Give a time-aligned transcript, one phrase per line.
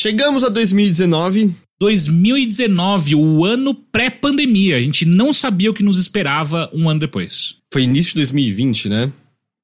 [0.00, 1.52] Chegamos a 2019.
[1.80, 4.76] 2019, o ano pré-pandemia.
[4.76, 7.56] A gente não sabia o que nos esperava um ano depois.
[7.72, 9.12] Foi início de 2020, né?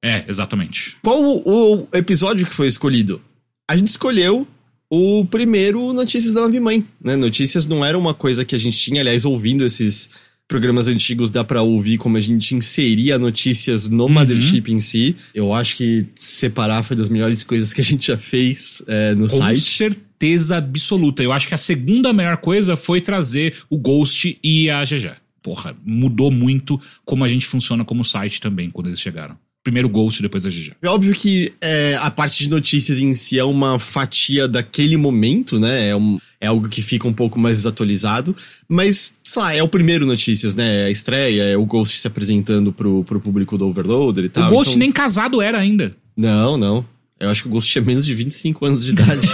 [0.03, 0.97] É, exatamente.
[1.01, 3.21] Qual o, o episódio que foi escolhido?
[3.65, 4.45] A gente escolheu
[4.89, 7.15] o primeiro Notícias da Nave Mãe, né?
[7.15, 10.09] Notícias não era uma coisa que a gente tinha, aliás, ouvindo esses
[10.47, 14.09] programas antigos dá para ouvir como a gente inseria notícias no uhum.
[14.09, 15.15] Mothership em si.
[15.33, 19.27] Eu acho que separar foi das melhores coisas que a gente já fez é, no
[19.29, 19.57] Com site.
[19.57, 21.23] Com certeza absoluta.
[21.23, 25.13] Eu acho que a segunda melhor coisa foi trazer o Ghost e a GG.
[25.41, 29.37] Porra, mudou muito como a gente funciona como site também quando eles chegaram.
[29.65, 30.73] Primeiro Ghost, depois a GG.
[30.79, 35.59] É óbvio que é, a parte de notícias em si é uma fatia daquele momento,
[35.59, 35.87] né?
[35.87, 38.35] É, um, é algo que fica um pouco mais desatualizado.
[38.69, 40.83] Mas, sei lá, é o primeiro notícias, né?
[40.83, 44.45] É a estreia, é o Ghost se apresentando pro, pro público do Overloader e tal.
[44.45, 44.79] O Ghost então...
[44.81, 45.95] nem casado era ainda.
[46.15, 46.85] Não, não.
[47.19, 49.27] Eu acho que o Ghost tinha menos de 25 anos de idade.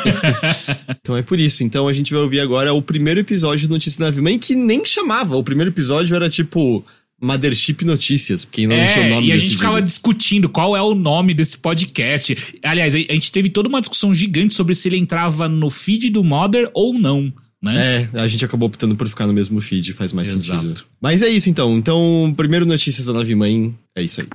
[1.01, 1.61] então é por isso.
[1.61, 4.85] Então a gente vai ouvir agora o primeiro episódio do Notícia da Mãe, que nem
[4.85, 5.35] chamava.
[5.35, 6.85] O primeiro episódio era tipo
[7.21, 10.81] Mothership Notícias, porque não é, tinha o nome E a gente ficava discutindo qual é
[10.81, 12.35] o nome desse podcast.
[12.63, 16.23] Aliás, a gente teve toda uma discussão gigante sobre se ele entrava no feed do
[16.23, 17.31] Mother ou não.
[17.61, 18.09] Né?
[18.13, 20.61] É, a gente acabou optando por ficar no mesmo feed, faz mais Exato.
[20.61, 20.83] sentido.
[20.99, 21.77] Mas é isso então.
[21.77, 24.27] Então, primeiro notícias da Nave Mãe, é isso aí.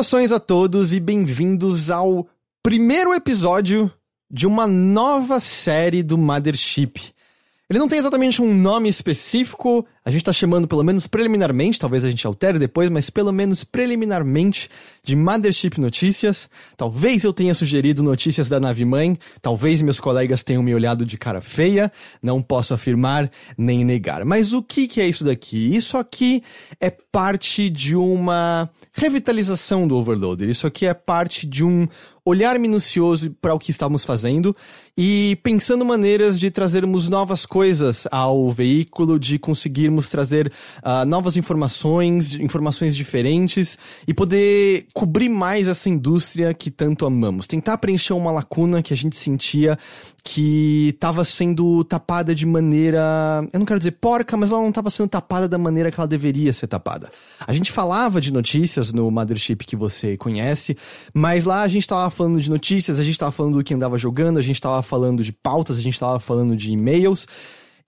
[0.00, 2.26] Saudações a todos e bem-vindos ao
[2.62, 3.92] primeiro episódio
[4.30, 7.12] de uma nova série do Mothership.
[7.68, 12.04] Ele não tem exatamente um nome específico, a gente tá chamando pelo menos preliminarmente, talvez
[12.04, 14.68] a gente altere depois, mas pelo menos preliminarmente
[15.04, 16.50] de Mothership Notícias.
[16.76, 21.16] Talvez eu tenha sugerido notícias da nave mãe, talvez meus colegas tenham me olhado de
[21.16, 24.24] cara feia, não posso afirmar nem negar.
[24.24, 25.76] Mas o que, que é isso daqui?
[25.76, 26.42] Isso aqui
[26.80, 30.48] é parte de uma revitalização do Overloader.
[30.48, 31.86] Isso aqui é parte de um
[32.24, 34.54] olhar minucioso para o que estamos fazendo
[34.96, 42.34] e pensando maneiras de trazermos novas coisas ao veículo, de conseguirmos trazer uh, novas informações,
[42.38, 47.46] informações diferentes e poder cobrir mais essa indústria que tanto amamos.
[47.46, 49.78] Tentar preencher uma lacuna que a gente sentia
[50.22, 53.00] que estava sendo tapada de maneira.
[53.52, 56.06] Eu não quero dizer porca, mas ela não estava sendo tapada da maneira que ela
[56.06, 57.10] deveria ser tapada.
[57.46, 60.76] A gente falava de notícias no Mothership que você conhece,
[61.14, 63.96] mas lá a gente estava falando de notícias, a gente estava falando do que andava
[63.96, 67.26] jogando, a gente estava falando de pautas, a gente estava falando de e-mails.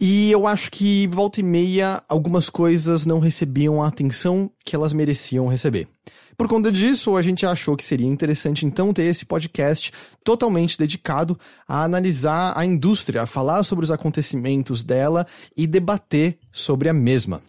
[0.00, 4.92] E eu acho que volta e meia algumas coisas não recebiam a atenção que elas
[4.92, 5.88] mereciam receber.
[6.36, 9.92] Por conta disso, a gente achou que seria interessante então ter esse podcast
[10.24, 11.38] totalmente dedicado
[11.68, 15.26] a analisar a indústria, a falar sobre os acontecimentos dela
[15.56, 17.42] e debater sobre a mesma.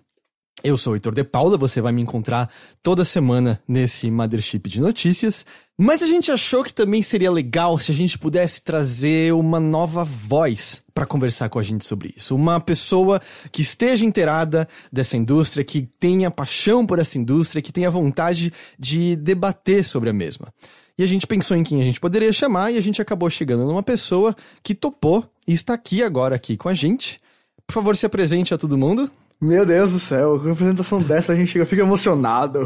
[0.63, 2.49] Eu sou o Heitor de Paula, você vai me encontrar
[2.81, 5.45] toda semana nesse Mothership de notícias.
[5.77, 10.05] Mas a gente achou que também seria legal se a gente pudesse trazer uma nova
[10.05, 12.33] voz para conversar com a gente sobre isso.
[12.33, 13.21] Uma pessoa
[13.51, 19.17] que esteja inteirada dessa indústria, que tenha paixão por essa indústria, que tenha vontade de
[19.17, 20.47] debater sobre a mesma.
[20.97, 23.65] E a gente pensou em quem a gente poderia chamar e a gente acabou chegando
[23.65, 27.19] numa pessoa que topou e está aqui agora aqui com a gente.
[27.67, 29.11] Por favor, se apresente a todo mundo.
[29.43, 32.59] Meu Deus do céu, com a apresentação dessa a gente fica, fica emocionado.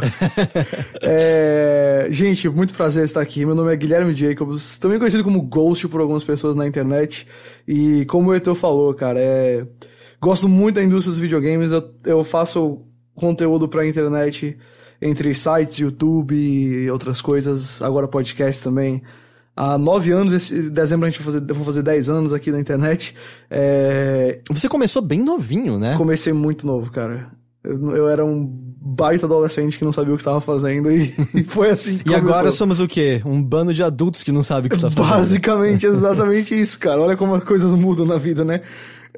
[1.01, 3.43] é, gente, muito prazer estar aqui.
[3.43, 7.25] Meu nome é Guilherme Jacobs, também conhecido como Ghost por algumas pessoas na internet.
[7.67, 9.65] E como o Heitor falou, cara, é,
[10.21, 11.71] gosto muito da indústria dos videogames.
[11.71, 12.83] Eu, eu faço
[13.15, 14.55] conteúdo pra internet
[15.01, 19.01] entre sites, YouTube e outras coisas, agora podcast também
[19.57, 22.59] há nove anos, esse dezembro a gente vai fazer, vou fazer dez anos aqui na
[22.59, 23.15] internet.
[23.49, 24.39] É...
[24.49, 25.95] Você começou bem novinho, né?
[25.97, 27.31] Comecei muito novo, cara.
[27.63, 28.45] Eu, eu era um
[28.79, 32.13] baita adolescente que não sabia o que estava fazendo e, e, foi assim que E
[32.13, 32.29] começou.
[32.29, 33.21] agora somos o quê?
[33.25, 35.09] Um bando de adultos que não sabe o que está fazendo.
[35.09, 37.01] Basicamente, exatamente isso, cara.
[37.01, 38.61] Olha como as coisas mudam na vida, né?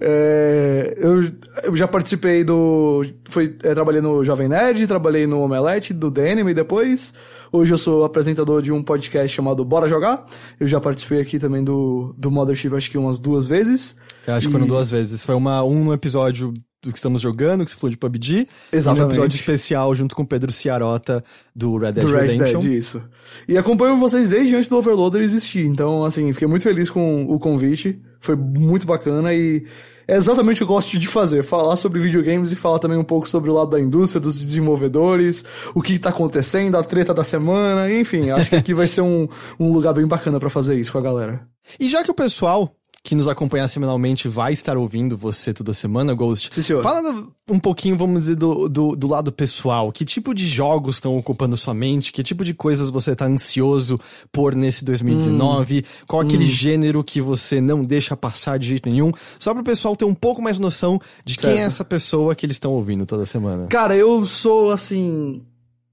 [0.02, 1.24] É, eu,
[1.64, 3.06] eu, já participei do.
[3.26, 7.14] Foi, é, trabalhei no Jovem Nerd, trabalhei no Omelete, do Denim depois.
[7.52, 10.26] Hoje eu sou apresentador de um podcast chamado Bora Jogar.
[10.60, 13.96] Eu já participei aqui também do, do Mothership, acho que umas duas vezes.
[14.26, 14.48] Eu acho e...
[14.48, 15.26] que foram duas vezes.
[15.26, 18.48] Foi uma, um episódio do que estamos jogando, que você falou de PUBG.
[18.72, 19.06] Exatamente.
[19.06, 21.24] Um episódio especial junto com o Pedro Ciarota
[21.54, 22.62] do Red Dead do Red Redemption.
[22.62, 23.04] Dead, isso.
[23.48, 25.66] E acompanho vocês desde antes do Overloader existir.
[25.66, 28.02] Então, assim, fiquei muito feliz com o convite.
[28.22, 29.66] Foi muito bacana e
[30.08, 31.44] é exatamente o que eu gosto de fazer.
[31.44, 35.44] Falar sobre videogames e falar também um pouco sobre o lado da indústria, dos desenvolvedores,
[35.76, 37.92] o que tá acontecendo, a treta da semana.
[37.94, 39.28] Enfim, acho que aqui vai ser um,
[39.60, 41.46] um lugar bem bacana para fazer isso com a galera.
[41.80, 42.74] E já que o pessoal
[43.04, 46.54] que nos acompanha semanalmente vai estar ouvindo você toda semana, Ghost.
[46.54, 46.84] Sim, senhor.
[46.84, 49.92] Fala um pouquinho, vamos dizer, do, do, do, lado pessoal.
[49.92, 52.12] Que tipo de jogos estão ocupando sua mente?
[52.12, 54.00] Que tipo de coisas você tá ansioso
[54.32, 55.80] por nesse 2019?
[55.80, 56.48] Hum, Qual aquele hum.
[56.48, 59.12] gênero que você não deixa passar de jeito nenhum?
[59.40, 61.54] Só para o pessoal ter um pouco mais noção de certo.
[61.54, 63.68] quem é essa pessoa que eles estão ouvindo toda semana.
[63.68, 65.42] Cara, eu sou assim.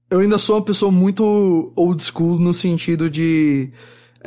[0.09, 3.71] Eu ainda sou uma pessoa muito old school no sentido de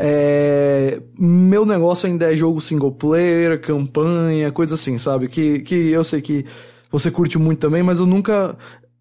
[0.03, 5.29] é, meu negócio ainda é jogo single player, campanha, coisa assim, sabe?
[5.29, 6.47] Que, que eu sei que
[6.91, 8.57] você curte muito também, mas eu nunca.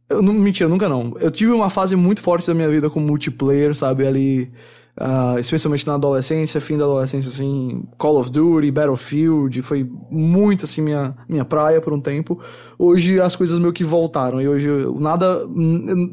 [0.10, 1.16] Eu não, mentira, nunca não.
[1.20, 4.06] Eu tive uma fase muito forte da minha vida com multiplayer, sabe?
[4.06, 4.52] Ali
[4.98, 10.82] Uh, especialmente na adolescência, fim da adolescência, assim, Call of Duty, Battlefield, foi muito, assim,
[10.82, 12.38] minha, minha praia por um tempo.
[12.78, 14.68] Hoje as coisas meio que voltaram, e hoje
[15.00, 15.48] nada,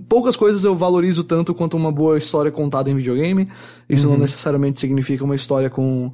[0.09, 3.49] poucas coisas eu valorizo tanto quanto uma boa história contada em videogame.
[3.89, 4.13] Isso uhum.
[4.15, 6.13] não necessariamente significa uma história com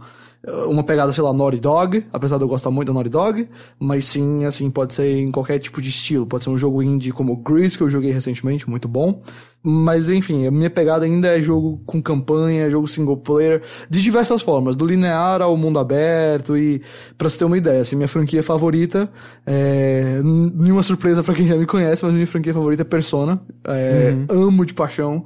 [0.66, 3.48] uma pegada, sei lá, Naughty Dog, apesar de eu gostar muito da Naughty Dog,
[3.78, 6.26] mas sim, assim, pode ser em qualquer tipo de estilo.
[6.26, 9.22] Pode ser um jogo indie como Grease, que eu joguei recentemente, muito bom.
[9.62, 14.42] Mas, enfim, a minha pegada ainda é jogo com campanha, jogo single player, de diversas
[14.42, 16.82] formas, do linear ao mundo aberto e,
[17.16, 19.08] pra você ter uma ideia, assim, minha franquia favorita,
[19.46, 24.16] é, nenhuma surpresa para quem já me conhece, mas minha franquia favorita é Persona, é,
[24.32, 24.48] uhum.
[24.48, 25.24] amo de paixão.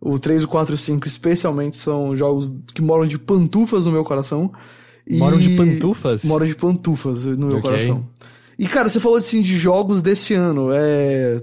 [0.00, 3.92] O 3, o 4 e o 5, especialmente, são jogos que moram de pantufas no
[3.92, 4.50] meu coração.
[5.08, 6.24] Moram de pantufas?
[6.24, 7.70] Moram de pantufas no meu okay.
[7.70, 8.08] coração.
[8.58, 10.68] E, cara, você falou assim de jogos desse ano.
[10.72, 11.42] É.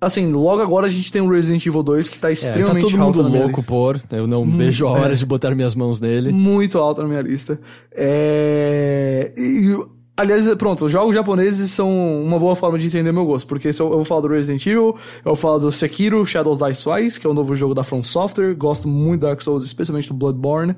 [0.00, 2.96] Assim, logo agora a gente tem o Resident Evil 2 que tá extremamente é, tá
[2.96, 4.00] todo mundo louco por.
[4.10, 6.32] Eu não vejo a hora é, de botar minhas mãos nele.
[6.32, 7.60] Muito alto na minha lista.
[7.92, 9.34] É.
[9.36, 9.76] E
[10.20, 11.90] Aliás, pronto, os jogos japoneses são
[12.22, 14.94] uma boa forma de entender meu gosto, porque eu, eu vou falar do Resident Evil,
[15.24, 18.54] eu falar do Sekiro Shadows Die Twice, que é o novo jogo da From Software,
[18.54, 20.76] gosto muito do Dark Souls, especialmente do Bloodborne.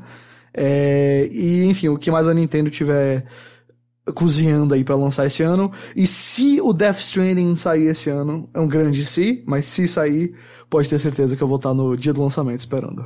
[0.54, 3.24] É, e, enfim, o que mais a Nintendo tiver
[4.14, 5.72] cozinhando aí para lançar esse ano.
[5.96, 10.36] E se o Death Stranding sair esse ano, é um grande se, mas se sair,
[10.70, 13.04] pode ter certeza que eu vou estar no dia do lançamento esperando.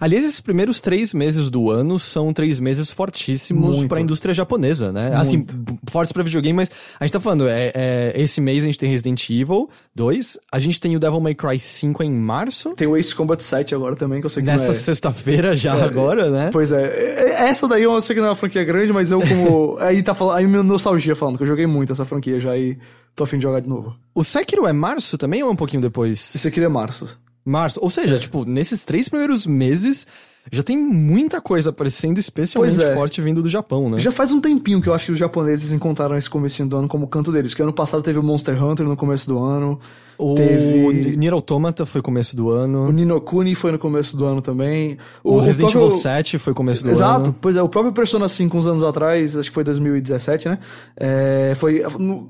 [0.00, 4.92] Aliás, esses primeiros três meses do ano são três meses fortíssimos para a indústria japonesa,
[4.92, 5.14] né?
[5.14, 5.54] Assim, Muito.
[5.54, 8.78] Assim, fortes para videogame, mas a gente tá falando, é, é, esse mês a gente
[8.78, 12.74] tem Resident Evil 2, a gente tem o Devil May Cry 5 em março.
[12.74, 14.74] Tem o Ace Combat 7 agora também, que eu sei que Nessa é...
[14.74, 16.50] sexta-feira já é, agora, né?
[16.52, 16.84] Pois é.
[16.84, 17.48] é.
[17.48, 19.76] Essa daí eu sei que não é uma franquia grande, mas eu como...
[19.80, 22.78] aí tá falando, aí minha nostalgia falando, que eu joguei muito essa franquia já e
[23.14, 23.94] tô afim de jogar de novo.
[24.14, 26.34] O Sekiro é março também ou é um pouquinho depois?
[26.34, 27.18] O Sekiro é março.
[27.46, 27.78] Março.
[27.80, 28.18] Ou seja, é.
[28.18, 30.04] tipo, nesses três primeiros meses,
[30.50, 32.92] já tem muita coisa aparecendo, especialmente é.
[32.92, 33.98] forte vindo do Japão, né?
[34.00, 36.88] Já faz um tempinho que eu acho que os japoneses encontraram esse começo do ano
[36.88, 37.54] como canto deles.
[37.54, 39.78] Que ano passado teve o Monster Hunter no começo do ano.
[40.18, 41.16] O teve...
[41.16, 42.88] Nier Automata foi começo do ano.
[42.88, 44.96] O Ninokuni foi no começo do ano também.
[45.22, 45.88] O, o Resident próprio...
[45.88, 47.10] Evil 7 foi começo do Exato.
[47.10, 47.24] ano.
[47.24, 47.38] Exato.
[47.40, 50.58] Pois é, o próprio Persona 5 uns anos atrás, acho que foi 2017, né?
[50.96, 51.82] É, foi,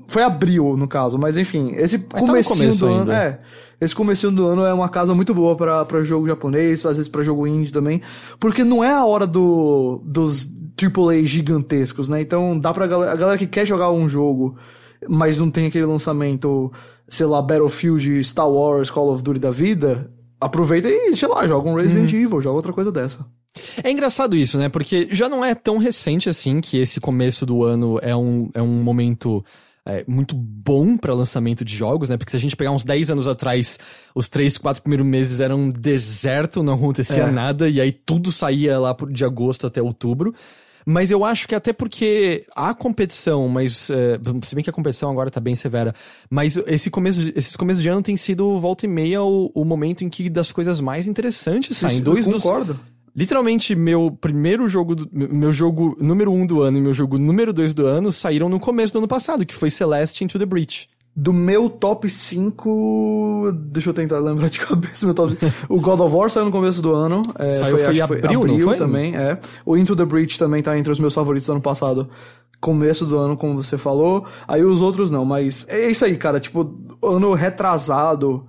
[0.07, 1.17] foi abril, no caso.
[1.17, 3.01] Mas enfim, esse começo tá do ainda.
[3.01, 3.11] ano...
[3.11, 3.39] É,
[3.79, 7.21] esse começo do ano é uma casa muito boa para jogo japonês, às vezes para
[7.21, 8.01] jogo indie também,
[8.39, 10.47] porque não é a hora do, dos
[10.77, 12.21] AAA gigantescos, né?
[12.21, 14.57] Então dá pra galera, a galera que quer jogar um jogo,
[15.07, 16.71] mas não tem aquele lançamento,
[17.07, 21.69] sei lá, Battlefield, Star Wars, Call of Duty da vida, aproveita e, sei lá, joga
[21.69, 22.19] um Resident uhum.
[22.19, 23.25] Evil, joga outra coisa dessa.
[23.83, 24.69] É engraçado isso, né?
[24.69, 28.61] Porque já não é tão recente assim que esse começo do ano é um, é
[28.61, 29.43] um momento
[29.87, 32.17] é, muito bom para lançamento de jogos, né?
[32.17, 33.79] Porque se a gente pegar uns 10 anos atrás,
[34.13, 37.31] os 3, 4 primeiros meses eram um deserto, não acontecia é.
[37.31, 40.33] nada, e aí tudo saía lá de agosto até outubro.
[40.89, 45.11] Mas eu acho que até porque a competição, mas é, se bem que a competição
[45.11, 45.93] agora tá bem severa,
[46.29, 50.05] mas esse começo, esses começos de ano tem sido volta e meia o, o momento
[50.05, 52.01] em que das coisas mais interessantes saem.
[52.01, 52.73] Dois eu concordo.
[52.73, 57.17] Dos, Literalmente, meu primeiro jogo, do, meu jogo número um do ano e meu jogo
[57.17, 60.45] número dois do ano saíram no começo do ano passado, que foi Celeste Into the
[60.45, 60.87] Breach.
[61.15, 63.51] Do meu top 5.
[63.71, 65.35] Deixa eu tentar lembrar de cabeça meu top
[65.67, 67.23] O God of War saiu no começo do ano.
[67.39, 68.77] É, saiu, foi, foi, abril, foi abril foi?
[68.77, 69.39] também, é.
[69.65, 72.07] O Into the Breach também tá entre os meus favoritos do ano passado.
[72.61, 74.27] Começo do ano, como você falou.
[74.47, 76.39] Aí os outros não, mas é isso aí, cara.
[76.39, 78.47] Tipo, ano retrasado.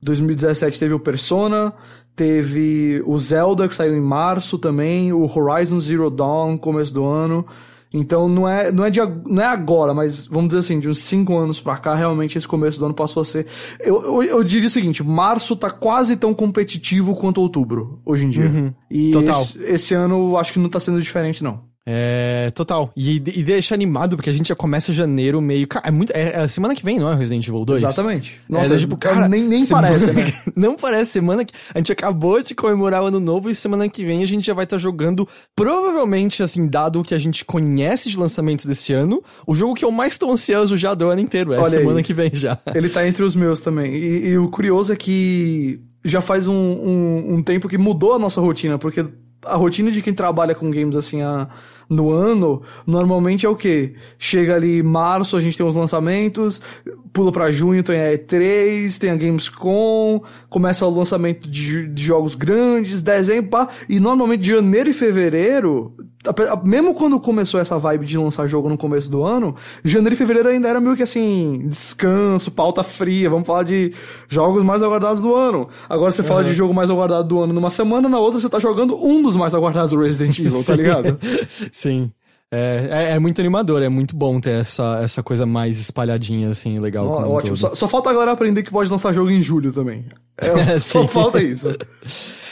[0.00, 1.72] 2017 teve o Persona,
[2.16, 7.44] Teve o Zelda, que saiu em março também, o Horizon Zero Dawn, começo do ano.
[7.92, 10.98] Então não é, não, é de, não é agora, mas vamos dizer assim, de uns
[10.98, 13.46] 5 anos pra cá, realmente esse começo do ano passou a ser.
[13.78, 18.30] Eu, eu, eu diria o seguinte: março tá quase tão competitivo quanto outubro, hoje em
[18.30, 18.46] dia.
[18.46, 18.74] Uhum.
[18.90, 19.40] E Total.
[19.40, 21.60] Esse, esse ano acho que não tá sendo diferente, não.
[21.86, 22.90] É, total.
[22.96, 25.68] E, e deixa animado, porque a gente já começa janeiro meio.
[25.68, 26.12] Cara, é muito.
[26.12, 27.82] É, é semana que vem, não é Resident Evil 2?
[27.82, 28.40] Exatamente.
[28.48, 30.32] Nossa, é, tipo, cara, nem, nem parece, né?
[30.56, 31.12] não parece.
[31.12, 31.52] Semana que.
[31.74, 34.54] A gente acabou de comemorar o ano novo e semana que vem a gente já
[34.54, 35.28] vai estar jogando.
[35.54, 39.84] Provavelmente, assim, dado o que a gente conhece de lançamentos desse ano, o jogo que
[39.84, 41.52] eu mais tô ansioso já do ano inteiro.
[41.52, 42.04] É Olha semana aí.
[42.04, 42.58] que vem já.
[42.74, 43.94] Ele tá entre os meus também.
[43.94, 48.18] E, e o curioso é que já faz um, um, um tempo que mudou a
[48.18, 49.04] nossa rotina, porque
[49.46, 51.48] a rotina de quem trabalha com games assim a-
[51.88, 53.94] no ano, normalmente é o quê?
[54.18, 56.60] Chega ali março, a gente tem os lançamentos,
[57.12, 62.34] pula pra junho, tem a E3, tem a Gamescom, começa o lançamento de, de jogos
[62.34, 65.94] grandes, dezembro, pá, e normalmente de janeiro e fevereiro,
[66.64, 70.48] mesmo quando começou essa vibe de lançar jogo no começo do ano, janeiro e fevereiro
[70.48, 73.92] ainda era meio que assim, descanso, pauta fria, vamos falar de
[74.28, 75.68] jogos mais aguardados do ano.
[75.88, 78.58] Agora você fala de jogo mais aguardado do ano numa semana, na outra você tá
[78.58, 81.18] jogando um dos mais aguardados do Resident Evil, tá ligado?
[81.74, 82.12] Sim.
[82.52, 86.78] É, é, é muito animador, é muito bom ter essa, essa coisa mais espalhadinha, assim,
[86.78, 87.04] legal.
[87.04, 87.56] Ó, um ótimo.
[87.56, 87.70] todo.
[87.70, 90.04] Só, só falta a galera aprender que pode lançar jogo em julho também.
[90.38, 91.08] É, só Sim.
[91.08, 91.68] falta isso.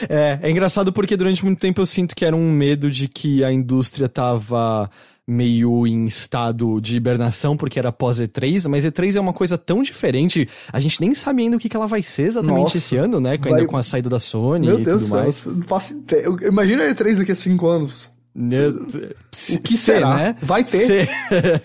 [0.09, 3.45] É, é engraçado porque durante muito tempo eu sinto que era um medo de que
[3.45, 4.91] a indústria tava
[5.25, 9.81] meio em estado de hibernação porque era pós E3, mas E3 é uma coisa tão
[9.81, 12.97] diferente, a gente nem sabe ainda o que, que ela vai ser exatamente Nossa, esse
[12.97, 13.35] ano, né?
[13.35, 15.47] Ainda vai- com a saída da Sony Meu e Deus tudo do céu, mais.
[15.47, 16.27] eu não faço ideia.
[16.49, 18.11] Imagina a E3 daqui a cinco anos.
[18.35, 20.35] O que será?
[20.43, 21.09] Vai ter.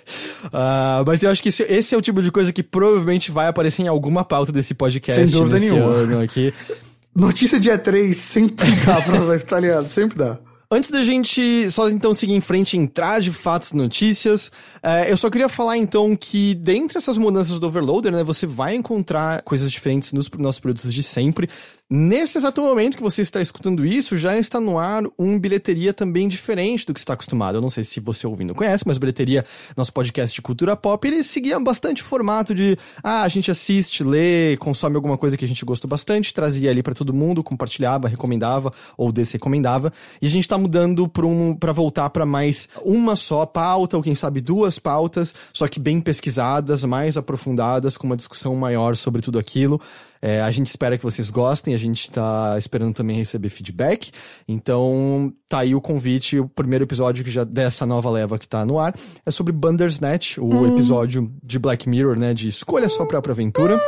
[0.54, 3.82] Ah, mas eu acho que esse, é o tipo de coisa que provavelmente vai aparecer
[3.82, 5.90] em alguma pauta desse podcast Sem dúvida nenhuma.
[5.90, 6.54] ano aqui.
[7.14, 9.90] Notícia de E3 sempre dá pra tá ligado?
[9.90, 10.40] Sempre dá.
[10.70, 14.52] Antes da gente só então seguir em frente e entrar de fatos e notícias,
[14.84, 18.76] eh, eu só queria falar então que dentre essas mudanças do Overloader, né, você vai
[18.76, 21.50] encontrar coisas diferentes nos nossos produtos de sempre.
[21.90, 26.28] Nesse exato momento que você está escutando isso, já está no ar um bilheteria também
[26.28, 27.56] diferente do que você está acostumado.
[27.56, 31.24] Eu não sei se você ouvindo conhece, mas bilheteria, nosso podcast de cultura pop, ele
[31.24, 35.48] seguia bastante o formato de, ah, a gente assiste, lê, consome alguma coisa que a
[35.48, 39.94] gente gostou bastante, trazia ali para todo mundo, compartilhava, recomendava ou desrecomendava.
[40.22, 44.04] E a gente tá mudando para um, pra voltar para mais uma só pauta, ou
[44.04, 49.22] quem sabe duas pautas, só que bem pesquisadas, mais aprofundadas, com uma discussão maior sobre
[49.22, 49.80] tudo aquilo.
[50.22, 54.12] É, a gente espera que vocês gostem, a gente tá esperando também receber feedback.
[54.48, 58.66] Então, tá aí o convite, o primeiro episódio que já dessa nova leva que tá
[58.66, 58.96] no ar
[59.26, 63.80] é sobre Bandersnatch, o episódio de Black Mirror, né, de escolha a sua própria aventura.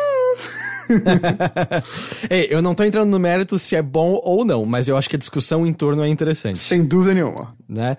[2.29, 5.09] Ei, eu não tô entrando no mérito se é bom ou não, mas eu acho
[5.09, 7.55] que a discussão em torno é interessante Sem dúvida nenhuma.
[7.67, 7.95] né?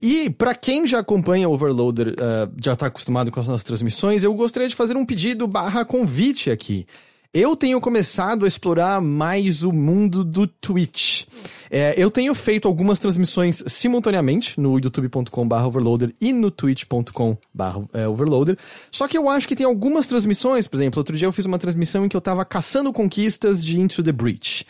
[0.00, 4.22] E pra quem já acompanha o Overloader, eh, já tá acostumado com as nossas transmissões,
[4.22, 6.86] eu gostaria de fazer um pedido barra convite aqui.
[7.32, 11.24] Eu tenho começado a explorar mais o mundo do Twitch.
[11.70, 17.36] É, eu tenho feito algumas transmissões simultaneamente no youtube.com.br overloader e no twitch.com.br
[17.92, 18.56] é.
[18.90, 21.58] Só que eu acho que tem algumas transmissões, por exemplo, outro dia eu fiz uma
[21.58, 24.64] transmissão em que eu tava caçando conquistas de Into the Breach.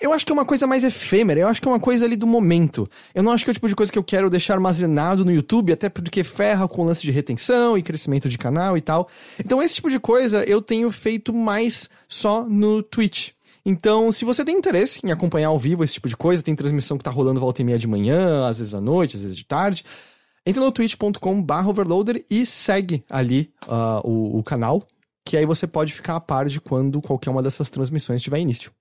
[0.00, 2.16] Eu acho que é uma coisa mais efêmera, eu acho que é uma coisa ali
[2.16, 2.88] do momento.
[3.14, 5.32] Eu não acho que é o tipo de coisa que eu quero deixar armazenado no
[5.32, 9.08] YouTube, até porque ferra com o lance de retenção e crescimento de canal e tal.
[9.38, 13.30] Então, esse tipo de coisa eu tenho feito mais só no Twitch.
[13.64, 16.96] Então, se você tem interesse em acompanhar ao vivo esse tipo de coisa, tem transmissão
[16.96, 19.44] que tá rolando volta e meia de manhã, às vezes à noite, às vezes de
[19.44, 19.84] tarde,
[20.46, 24.86] entra no twitch.com.br overloader e segue ali ah, o, o canal,
[25.22, 28.72] que aí você pode ficar a par de quando qualquer uma dessas transmissões tiver início.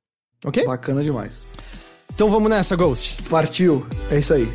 [0.46, 0.66] Ok?
[0.66, 1.44] Bacana demais.
[2.14, 3.24] Então vamos nessa, Ghost.
[3.24, 3.86] Partiu.
[4.10, 4.48] É isso aí.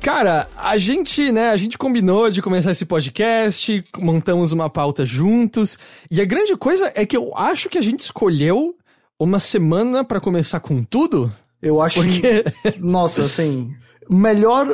[0.00, 5.78] Cara, a gente, né, a gente combinou de começar esse podcast, montamos uma pauta juntos,
[6.10, 8.74] e a grande coisa é que eu acho que a gente escolheu
[9.20, 11.30] uma semana pra começar com tudo.
[11.62, 12.80] Eu acho Porque- que.
[12.82, 13.70] Nossa, assim.
[14.08, 14.66] Melhor.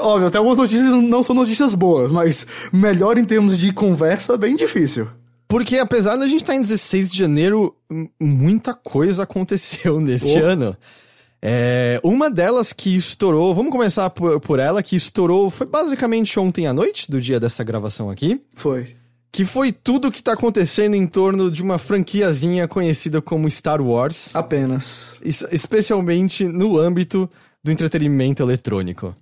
[0.00, 4.56] Óbvio, até algumas notícias não são notícias boas, mas melhor em termos de conversa, bem
[4.56, 5.06] difícil.
[5.46, 7.74] Porque apesar da gente estar em 16 de janeiro,
[8.20, 10.44] muita coisa aconteceu neste Oh.
[10.44, 10.76] ano.
[11.42, 16.66] É, uma delas que estourou, vamos começar por, por ela, que estourou, foi basicamente ontem
[16.66, 18.94] à noite, do dia dessa gravação aqui, Foi.
[19.32, 24.34] Que foi tudo que tá acontecendo em torno de uma franquiazinha conhecida como Star Wars,
[24.34, 25.16] Apenas.
[25.22, 27.30] es- especialmente no âmbito
[27.62, 29.08] do entretenimento eletrônico.
[29.08, 29.14] O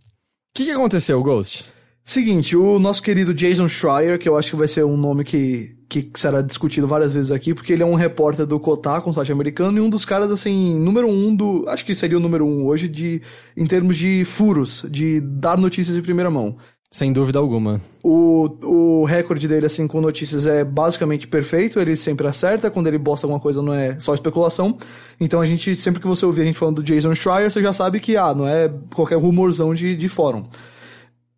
[0.55, 1.65] que, que aconteceu, Ghost?
[2.03, 5.77] Seguinte, o nosso querido Jason Schreier, que eu acho que vai ser um nome que,
[5.91, 9.31] que será discutido várias vezes aqui, porque ele é um repórter do Kotaku, um site
[9.31, 11.67] americano, e um dos caras, assim, número um do...
[11.69, 13.21] Acho que seria o número um hoje de,
[13.55, 16.57] em termos de furos, de dar notícias em primeira mão.
[16.91, 17.81] Sem dúvida alguma.
[18.03, 22.97] O, o recorde dele, assim, com notícias é basicamente perfeito, ele sempre acerta, quando ele
[22.97, 24.79] bosta alguma coisa não é só especulação.
[25.21, 27.75] Então a gente, sempre que você ouvir a gente falando do Jason Schreier, você já
[27.75, 30.45] sabe que, ah, não é qualquer rumorzão de, de fórum.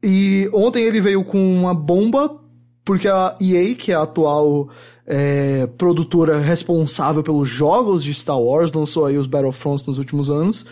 [0.02, 2.40] E ontem ele veio com uma bomba,
[2.84, 4.68] porque a EA, que é a atual
[5.04, 10.64] é, produtora responsável pelos jogos de Star Wars, lançou aí os Battlefronts nos últimos anos,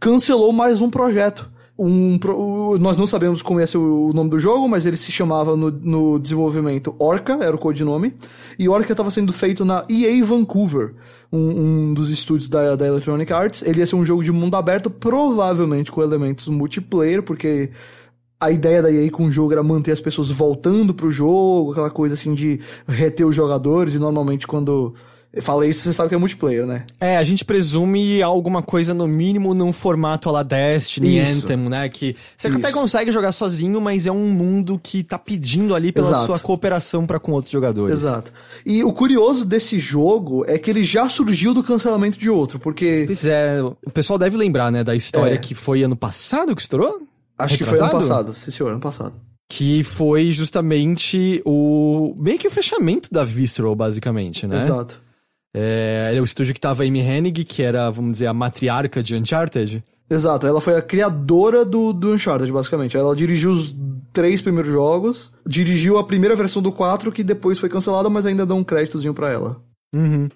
[0.00, 1.51] cancelou mais um projeto.
[1.78, 2.18] Um,
[2.78, 5.70] nós não sabemos como ia ser o nome do jogo, mas ele se chamava no,
[5.70, 8.14] no desenvolvimento Orca, era o codinome.
[8.58, 10.94] E Orca estava sendo feito na EA Vancouver,
[11.32, 13.62] um, um dos estúdios da, da Electronic Arts.
[13.62, 17.70] Ele ia ser um jogo de mundo aberto, provavelmente com elementos multiplayer, porque
[18.38, 21.90] a ideia da EA com o jogo era manter as pessoas voltando pro jogo, aquela
[21.90, 24.94] coisa assim de reter os jogadores, e normalmente quando
[25.40, 26.84] fala isso, você sabe que é multiplayer, né?
[27.00, 31.46] É, a gente presume alguma coisa no mínimo num formato a la Destiny, isso.
[31.46, 31.88] Anthem, né?
[31.88, 32.58] Que você isso.
[32.58, 36.26] até consegue jogar sozinho, mas é um mundo que tá pedindo ali pela Exato.
[36.26, 38.00] sua cooperação para com outros jogadores.
[38.00, 38.32] Exato.
[38.66, 43.04] E o curioso desse jogo é que ele já surgiu do cancelamento de outro, porque...
[43.06, 45.38] Pois é, o pessoal deve lembrar, né, da história é.
[45.38, 47.00] que foi ano passado que estourou?
[47.38, 49.14] Acho que foi ano passado, sim senhor, ano passado.
[49.48, 52.14] Que foi justamente o.
[52.16, 54.58] meio que o fechamento da Visceral, basicamente, né?
[54.58, 55.01] Exato.
[55.54, 59.14] É, era o estúdio que tava Amy Hennig, que era, vamos dizer, a matriarca de
[59.14, 59.84] Uncharted.
[60.08, 62.96] Exato, ela foi a criadora do, do Uncharted, basicamente.
[62.96, 63.74] Ela dirigiu os
[64.12, 68.44] três primeiros jogos, dirigiu a primeira versão do 4, que depois foi cancelada, mas ainda
[68.44, 69.60] dá um créditozinho pra ela.
[69.94, 70.28] Uhum.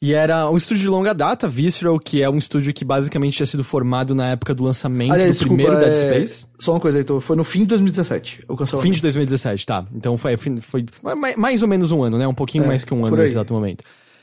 [0.00, 3.46] E era um estúdio de longa data, Visceral, que é um estúdio que basicamente tinha
[3.46, 6.46] sido formado na época do lançamento Aliás, do desculpa, primeiro Dead é, Space.
[6.58, 8.88] Só uma coisa, Heitor, foi no fim de 2017 o cancelamento.
[8.88, 9.84] Fim de 2017, tá.
[9.92, 10.86] Então foi, foi
[11.36, 12.28] mais ou menos um ano, né?
[12.28, 13.82] Um pouquinho é, mais que um ano nesse exato momento.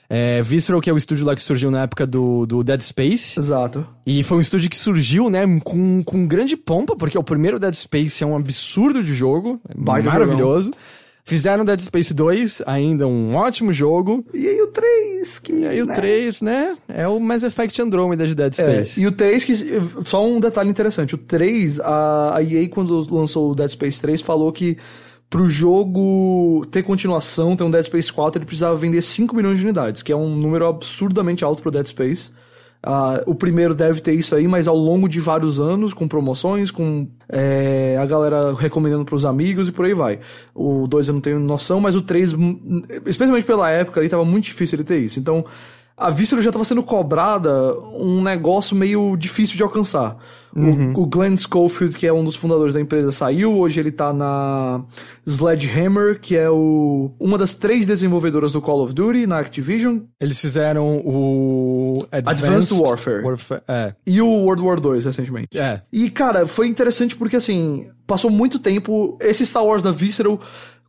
[0.10, 3.40] É, Visceral, que é o estúdio lá que surgiu na época do, do Dead Space.
[3.40, 3.88] Exato.
[4.06, 7.74] E foi um estúdio que surgiu, né, com, com grande pompa, porque o primeiro Dead
[7.74, 9.60] Space é um absurdo de jogo.
[9.68, 10.68] É maravilhoso.
[10.68, 10.80] Jogão.
[11.28, 14.24] Fizeram Dead Space 2, ainda um ótimo jogo.
[14.32, 15.54] E aí o 3, que.
[15.54, 15.92] E aí né?
[15.92, 16.78] o 3, né?
[16.88, 19.00] É o Mass Effect Andromeda de Dead é, Space.
[19.00, 19.54] É, e o 3, que.
[20.06, 24.22] Só um detalhe interessante: o 3, a, a EA, quando lançou o Dead Space 3,
[24.22, 24.78] falou que
[25.30, 29.66] pro jogo ter continuação, ter um Dead Space 4, ele precisava vender 5 milhões de
[29.66, 32.32] unidades, que é um número absurdamente alto pro Dead Space.
[32.86, 36.70] Uh, o primeiro deve ter isso aí, mas ao longo de vários anos, com promoções,
[36.70, 40.20] com é, a galera recomendando para os amigos e por aí vai.
[40.54, 42.36] O 2 eu não tenho noção, mas o 3,
[43.08, 45.20] especialmente pela época ali, tava muito difícil ele ter isso.
[45.20, 45.44] Então,
[45.98, 50.18] a Visceral já estava sendo cobrada um negócio meio difícil de alcançar.
[50.54, 50.94] Uhum.
[50.94, 53.58] O, o, Glenn Schofield, que é um dos fundadores da empresa, saiu.
[53.58, 54.84] Hoje ele tá na
[55.26, 60.00] Sledgehammer, que é o, uma das três desenvolvedoras do Call of Duty na Activision.
[60.20, 63.24] Eles fizeram o Advanced, Advanced Warfare.
[63.24, 63.94] Warfare é.
[64.06, 65.58] E o World War 2 recentemente.
[65.58, 65.82] É.
[65.92, 69.18] E, cara, foi interessante porque, assim, passou muito tempo.
[69.22, 70.40] Esse Star Wars da Visceral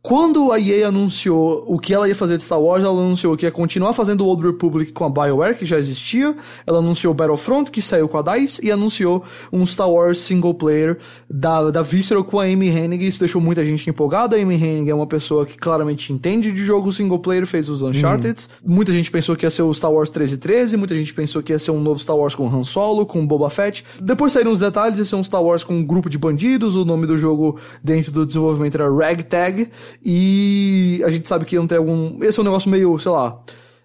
[0.07, 3.45] quando a EA anunciou o que ela ia fazer de Star Wars, ela anunciou que
[3.45, 6.33] ia continuar fazendo o Old Republic com a BioWare, que já existia.
[6.65, 10.97] Ela anunciou Battlefront, que saiu com a DICE, e anunciou um Star Wars single player
[11.29, 13.05] da, da Visceral com a Amy Hennig.
[13.05, 14.37] Isso deixou muita gente empolgada.
[14.37, 17.81] A Amy Hennig é uma pessoa que claramente entende de jogo single player, fez os
[17.81, 18.47] Uncharted.
[18.63, 18.75] Uhum.
[18.75, 21.59] Muita gente pensou que ia ser o Star Wars 1313, muita gente pensou que ia
[21.59, 23.83] ser um novo Star Wars com Han Solo, com Boba Fett.
[23.99, 26.85] Depois saíram os detalhes, ia ser um Star Wars com um grupo de bandidos, o
[26.85, 29.69] nome do jogo dentro do desenvolvimento era Ragtag.
[30.03, 32.23] E a gente sabe que não tem algum.
[32.23, 33.39] Esse é um negócio meio, sei lá.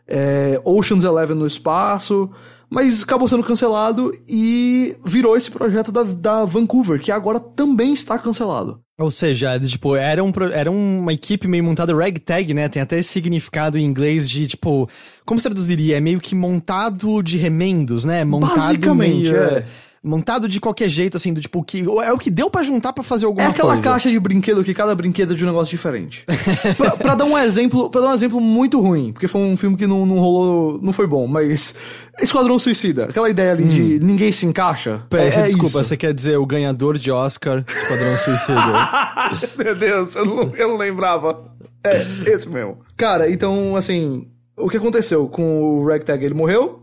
[0.06, 2.30] É, Ocean's Eleven no espaço.
[2.68, 8.18] Mas acabou sendo cancelado e virou esse projeto da, da Vancouver, que agora também está
[8.18, 8.80] cancelado.
[8.98, 12.70] Ou seja, tipo, era, um, era uma equipe meio montada ragtag, né?
[12.70, 14.88] Tem até esse significado em inglês de, tipo,
[15.26, 15.98] como se traduziria?
[15.98, 18.24] É meio que montado de remendos, né?
[18.24, 19.64] Montado Basicamente, meio, é
[20.02, 23.04] montado de qualquer jeito, assim, do tipo, que é o que deu para juntar para
[23.04, 23.56] fazer alguma coisa.
[23.56, 23.90] É aquela coisa.
[23.90, 26.24] caixa de brinquedo que cada brinquedo é de um negócio diferente.
[26.76, 29.76] pra, pra, dar um exemplo, para dar um exemplo muito ruim, porque foi um filme
[29.76, 31.74] que não, não rolou, não foi bom, mas
[32.20, 33.68] Esquadrão Suicida, aquela ideia ali hum.
[33.68, 35.02] de ninguém se encaixa.
[35.08, 35.84] Pera, é, é desculpa, isso.
[35.84, 39.52] você quer dizer o ganhador de Oscar Esquadrão Suicida?
[39.56, 41.52] Meu Deus, eu não, eu não lembrava.
[41.84, 42.78] É, esse mesmo.
[42.96, 46.24] Cara, então, assim, o que aconteceu com o Ragtag?
[46.24, 46.82] Ele morreu,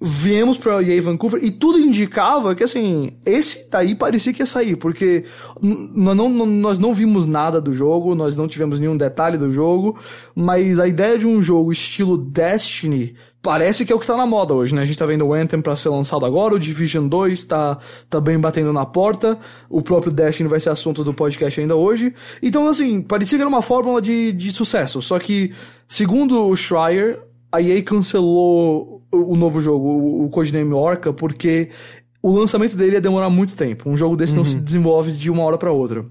[0.00, 4.76] viemos pra EA Vancouver e tudo indicava que, assim, esse daí parecia que ia sair,
[4.76, 5.24] porque
[5.60, 9.98] nós não, nós não vimos nada do jogo, nós não tivemos nenhum detalhe do jogo,
[10.34, 13.14] mas a ideia de um jogo estilo Destiny
[13.46, 14.82] parece que é o que tá na moda hoje, né?
[14.82, 17.78] A gente tá vendo o Anthem pra ser lançado agora, o Division 2 tá,
[18.10, 19.38] tá bem batendo na porta,
[19.70, 22.12] o próprio Destiny vai ser assunto do podcast ainda hoje.
[22.42, 25.52] Então, assim, parecia que era uma fórmula de, de sucesso, só que,
[25.86, 31.70] segundo o Schreier, a EA cancelou o novo jogo, o, Codename Orca, porque
[32.22, 33.88] o lançamento dele ia demorar muito tempo.
[33.88, 34.38] Um jogo desse uhum.
[34.38, 36.04] não se desenvolve de uma hora para outra.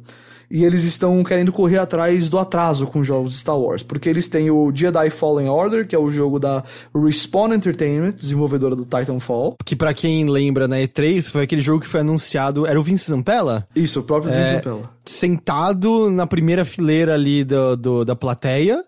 [0.50, 4.28] E eles estão querendo correr atrás do atraso com jogos de Star Wars, porque eles
[4.28, 9.56] têm o Jedi Fallen Order, que é o jogo da Respawn Entertainment, desenvolvedora do Titanfall.
[9.66, 13.10] Que para quem lembra na E3, foi aquele jogo que foi anunciado, era o Vince
[13.10, 13.68] Zampella?
[13.76, 14.92] Isso, o próprio Vince é, Zampella.
[15.04, 18.84] Sentado na primeira fileira ali do, do da plateia,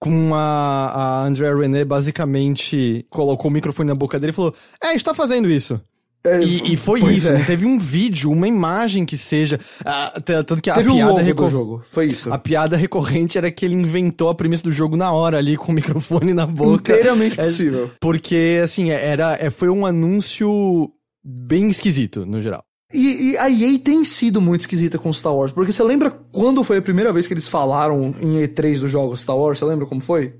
[0.00, 4.88] com a, a Andrea René basicamente colocou o microfone na boca dele e falou: É,
[4.88, 5.80] a gente tá fazendo isso.
[6.26, 7.38] É, e, e, foi isso, é.
[7.38, 9.58] não teve um vídeo, uma imagem que seja.
[9.80, 11.48] Uh, tanto que teve a piada um recor...
[11.48, 11.82] jogo.
[11.88, 12.32] Foi isso.
[12.32, 15.70] A piada recorrente era que ele inventou a premissa do jogo na hora ali, com
[15.70, 16.92] o microfone na boca.
[16.92, 17.90] Inteiramente é, possível.
[18.00, 20.90] Porque, assim, era, é, foi um anúncio
[21.24, 22.64] bem esquisito, no geral.
[22.92, 26.62] E, e, a EA tem sido muito esquisita com Star Wars, porque você lembra quando
[26.64, 29.58] foi a primeira vez que eles falaram em E3 dos jogos Star Wars?
[29.58, 30.34] Você lembra como foi?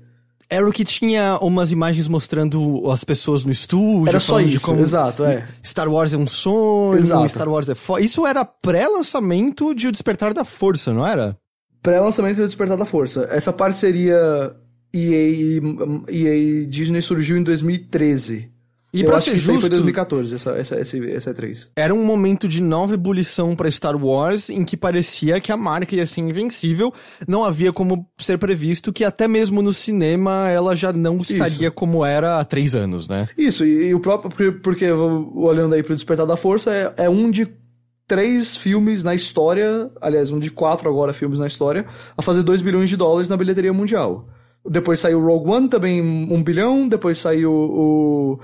[0.49, 4.09] Era o que tinha umas imagens mostrando as pessoas no estúdio.
[4.09, 5.47] Era só isso, exato, é.
[5.63, 7.29] Star Wars é um sonho, exato.
[7.29, 8.01] Star Wars é foda.
[8.01, 11.37] Isso era pré-lançamento de O Despertar da Força, não era?
[11.83, 13.27] Pré-lançamento de O Despertar da Força.
[13.31, 14.17] Essa parceria
[14.91, 15.61] EA,
[16.09, 18.49] EA Disney surgiu em 2013.
[18.91, 21.69] E pra ser justo, foi 2014, essa, essa, essa, essa E3.
[21.75, 25.95] Era um momento de nova ebulição para Star Wars, em que parecia que a marca
[25.95, 26.91] ia ser invencível.
[27.27, 31.71] Não havia como ser previsto que até mesmo no cinema ela já não estaria Isso.
[31.71, 33.29] como era há três anos, né?
[33.37, 37.29] Isso, e, e o próprio, porque olhando aí pro Despertar da Força, é, é um
[37.29, 37.47] de
[38.07, 41.85] três filmes na história, aliás, um de quatro agora filmes na história,
[42.17, 44.27] a fazer 2 bilhões de dólares na bilheteria mundial.
[44.65, 46.87] Depois saiu Rogue One, também um bilhão.
[46.87, 48.39] Depois saiu o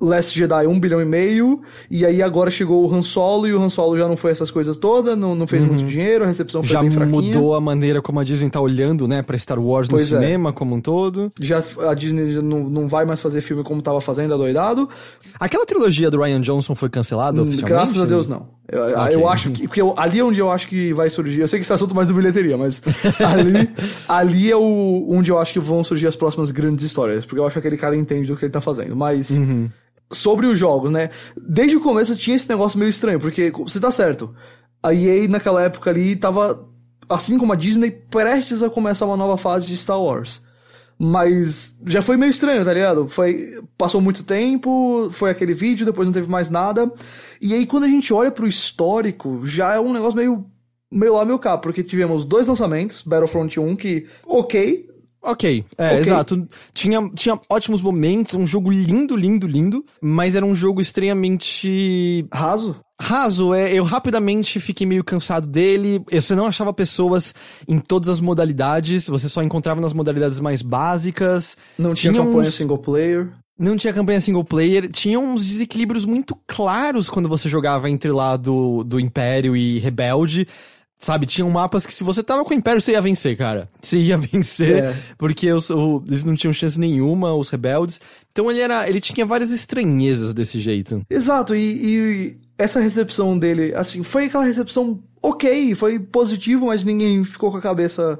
[0.00, 1.60] Last Jedi 1 bilhão e meio,
[1.90, 4.50] e aí agora chegou o Han Solo, e o Han Solo já não foi essas
[4.50, 5.70] coisas todas, não, não fez uhum.
[5.70, 7.32] muito dinheiro, a recepção foi já bem fraquinha.
[7.32, 10.12] Já mudou a maneira como a Disney tá olhando, né, pra Star Wars no pois
[10.12, 10.18] é.
[10.18, 11.30] cinema como um todo.
[11.38, 14.88] Já, a Disney já não, não vai mais fazer filme como tava fazendo, adoidado.
[15.38, 17.72] Aquela trilogia do Ryan Johnson foi cancelada hum, oficialmente?
[17.72, 18.48] Graças a Deus não.
[18.70, 19.14] Eu, okay.
[19.16, 21.58] eu acho que, porque eu, ali é onde eu acho que vai surgir, eu sei
[21.58, 22.80] que esse assunto é mais do bilheteria, mas
[23.18, 23.68] ali,
[24.08, 27.44] ali é o, onde eu acho que vão surgir as próximas grandes histórias, porque eu
[27.44, 29.30] acho que aquele cara entende do que ele tá fazendo, mas...
[29.30, 29.68] Uhum
[30.12, 31.10] sobre os jogos, né?
[31.36, 34.34] Desde o começo tinha esse negócio meio estranho, porque você tá certo.
[34.82, 36.68] A EA naquela época ali tava,
[37.08, 40.42] assim como a Disney, prestes a começar uma nova fase de Star Wars.
[40.98, 43.08] Mas já foi meio estranho, tá ligado?
[43.08, 43.46] Foi,
[43.78, 46.92] passou muito tempo, foi aquele vídeo, depois não teve mais nada.
[47.40, 50.44] E aí quando a gente olha pro histórico, já é um negócio meio
[50.92, 54.89] meio lá, meio cá, porque tivemos dois lançamentos, Battlefront 1, que, ok,
[55.22, 56.00] Ok, é, okay.
[56.00, 56.48] exato.
[56.72, 62.26] Tinha, tinha ótimos momentos, um jogo lindo, lindo, lindo, mas era um jogo extremamente.
[62.32, 62.76] Raso?
[63.00, 66.02] Raso, é, eu rapidamente fiquei meio cansado dele.
[66.10, 67.34] Você não achava pessoas
[67.68, 71.56] em todas as modalidades, você só encontrava nas modalidades mais básicas.
[71.78, 72.54] Não tinha, tinha campanha uns...
[72.54, 73.32] single player.
[73.58, 78.34] Não tinha campanha single player, tinha uns desequilíbrios muito claros quando você jogava entre lá
[78.34, 80.46] do, do Império e Rebelde.
[81.00, 83.70] Sabe, tinham mapas que se você tava com o Império, você ia vencer, cara.
[83.80, 84.96] Você ia vencer, é.
[85.16, 87.98] porque os, o, eles não tinham chance nenhuma, os rebeldes.
[88.30, 88.86] Então ele era.
[88.86, 91.00] Ele tinha várias estranhezas desse jeito.
[91.08, 97.24] Exato, e, e essa recepção dele, assim, foi aquela recepção ok, foi positivo, mas ninguém
[97.24, 98.18] ficou com a cabeça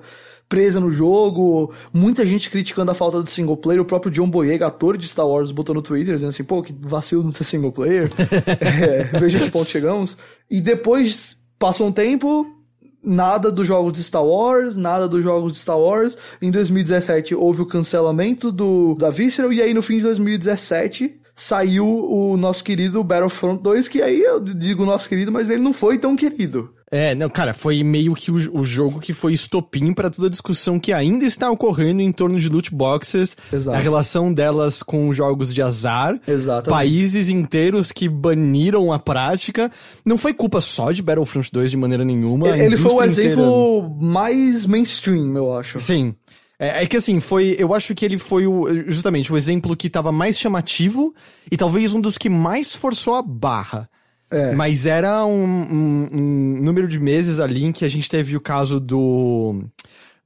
[0.49, 4.66] presa no jogo, muita gente criticando a falta do single player, o próprio John Boyega,
[4.66, 7.71] ator de Star Wars, botou no Twitter, dizendo assim, pô, que vacilo não ter single
[7.71, 8.11] player,
[8.61, 10.19] é, veja que ponto chegamos.
[10.51, 12.60] E depois, passou um tempo,
[13.03, 16.17] nada dos jogos de Star Wars, nada dos jogos de Star Wars.
[16.41, 21.87] Em 2017 houve o cancelamento do da Visceral e aí no fim de 2017 saiu
[21.87, 25.99] o nosso querido Battlefront 2, que aí eu digo nosso querido, mas ele não foi
[25.99, 26.75] tão querido.
[26.92, 30.31] É, não, cara, foi meio que o, o jogo que foi estopim para toda a
[30.31, 33.79] discussão que ainda está ocorrendo em torno de loot boxes, Exato.
[33.79, 36.68] a relação delas com jogos de azar, Exatamente.
[36.68, 39.70] países inteiros que baniram a prática.
[40.05, 42.48] Não foi culpa só de Battlefront 2 de maneira nenhuma.
[42.48, 44.12] Ele foi o exemplo inteira...
[44.12, 45.79] mais mainstream, eu acho.
[45.79, 46.12] Sim.
[46.59, 47.55] É, é, que assim, foi.
[47.57, 51.14] Eu acho que ele foi o, justamente o exemplo que estava mais chamativo
[51.50, 53.88] e talvez um dos que mais forçou a barra.
[54.31, 54.53] É.
[54.53, 58.40] Mas era um, um, um, número de meses ali em que a gente teve o
[58.40, 59.64] caso do.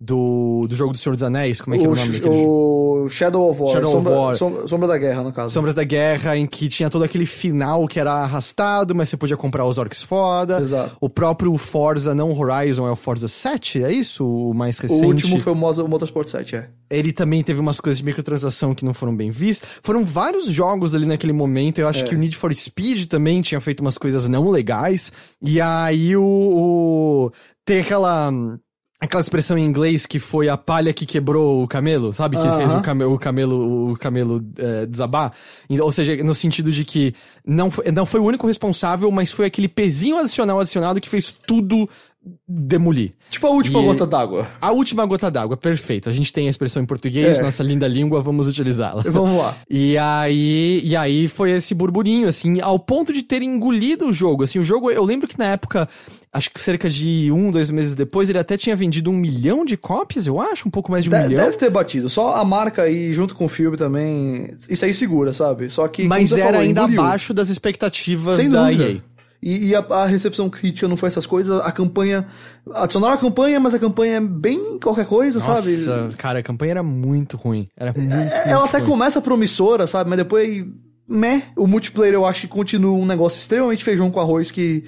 [0.04, 2.34] Do, do jogo do Senhor dos Anéis, como é que é o O, nome daquele
[2.34, 3.04] jogo?
[3.04, 3.72] o Shadow of War.
[3.72, 4.34] Shadow of Sombra, War.
[4.36, 5.52] Som- Sombra da Guerra, no caso.
[5.54, 9.36] Sombras da Guerra, em que tinha todo aquele final que era arrastado, mas você podia
[9.36, 10.60] comprar os orcs foda.
[10.60, 10.96] Exato.
[11.00, 14.26] O próprio Forza, não Horizon, é o Forza 7, é isso?
[14.26, 15.04] O mais O recente.
[15.06, 16.68] último foi o o Motorsport 7, é.
[16.90, 19.68] Ele também teve umas coisas de microtransação que não foram bem vistas.
[19.82, 21.78] Foram vários jogos ali naquele momento.
[21.78, 22.06] Eu acho É.
[22.06, 25.10] que o Need for Speed também tinha feito umas coisas não legais.
[25.42, 26.22] E aí o.
[26.22, 27.30] o-
[27.64, 28.30] tem aquela.
[29.04, 32.36] Aquela expressão em inglês que foi a palha que quebrou o camelo, sabe?
[32.36, 32.56] Que Aham.
[32.56, 35.32] fez o camelo, o camelo, o camelo eh, desabar.
[35.68, 37.14] Ou seja, no sentido de que
[37.46, 41.30] não foi, não foi o único responsável, mas foi aquele pezinho adicional adicionado que fez
[41.46, 41.88] tudo
[42.48, 43.12] demolir.
[43.30, 44.46] Tipo a última E- gota d'água.
[44.60, 46.08] A última gota d'água, perfeito.
[46.08, 47.42] A gente tem a expressão em português, É.
[47.42, 49.02] nossa linda língua, vamos utilizá-la.
[49.10, 49.56] Vamos lá.
[49.68, 54.44] E aí, e aí foi esse burburinho, assim, ao ponto de ter engolido o jogo.
[54.44, 55.88] Assim, o jogo, eu lembro que na época,
[56.32, 59.76] acho que cerca de um, dois meses depois, ele até tinha vendido um milhão de
[59.76, 61.44] cópias, eu acho, um pouco mais de um De- milhão.
[61.44, 62.08] deve ter batido.
[62.08, 65.70] Só a marca aí, junto com o filme também, isso aí segura, sabe?
[65.70, 66.04] Só que.
[66.06, 67.00] mas era falou, ainda engoliu.
[67.02, 68.90] abaixo das expectativas Sem da dúvida.
[68.90, 68.96] EA.
[69.44, 71.60] E, e a, a recepção crítica não foi essas coisas.
[71.60, 72.26] A campanha.
[72.72, 75.70] Adicionaram a campanha, mas a campanha é bem qualquer coisa, sabe?
[75.70, 77.68] Nossa, cara, a campanha era muito ruim.
[77.76, 78.88] Era muito, É, muito Ela até ruim.
[78.88, 80.08] começa promissora, sabe?
[80.08, 80.64] Mas depois.
[81.06, 81.42] Meh.
[81.54, 84.84] O multiplayer eu acho que continua um negócio extremamente feijão com arroz que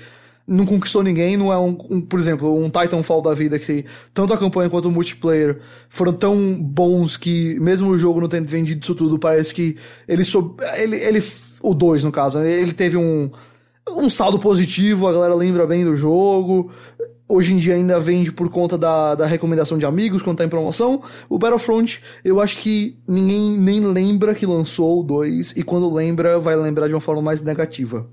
[0.48, 1.36] não conquistou ninguém.
[1.36, 4.88] Não é um, um, por exemplo, um Titanfall da vida que tanto a campanha quanto
[4.88, 5.58] o multiplayer
[5.90, 9.76] foram tão bons que, mesmo o jogo não tendo vendido isso tudo, parece que
[10.08, 10.64] ele soube.
[10.76, 11.22] Ele, ele,
[11.60, 12.50] o 2, no caso, né?
[12.50, 13.30] ele teve um.
[13.88, 16.70] Um saldo positivo, a galera lembra bem do jogo.
[17.28, 20.48] Hoje em dia ainda vende por conta da, da recomendação de amigos quando tá em
[20.48, 21.02] promoção.
[21.28, 26.38] O Battlefront, eu acho que ninguém nem lembra que lançou o 2, e quando lembra,
[26.38, 28.06] vai lembrar de uma forma mais negativa.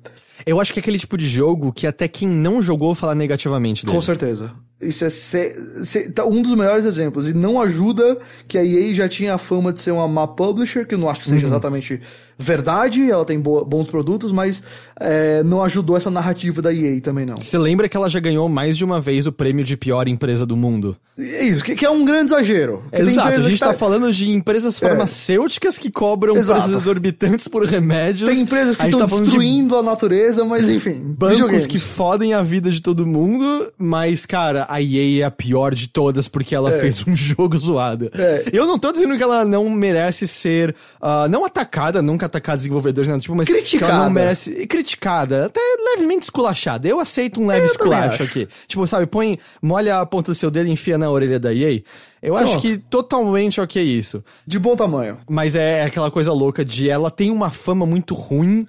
[0.45, 3.85] Eu acho que é aquele tipo de jogo que até quem não jogou fala negativamente
[3.85, 3.95] dele.
[3.95, 4.51] Com certeza.
[4.83, 7.29] Isso é tá um dos melhores exemplos.
[7.29, 8.17] E não ajuda
[8.47, 11.09] que a EA já tinha a fama de ser uma má publisher, que eu não
[11.09, 12.01] acho que seja exatamente
[12.37, 14.63] verdade, ela tem bons produtos, mas
[14.99, 17.37] é, não ajudou essa narrativa da EA também não.
[17.37, 20.45] Você lembra que ela já ganhou mais de uma vez o prêmio de pior empresa
[20.45, 20.97] do mundo?
[21.17, 22.83] É Isso, que, que é um grande exagero.
[22.91, 26.61] Exato, a gente que tá falando de empresas farmacêuticas que cobram Exato.
[26.61, 28.29] preços exorbitantes por remédios.
[28.29, 31.15] Tem empresas que A estão tá falando de destruindo a natureza, mas enfim.
[31.17, 35.73] Bancos que fodem a vida de todo mundo, mas, cara, a EA é a pior
[35.73, 36.79] de todas porque ela É.
[36.79, 38.09] fez um jogo zoado.
[38.13, 38.45] É.
[38.51, 43.07] Eu não tô dizendo que ela não merece ser, ah, não atacada, nunca atacar desenvolvedores,
[43.09, 43.93] nada, tipo, mas Criticada.
[43.93, 45.59] ela não merece, criticada, até
[45.93, 46.87] levemente esculachada.
[46.87, 48.23] Eu aceito um leve Eu esculacho acho.
[48.23, 48.47] aqui.
[48.67, 51.81] Tipo, sabe, põe, molha a ponta do seu dedo e enfia na orelha da EA.
[52.21, 54.23] Eu acho que totalmente ok isso.
[54.47, 55.17] De bom tamanho.
[55.29, 58.65] Mas é aquela coisa louca de ela tem uma fama muito ruim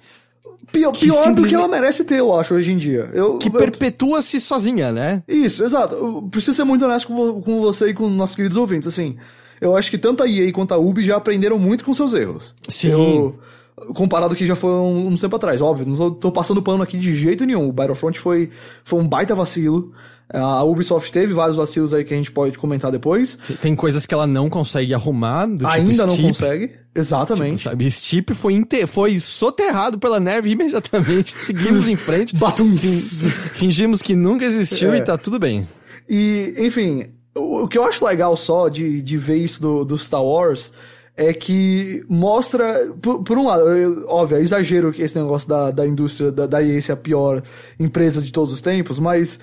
[0.71, 3.09] Pior, pior do que ela merece ter, eu acho, hoje em dia.
[3.13, 5.23] Eu, que eu- perpetua-se sozinha, né?
[5.27, 5.95] Isso, exato.
[5.95, 8.87] Eu preciso ser muito honesto com, com você e com nossos queridos ouvintes.
[8.89, 9.15] Assim,
[9.61, 12.53] eu acho que tanto a EA quanto a Ubi já aprenderam muito com seus erros.
[12.67, 12.89] Sim.
[12.89, 13.39] Eu-
[13.93, 15.85] comparado que já foi um, um tempo atrás, óbvio.
[15.85, 17.67] Não tô, tô passando pano aqui de jeito nenhum.
[17.67, 18.49] O Battlefront foi,
[18.83, 19.91] foi um baita vacilo.
[20.27, 23.37] A Ubisoft teve vários vacilos aí que a gente pode comentar depois.
[23.61, 26.71] Tem coisas que ela não consegue arrumar, do tipo Ainda não Steep, consegue.
[26.95, 27.61] Exatamente.
[27.61, 31.31] Sabe, Steep foi, inte- foi soterrado pela neve imediatamente.
[31.37, 32.33] Seguimos em frente.
[32.37, 32.75] Batum.
[32.75, 34.97] Fin- Fingimos que nunca existiu É.
[34.97, 35.67] e tá tudo bem.
[36.09, 37.05] E, enfim,
[37.37, 40.71] o, o que eu acho legal só de, de ver isso do, do Star Wars
[41.17, 45.71] é que mostra, por, por um lado, eu- óbvio, é exagero que esse negócio da,
[45.71, 47.41] da indústria, da, da EA ser a pior
[47.79, 49.39] empresa de todos os tempos, mas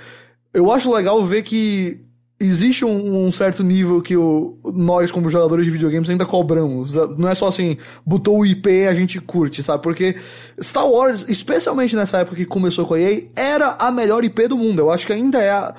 [0.53, 2.01] eu acho legal ver que
[2.39, 6.93] existe um, um certo nível que o, nós, como jogadores de videogames, ainda cobramos.
[7.17, 9.83] Não é só assim, botou o IP a gente curte, sabe?
[9.83, 10.17] Porque
[10.61, 14.59] Star Wars, especialmente nessa época que começou com a EA, era a melhor IP do
[14.59, 14.81] mundo.
[14.81, 15.75] Eu acho que ainda é a.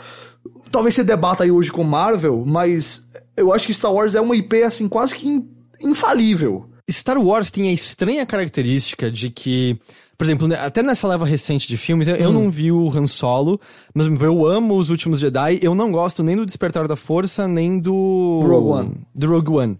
[0.72, 3.06] Talvez você debata aí hoje com Marvel, mas
[3.38, 5.44] eu acho que Star Wars é uma IP, assim, quase que
[5.82, 6.70] infalível.
[6.90, 9.80] Star Wars tem a estranha característica de que,
[10.18, 12.34] por exemplo, né, até nessa leva recente de filmes, eu, eu Hum.
[12.34, 13.60] não vi o Han Solo,
[13.94, 17.80] mas eu amo os últimos Jedi, eu não gosto nem do Despertar da Força, nem
[17.80, 18.42] do...
[18.44, 18.88] Rogue One.
[18.90, 18.96] Uhum.
[19.16, 19.80] Do Rogue One.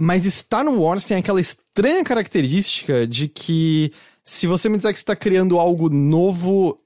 [0.00, 3.92] Mas Star Wars tem aquela estranha característica de que
[4.24, 6.78] se você me disser que você tá criando algo novo...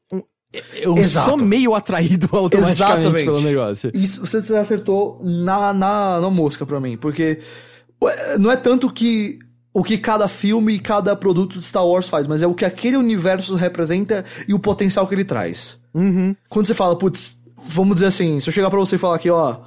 [0.74, 1.28] Eu Exato.
[1.28, 3.24] sou meio atraído automaticamente Exatamente.
[3.24, 3.92] pelo negócio.
[3.94, 7.38] Isso você acertou na, na, na mosca pra mim, porque
[8.38, 9.38] não é tanto que
[9.72, 12.64] o que cada filme e cada produto de Star Wars faz, mas é o que
[12.64, 15.78] aquele universo representa e o potencial que ele traz.
[16.48, 19.30] Quando você fala, putz, vamos dizer assim, se eu chegar pra você e falar aqui,
[19.30, 19.58] ó,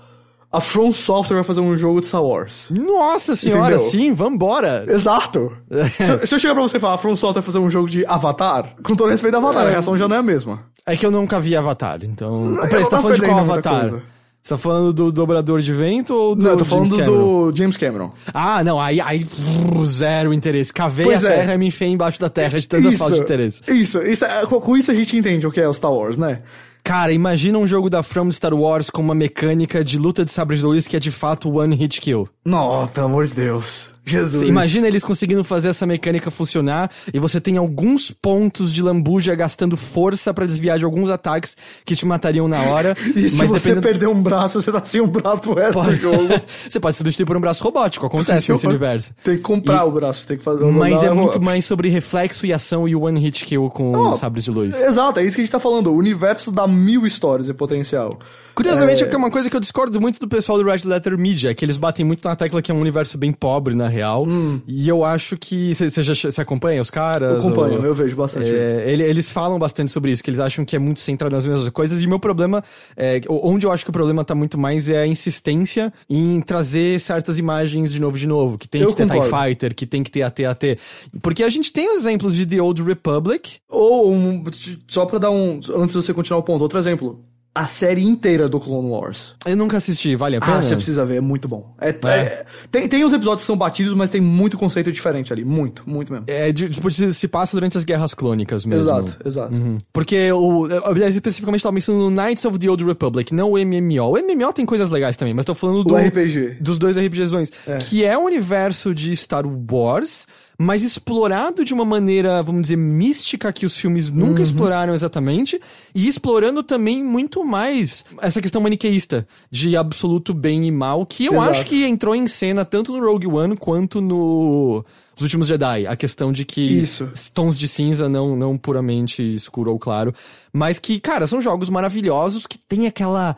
[0.52, 2.70] a From Software vai fazer um jogo de Star Wars.
[2.70, 3.80] Nossa senhora, Entendeu?
[3.80, 4.86] sim, vambora!
[4.88, 5.52] Exato.
[6.00, 7.90] se, se eu chegar pra você e falar, a From Software vai fazer um jogo
[7.90, 10.66] de Avatar, com todo respeito a Avatar, a reação já não é a mesma.
[10.86, 12.58] É que eu nunca vi Avatar, então...
[12.70, 14.04] Peraí, você tá falando de qual Avatar?
[14.44, 17.52] Você tá falando do dobrador de vento ou do Não, eu tô James falando Cameron?
[17.52, 18.12] do James Cameron.
[18.34, 20.74] Ah, não, aí, aí brrr, zero interesse.
[20.74, 21.36] Cavei Pois a é.
[21.38, 23.62] terra e me enfiei embaixo da terra de tanta falta de interesse.
[23.70, 26.18] Isso, isso, é- com com isso a gente entende o que é o Star Wars,
[26.18, 26.42] né?
[26.84, 30.60] Cara, imagina um jogo da From Star Wars com uma mecânica de luta de sabres
[30.60, 32.28] de luz que é de fato one hit kill.
[32.46, 33.94] Não, pelo amor de Deus.
[34.06, 34.42] Jesus.
[34.42, 39.34] Você imagina eles conseguindo fazer essa mecânica funcionar e você tem alguns pontos de lambuja
[39.34, 42.94] gastando força pra desviar de alguns ataques que te matariam na hora.
[43.16, 43.82] E se mas você dependendo...
[43.82, 46.42] perder um braço, você tá sem um braço pro resto do jogo.
[46.68, 49.14] você pode substituir por um braço robótico, acontece nesse universo.
[49.24, 52.46] Tem que comprar o braço, tem que fazer o Mas é muito mais sobre reflexo
[52.46, 54.76] e ação e one hit kill com Não, sabres de luz.
[54.82, 55.92] Exato, é isso que a gente tá falando.
[55.92, 58.20] O universo dá mil histórias e potencial.
[58.56, 59.10] Curiosamente, É.
[59.12, 59.18] é...
[59.18, 61.78] uma coisa que eu discordo muito do pessoal do Red Letter Media, é que eles
[61.78, 64.28] batem muito na tecla que é um universo bem pobre, na real.
[64.68, 65.74] E eu acho que.
[65.74, 67.32] Você já você acompanha os caras?
[67.34, 68.54] Eu acompanho, ou- eu vejo bastante isso.
[68.56, 71.46] É, ele- eles falam bastante sobre isso, que eles acham que é muito centrado nas
[71.46, 72.02] mesmas coisas.
[72.02, 72.64] E meu problema,
[72.96, 77.00] é, onde eu acho que o problema tá muito mais é a insistência em trazer
[77.00, 78.58] certas imagens de novo de novo.
[78.58, 79.30] Que tem Eu que ter concordo.
[79.30, 80.78] TIE Fighter, que tem que ter AT-AT.
[81.22, 83.58] Porque a gente tem os exemplos de The Old Republic.
[83.70, 84.44] Ou, um,
[84.88, 85.60] só pra dar um.
[85.76, 87.24] Antes de você continuar o ponto, outro exemplo.
[87.56, 89.36] A série inteira do Clone Wars.
[89.46, 90.58] Eu nunca assisti, vale a pena?
[90.58, 91.76] Ah, você precisa ver, é muito bom.
[91.80, 95.46] É, é- tem, tem uns episódios que são batidos, mas tem muito conceito diferente ali.
[95.46, 96.26] Muito, muito mesmo.
[96.28, 98.82] É, tipo, se passa durante as guerras clônicas mesmo.
[98.82, 99.56] Exato, exato.
[99.56, 99.78] Uhum.
[99.94, 100.66] Porque o.
[100.66, 104.14] eu, Aliás, especificamente tava pensando no Knights of the Old Republic, não o MMO.
[104.14, 105.94] O MMO tem coisas legais também, mas tô falando do.
[105.94, 106.58] O RPG.
[106.60, 107.52] Dos dois RPGzões.
[107.68, 107.78] É.
[107.78, 110.26] Que é um universo de Star Wars,
[110.60, 114.44] mas explorado de uma maneira, vamos dizer, mística que os filmes nunca Uhum.
[114.44, 115.60] exploraram exatamente.
[115.96, 121.34] E explorando também muito mais essa questão maniqueísta de absoluto bem e mal, que eu
[121.34, 121.50] Exato.
[121.50, 124.86] acho que entrou em cena tanto no Rogue One quanto no.
[125.16, 127.12] Os Últimos Jedi, a questão de que Isso.
[127.36, 130.12] tons de cinza, não, não puramente escuro ou claro,
[130.52, 133.36] mas que, cara, são jogos maravilhosos que tem aquela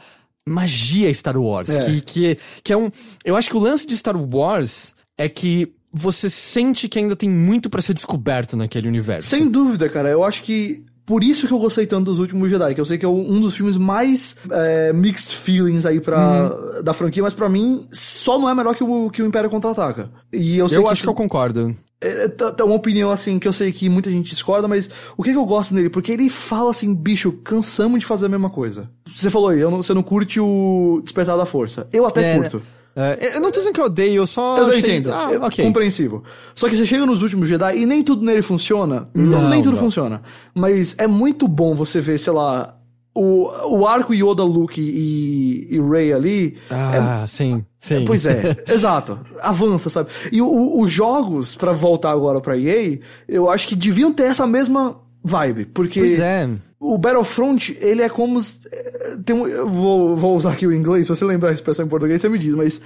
[0.48, 1.80] magia Star Wars, É.
[1.86, 2.90] que, que, que é um...
[3.26, 7.30] Eu acho que o lance de Star Wars é que você sente que ainda tem
[7.30, 9.30] muito pra ser descoberto naquele universo.
[9.30, 10.10] Sem dúvida, cara.
[10.10, 10.84] Eu acho que.
[11.06, 13.40] Por isso que eu gostei tanto dos últimos Jedi, que eu sei que é um
[13.40, 16.84] dos filmes mais é, mixed feelings aí pra, Uhum.
[16.84, 20.10] da franquia, mas pra mim só não é melhor que o, que o Império Contra-Ataca.
[20.34, 21.76] E eu sei Eu que acho que eu concordo.
[22.02, 25.22] É, tá- tá uma opinião assim que eu sei que muita gente discorda, mas o
[25.22, 25.90] que, que eu gosto nele?
[25.92, 28.90] Porque ele fala assim, bicho, cansamos de fazer a mesma coisa.
[29.16, 31.88] Você falou aí, eu não- você não curte o Despertar da Força.
[31.94, 32.64] Eu até É, curto.
[32.96, 34.58] É, eu não tô dizendo que eu odeio, eu só.
[34.58, 35.12] Eu achei- entendo.
[35.14, 35.66] Ah, é ok.
[35.66, 36.24] compreensível.
[36.56, 39.10] Só que você chega nos últimos Jedi e nem tudo nele funciona.
[39.14, 39.84] Não, nem tudo não.
[39.84, 40.22] funciona.
[40.54, 42.74] Mas é muito bom você ver, sei lá,
[43.14, 46.58] o, o arco Yoda, Luke e, e Rey ali.
[46.72, 48.06] Ah, sim, sim.
[48.06, 49.20] Pois é, exato.
[49.42, 50.10] Avança, sabe?
[50.32, 54.48] E o- os jogos, pra voltar agora pra EA, eu acho que deviam ter essa
[54.48, 55.66] mesma vibe.
[55.66, 56.50] Porque Pois é.
[56.80, 58.40] O Battlefront, ele é como.
[58.40, 61.90] eh, Tem um, vou, vou usar aqui o inglês, se você lembrar a expressão em
[61.90, 62.82] português, você me diz, mas.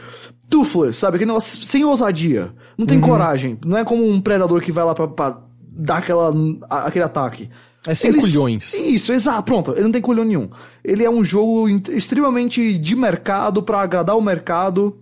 [0.50, 1.16] Toothless, sabe?
[1.16, 2.52] Aquele negócio sem ousadia.
[2.78, 2.86] Não Uhum.
[2.86, 3.58] tem coragem.
[3.66, 6.32] Não é como um predador que vai lá pra, pra dar aquela,
[6.70, 7.50] aquele ataque.
[7.88, 8.74] É sem culhões.
[8.74, 9.44] Isso, exato.
[9.44, 10.50] Pronto, ele não tem culhão nenhum.
[10.84, 14.98] Ele é um jogo extremamente de mercado pra agradar o mercado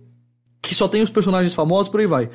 [0.60, 2.28] que só tem os personagens famosos, por aí vai.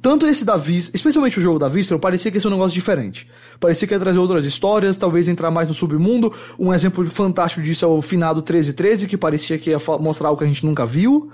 [0.00, 2.74] Tanto esse da Vista, especialmente o jogo da Vista, parecia que ia ser um negócio
[2.74, 3.26] diferente.
[3.58, 6.32] Parecia que ia trazer outras histórias, talvez entrar mais no submundo.
[6.58, 10.44] Um exemplo fantástico disso é o finado 1313, que parecia que ia mostrar algo que
[10.44, 11.30] a gente nunca viu.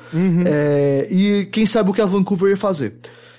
[0.47, 2.95] É, e quem sabe o que a Vancouver ia fazer.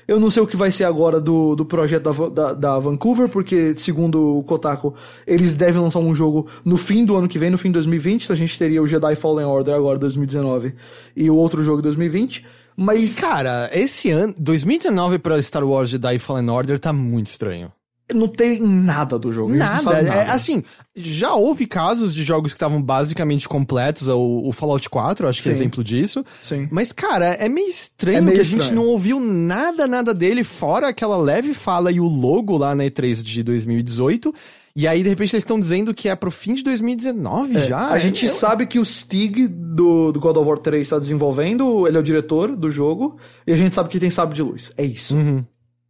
[0.08, 3.29] Eu não sei o que vai ser agora do, do projeto da, da, da Vancouver,
[3.29, 4.93] porque, segundo o Kotaku,
[5.25, 8.25] eles devem lançar um jogo no fim do ano que vem, no fim de 2020.
[8.25, 10.73] Então a gente teria o Jedi Fallen Order agora, 2019,
[11.15, 12.45] e o outro jogo 2020.
[12.75, 17.71] Mas Cara, esse ano, 2019 pra Star Wars Jedi Fallen Order tá muito estranho.
[18.13, 19.51] não tem nada do jogo.
[19.51, 20.63] a gente não Nada, é, assim,
[20.95, 25.49] já houve casos de jogos que estavam basicamente completos, o, o Fallout 4, acho que
[25.49, 25.62] é Sim.
[25.62, 26.23] exemplo disso.
[26.43, 26.67] Sim.
[26.71, 28.81] Mas, cara, é meio estranho É meio que a gente estranho.
[28.81, 33.23] não ouviu nada, nada dele, fora aquela leve fala e o logo lá na E3
[33.23, 34.33] de 2018.
[34.75, 37.89] E aí, de repente, eles estão dizendo que é pro fim de 2019 já.
[37.89, 41.88] a gente É- sabe que o Stig do, do God of War 3 está desenvolvendo,
[41.88, 44.71] ele é o diretor do jogo, e a gente sabe que tem sabre de luz.
[44.75, 45.15] É isso.
[45.15, 45.45] Uhum.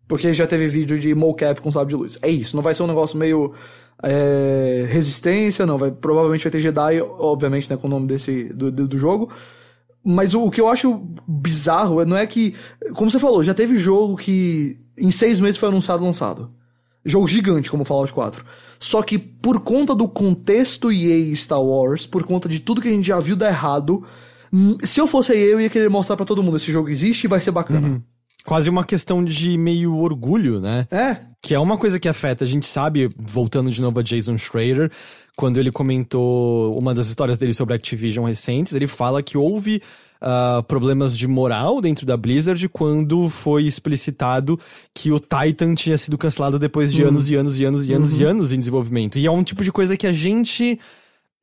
[0.05, 2.19] Porque já teve vídeo de mocap com sabre de luz.
[2.21, 2.57] É isso.
[2.57, 3.53] Não vai ser um negócio meio
[4.03, 5.77] é, resistência, não.
[5.77, 9.29] Vai, provavelmente vai ter Jedi, obviamente, né, com o nome desse do, do, do jogo.
[10.03, 12.53] Mas o, o que eu acho bizarro é- não é que,
[12.95, 16.51] como você falou, já teve jogo que em seis meses foi anunciado e lançado.
[17.05, 18.45] Jogo gigante, como Fallout 4.
[18.79, 22.87] Só que por conta do contexto EA e Star Wars, por conta de tudo que
[22.87, 24.03] a gente já viu dar errado,
[24.51, 27.25] hum, se eu fosse EA, eu ia querer mostrar pra todo mundo, esse jogo existe
[27.25, 28.01] e vai ser bacana.
[28.45, 30.87] quase uma questão de meio orgulho, né?
[30.91, 31.17] É.
[31.41, 32.43] Que é uma coisa que afeta.
[32.43, 34.91] A gente sabe, voltando de novo a Jason Schrader,
[35.35, 39.81] quando ele comentou uma das histórias dele sobre Activision recentes, ele fala que houve
[40.23, 44.59] uh, problemas de moral dentro da Blizzard quando foi explicitado
[44.93, 48.19] que o Titan tinha sido cancelado depois de anos e anos e anos e anos
[48.19, 49.19] e anos em desenvolvimento.
[49.19, 50.79] E é um tipo de coisa que a gente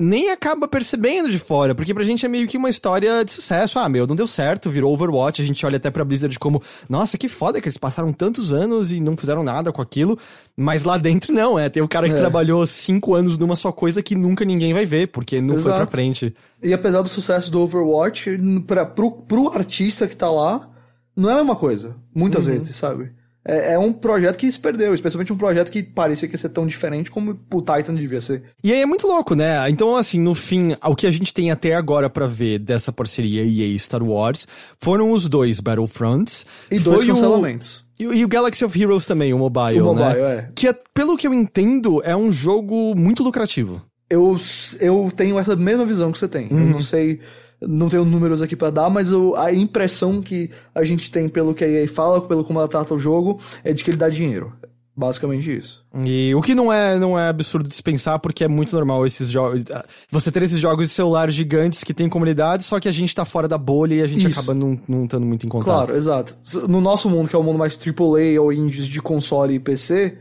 [0.02, 3.78] nem acaba percebendo de fora, porque pra gente é meio que uma história de sucesso.
[3.78, 7.18] Ah, meu, não deu certo, virou Overwatch, a gente olha até pra Blizzard como, nossa,
[7.18, 10.18] que foda que eles passaram tantos anos e não fizeram nada com aquilo,
[10.56, 12.18] mas lá dentro não, é, tem o cara que É.
[12.18, 15.76] trabalhou cinco anos numa só coisa que nunca ninguém vai ver, porque não foi pra
[15.76, 15.90] Exato.
[15.92, 16.34] frente.
[16.62, 20.66] E apesar do sucesso do Overwatch, pra, pro, pro artista que tá lá,
[21.14, 21.96] não é a mesma coisa.
[22.14, 23.12] Muitas vezes, sabe?
[23.42, 26.50] É, é um projeto que se perdeu, especialmente um projeto que parecia que ia ser
[26.50, 28.42] tão diferente como o Titan devia ser.
[28.62, 29.68] E aí é muito louco, né?
[29.70, 33.42] Então, assim, no fim, o que a gente tem até agora pra ver dessa parceria
[33.42, 34.46] EA e Star Wars
[34.78, 36.44] foram os dois Battlefronts.
[36.70, 37.84] E dois cancelamentos.
[37.98, 40.34] E, o- e o Galaxy of Heroes também, o mobile, O mobile, né?
[40.34, 40.48] é.
[40.54, 43.82] Que, é- pelo que eu entendo, é um jogo muito lucrativo.
[44.08, 44.36] Eu,
[44.80, 46.48] eu tenho essa mesma visão que você tem.
[46.50, 47.20] Eu não sei,
[47.60, 51.54] não tenho números aqui pra dar, mas eu- a impressão que a gente tem pelo
[51.54, 54.08] que a EA fala, pelo como ela trata o jogo, é de que ele dá
[54.08, 54.52] dinheiro.
[54.96, 55.82] Basicamente isso.
[56.04, 59.06] E o que não é, não é absurdo de se pensar, porque é muito normal
[59.06, 59.64] esses jogos.
[60.10, 63.24] Você ter esses jogos de celular gigantes que tem comunidade, só que a gente tá
[63.24, 64.38] fora da bolha e a gente Isso.
[64.40, 65.86] acaba não, não estando muito em contato.
[65.86, 66.36] Claro, exato.
[66.68, 70.18] No nosso mundo, que é o mundo mais AAA ou indies de console e PC,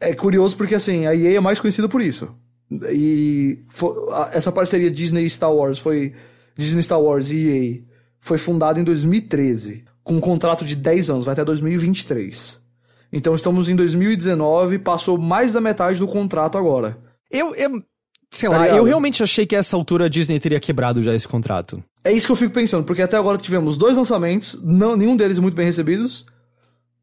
[0.00, 2.28] é curioso porque, assim, a EA é mais conhecida por isso.
[2.90, 3.58] E
[4.32, 6.12] essa parceria Disney e Star Wars foi...
[6.56, 7.80] Disney Star Wars e EA
[8.20, 12.60] foi fundada em 2013, com um contrato de 10 anos, vai até 2023.
[13.12, 16.96] Então estamos em 2019, passou mais da metade do contrato agora.
[17.30, 17.82] Eu, eu
[18.30, 18.78] sei Tá lá, ligado?
[18.78, 21.82] eu realmente achei que a essa altura a Disney teria quebrado já esse contrato.
[22.04, 25.38] É isso que eu fico pensando, porque até agora tivemos dois lançamentos, não, nenhum deles
[25.38, 26.24] muito bem recebidos.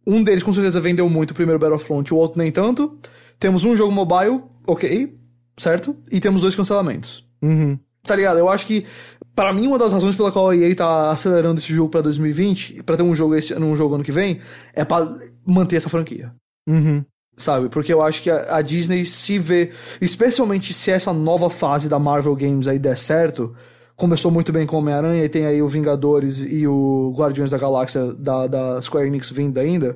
[0.07, 2.97] Um deles com certeza vendeu muito, o primeiro Battlefront, o outro nem tanto.
[3.39, 5.15] Temos um jogo mobile, ok,
[5.57, 5.95] certo?
[6.11, 7.23] E temos dois cancelamentos.
[7.41, 7.77] Uhum.
[8.09, 8.39] Tá ligado?
[8.39, 8.87] Eu acho que,
[9.35, 12.81] para mim, uma das razões pela qual a EA tá acelerando esse jogo pra 2020,
[12.81, 14.39] pra ter um jogo, esse, um jogo ano que vem,
[14.73, 15.13] é pra
[15.45, 16.33] manter essa franquia.
[16.67, 17.05] Uhum.
[17.37, 17.69] Sabe?
[17.69, 19.69] Porque eu acho que a, a Disney se vê,
[20.01, 23.53] especialmente se essa nova fase da Marvel Games aí der certo,
[23.95, 28.11] começou muito bem com Homem-Aranha e tem aí o Vingadores e o Guardiões da Galáxia
[28.15, 29.95] da, da Square Enix vindo ainda.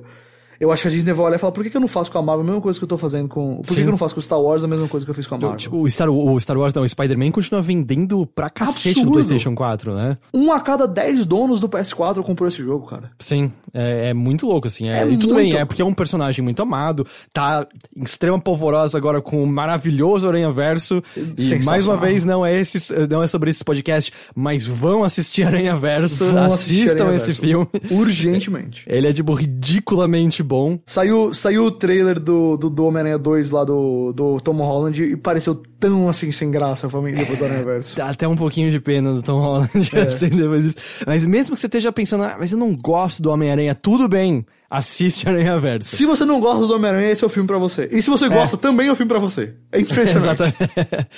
[0.64, 2.10] Eu acho que a Disney vai olhar e falar, por que, que eu não faço
[2.10, 3.56] com a Marvel a mesma coisa que eu tô fazendo com.
[3.56, 5.14] Por que, que eu não faço com o Star Wars a mesma coisa que eu
[5.14, 5.58] fiz com a Marvel?
[5.58, 9.06] Tipo, o Star, o Star Wars, não, o Spider-Man continua vendendo pra cacete Absurdo.
[9.06, 10.16] no PlayStation 4, né?
[10.32, 13.10] Um a cada 10 donos do PS4 comprou esse jogo, cara.
[13.18, 14.88] Sim, é, é muito louco, assim.
[14.88, 18.40] É, É e tudo bem, é porque é um personagem muito amado, tá em extrema
[18.40, 21.02] polvorosa agora com o maravilhoso Aranha Verso.
[21.16, 25.42] E mais uma vez, não é, esse, não é sobre esse podcast, mas vão assistir
[25.42, 27.40] Aranha Verso, assistir assistam Aranha esse Verso.
[27.40, 27.68] filme.
[27.90, 28.84] Urgentemente.
[28.88, 30.53] Ele é, tipo, ridiculamente bom.
[30.86, 35.16] Saiu, saiu o trailer do, do, do Homem-Aranha 2 lá do, do Tom Holland e
[35.16, 37.96] pareceu tão assim sem graça pra mim depois do Aranha Verso.
[37.96, 40.00] Dá até um pouquinho de pena do Tom Holland É.
[40.02, 40.76] assim, depois disso.
[41.06, 44.44] Mas mesmo que você esteja pensando, ah, mas eu não gosto do Homem-Aranha, tudo bem.
[44.70, 45.94] Assiste Aranha Verso.
[45.94, 47.88] Se você não gosta do Homem-Aranha, esse é o filme pra você.
[47.92, 49.54] E se você gosta, também é o filme pra você.
[49.70, 50.42] É impressionante.
[50.42, 51.08] Exatamente.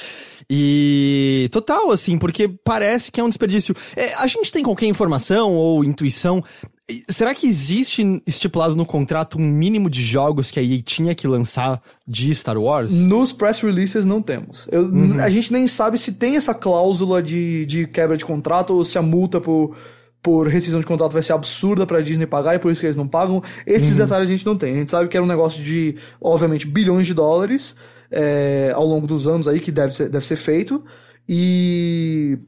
[0.49, 3.75] E total, assim, porque parece que é um desperdício.
[3.97, 6.43] É, a gente tem qualquer informação ou intuição.
[7.09, 11.27] Será que existe estipulado no contrato um mínimo de jogos que a EA tinha que
[11.27, 12.93] lançar de Star Wars?
[12.93, 14.69] Nos press releases não temos.
[14.71, 14.89] Eu-
[15.21, 18.97] A gente nem sabe se tem essa cláusula de, de quebra de contrato ou se
[18.97, 19.77] a multa por,
[20.23, 22.97] por rescisão de contrato vai ser absurda pra Disney pagar e por isso que eles
[22.97, 23.43] não pagam.
[23.67, 24.75] Esses detalhes a gente não tem.
[24.75, 27.75] A gente sabe que era um negócio de, obviamente, bilhões de dólares
[28.13, 30.85] é, ao longo dos anos aí que deve ser, deve ser feito.
[31.29, 32.39] E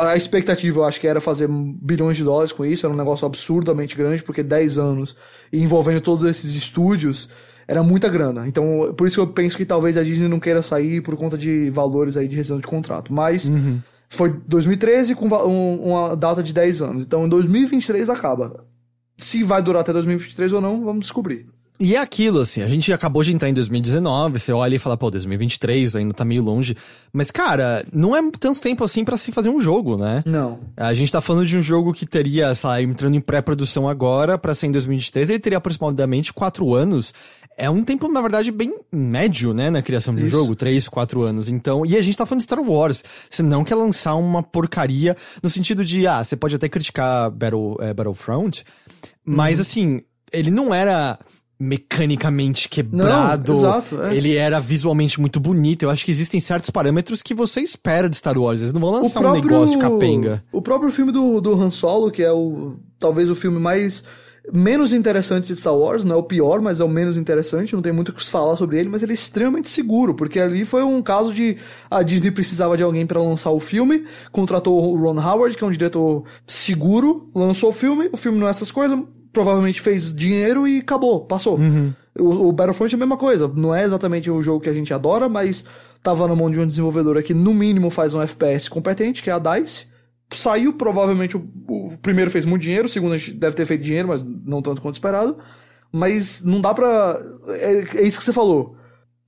[0.00, 3.26] a expectativa, eu acho que era fazer bilhões de dólares com isso, era um negócio
[3.26, 5.16] absurdamente grande, porque 10 anos
[5.52, 7.28] e envolvendo todos esses estúdios
[7.68, 8.48] era muita grana.
[8.48, 11.36] Então, por isso que eu penso que talvez a Disney não queira sair por conta
[11.38, 13.12] de valores aí de rescisão de contrato.
[13.12, 13.48] Mas
[14.08, 17.02] foi 2013 com um- uma data de 10 anos.
[17.02, 18.64] Então, em 2023 acaba.
[19.18, 21.46] Se vai durar até 2023 ou não, vamos descobrir.
[21.82, 24.98] E é aquilo, assim, a gente acabou de entrar em 2019, você olha e fala,
[24.98, 26.76] pô, 2023 ainda tá meio longe.
[27.10, 30.22] Mas, cara, não é tanto tempo assim pra se fazer um jogo, né?
[30.26, 30.58] Não.
[30.76, 34.36] A gente tá falando de um jogo que teria, sei lá, entrando em pré-produção agora,
[34.36, 37.14] pra ser em 2023, ele teria aproximadamente quatro anos.
[37.56, 40.36] É um tempo, na verdade, bem médio, né, na criação de um Isso.
[40.36, 41.48] jogo, três, quatro anos.
[41.48, 43.02] Então, e a gente tá falando de Star Wars.
[43.30, 47.78] Você não quer lançar uma porcaria no sentido de, ah, você pode até criticar Battle,
[47.80, 48.64] é, Battlefront,
[49.24, 49.62] mas Uhum.
[49.62, 50.00] assim,
[50.30, 51.18] ele não era
[51.60, 53.52] mecanicamente quebrado.
[53.52, 54.16] exato, é.
[54.16, 55.82] Ele era visualmente muito bonito.
[55.82, 58.60] Eu acho que existem certos parâmetros que você espera de Star Wars.
[58.60, 60.42] Eles não vão lançar um negócio capenga.
[60.50, 64.02] O próprio filme do, do Han Solo, que é o talvez o filme mais
[64.52, 67.82] menos interessante de Star Wars, não é o pior, mas é o menos interessante, não
[67.82, 70.64] tem muito o que se falar sobre ele, mas ele é extremamente seguro, porque ali
[70.64, 71.56] foi um caso de
[71.90, 75.66] a Disney precisava de alguém para lançar o filme, contratou o Ron Howard, que é
[75.66, 78.98] um diretor seguro, lançou o filme, o filme não é essas coisas,
[79.32, 81.58] provavelmente fez dinheiro e acabou, passou.
[81.58, 81.92] Uhum.
[82.18, 84.92] O, o Battlefront é a mesma coisa, não é exatamente o jogo que a gente
[84.92, 85.64] adora, mas
[86.02, 89.32] tava na mão de um desenvolvedor que no mínimo faz um FPS competente, que é
[89.32, 89.86] a DICE,
[90.32, 93.82] saiu, provavelmente o, o, primeiro fez muito dinheiro, o segundo a gente deve ter feito
[93.82, 95.38] dinheiro, mas não tanto quanto esperado.
[95.92, 97.18] Mas não dá pra.
[97.48, 98.76] É, é isso que você falou.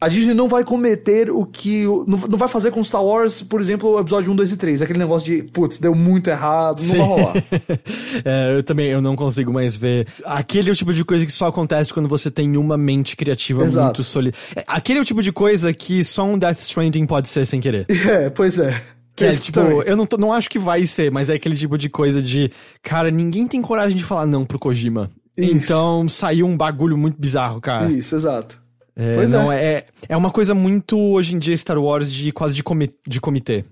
[0.02, 1.84] A Disney não vai cometer o que.
[1.84, 4.82] Não, não vai fazer com Star Wars, por exemplo, o episódio 1, 2 e 3.
[4.82, 6.98] Aquele negócio de, putz, deu muito errado, Sim.
[6.98, 7.44] não vai rolar.
[8.24, 10.08] é, eu também eu não consigo mais ver.
[10.24, 13.62] Aquele é o tipo de coisa que só acontece quando você tem uma mente criativa
[13.62, 13.86] Exato.
[13.86, 14.36] muito sólida.
[14.56, 17.60] É, aquele é o tipo de coisa que só um Death Stranding pode ser sem
[17.60, 17.86] querer.
[18.12, 18.82] É, pois é.
[19.14, 21.78] Que é, tipo, eu não, tô, não acho que vai ser, mas é aquele tipo
[21.78, 22.50] de coisa de,
[22.82, 25.10] cara, ninguém tem coragem de falar não pro Kojima.
[25.36, 25.52] Isso.
[25.52, 27.90] Então saiu um bagulho muito bizarro, cara.
[27.90, 28.61] Isso, exato.
[28.96, 29.64] É, pois não, é.
[29.64, 29.84] é.
[30.08, 33.64] É uma coisa muito, hoje em dia, Star Wars de quase de, comi de comitê.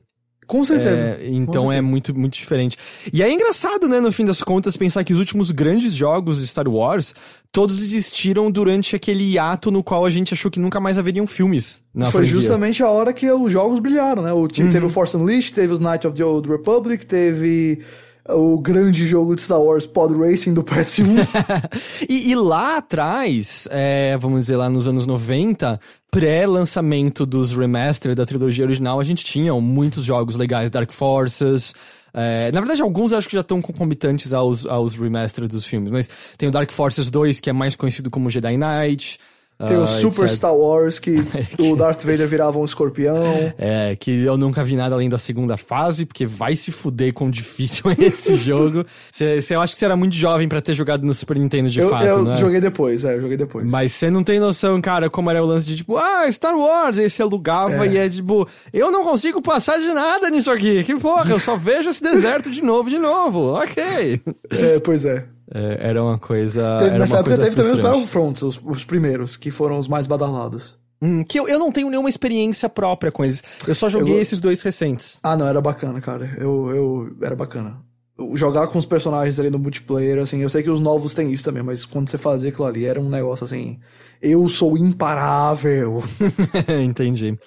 [0.46, 1.18] Com certeza.
[1.20, 1.78] É, então Com é certeza.
[1.78, 2.76] é muito, muito diferente.
[3.12, 6.46] E é engraçado, né, no fim das contas, pensar que os últimos grandes jogos de
[6.48, 7.14] Star Wars,
[7.52, 11.82] todos existiram durante aquele ato no qual a gente achou que nunca mais haveriam filmes.
[11.94, 12.32] Na Foi franquia.
[12.32, 14.32] justamente a hora que os jogos brilharam, né?
[14.32, 14.48] O, uhum.
[14.48, 17.80] Teve o Force Unleashed, teve os Knights of the Old Republic, teve
[18.34, 21.04] o grande jogo de Star Wars Pod Racing do PS1.
[22.08, 28.26] e, e, lá atrás, é, vamos dizer, lá nos anos 90, pré-lançamento dos remaster da
[28.26, 31.74] trilogia original, a gente tinha muitos jogos legais, Dark Forces.
[32.12, 36.10] É, na verdade, alguns acho que já estão concomitantes aos, aos remasters dos filmes, mas
[36.36, 39.18] tem o Dark Forces 2, que é mais conhecido como Jedi Knight.
[39.66, 40.36] Tem o uh, Super etc.
[40.36, 41.16] Star Wars, que
[41.60, 43.22] o Darth Vader virava um escorpião.
[43.58, 47.28] É, que eu nunca vi nada além da segunda fase, porque vai se fuder quão
[47.30, 48.84] difícil é esse jogo.
[49.12, 51.80] Você eu acho que você era muito jovem para ter jogado no Super Nintendo de
[51.80, 52.32] eu, fato, eu né?
[52.32, 53.70] Eu joguei depois, é, eu joguei depois.
[53.70, 56.98] Mas você não tem noção, cara, como era o lance de tipo, ah, Star Wars,
[56.98, 57.92] aí você alugava é.
[57.92, 60.82] e é tipo, eu não consigo passar de nada nisso aqui.
[60.84, 63.54] Que porra, eu só vejo esse deserto de novo, de novo.
[63.54, 64.20] Ok.
[64.50, 65.26] É, pois é.
[65.52, 66.78] É, era uma coisa.
[66.78, 69.78] Teve, era nessa uma época coisa teve também os Battlefronts, os, os primeiros, que foram
[69.78, 70.78] os mais badalados.
[71.02, 73.42] Hum, que eu, eu não tenho nenhuma experiência própria com eles.
[73.66, 74.20] Eu só joguei eu...
[74.20, 75.18] esses dois recentes.
[75.22, 76.36] Ah, não, era bacana, cara.
[76.38, 77.16] Eu, eu.
[77.22, 77.78] Era bacana.
[78.34, 81.42] Jogar com os personagens ali no multiplayer, assim, eu sei que os novos têm isso
[81.42, 83.78] também, mas quando você fazia aquilo ali, era um negócio assim
[84.20, 86.02] eu sou imparável.
[86.84, 87.38] Entendi.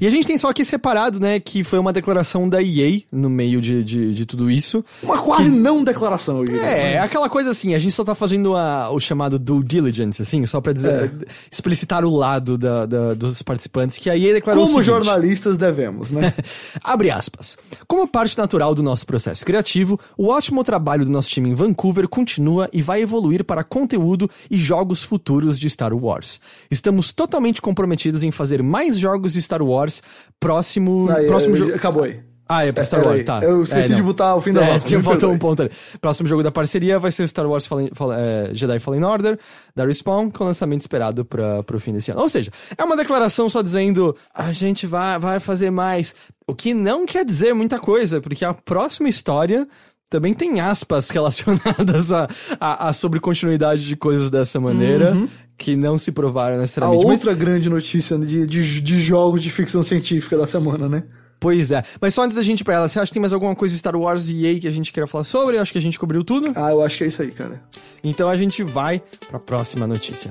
[0.00, 3.30] E a gente tem só aqui separado, né, que foi uma declaração da EA no
[3.30, 4.84] meio de, de, de tudo isso.
[5.02, 5.56] Uma quase que...
[5.56, 6.62] não declaração, eu diria.
[6.62, 10.44] É, aquela coisa assim, a gente só tá fazendo a, o chamado due diligence, assim,
[10.44, 11.26] só pra dizer, é.
[11.50, 16.34] explicitar o lado da, da, dos participantes, que a EA declarou Como jornalistas devemos, né?
[16.82, 17.56] Abre aspas.
[17.86, 22.08] Como parte natural do nosso processo criativo, o ótimo trabalho do nosso time em Vancouver
[22.08, 25.92] continua e vai evoluir para conteúdo e jogos futuros de Star.
[25.94, 26.40] Wars.
[26.70, 29.81] Estamos totalmente comprometidos em fazer mais jogos de Star Wars
[30.38, 31.06] próximo.
[31.06, 31.74] Não, próximo jogo.
[31.74, 32.20] Acabou aí.
[32.48, 33.40] Ah, é pra Star Wars, tá.
[33.40, 35.70] Eu esqueci é, de botar o fim da é, tinha faltou um ponto ali.
[36.00, 39.38] Próximo jogo da parceria vai ser o Star Wars Fallen, Fallen, é, Jedi Fallen Order,
[39.74, 42.20] da Respawn, com lançamento esperado pra, pro fim desse ano.
[42.20, 46.14] Ou seja, é uma declaração só dizendo a gente vai, vai fazer mais.
[46.46, 49.66] O que não quer dizer muita coisa, porque a próxima história
[50.12, 52.28] também tem aspas relacionadas a,
[52.60, 55.12] a, a sobre continuidade de coisas dessa maneira.
[55.12, 55.26] Uhum.
[55.56, 57.04] Que não se provaram necessariamente.
[57.04, 57.38] A outra mas...
[57.38, 61.04] grande notícia de, de, de jogos de ficção científica da semana, né?
[61.38, 61.84] Pois é.
[62.00, 63.72] Mas só antes da gente ir pra ela, você acha que tem mais alguma coisa
[63.72, 65.56] de Star Wars e EA que a gente queira falar sobre?
[65.56, 66.52] Eu acho que a gente cobriu tudo.
[66.56, 67.62] Ah, eu acho que é isso aí, cara.
[68.02, 70.30] Então a gente vai pra próxima notícia.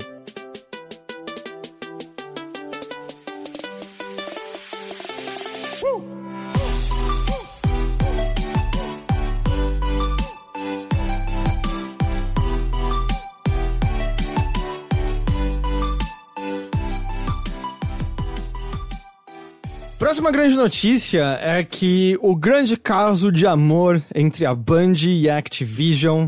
[20.12, 25.38] Próxima grande notícia é que o grande caso de amor entre a Band e a
[25.38, 26.28] Activision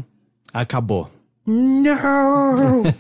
[0.54, 1.10] acabou.
[1.46, 2.84] Não!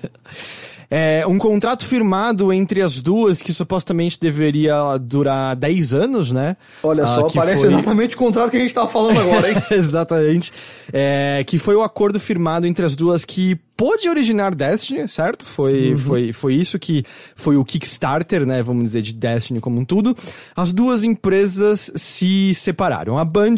[0.95, 6.55] É um contrato firmado entre as duas que supostamente deveria durar 10 anos, né?
[6.83, 7.73] Olha ah, só, parece foi...
[7.73, 9.55] exatamente o contrato que a gente tava falando agora, hein?
[9.71, 10.53] exatamente.
[10.93, 15.45] É, que foi o acordo firmado entre as duas que pôde originar Destiny, certo?
[15.45, 15.97] Foi, uhum.
[15.97, 17.03] foi, foi isso que
[17.35, 18.61] foi o Kickstarter, né?
[18.61, 20.15] Vamos dizer, de Destiny como um tudo.
[20.55, 23.17] As duas empresas se separaram.
[23.17, 23.55] A Band,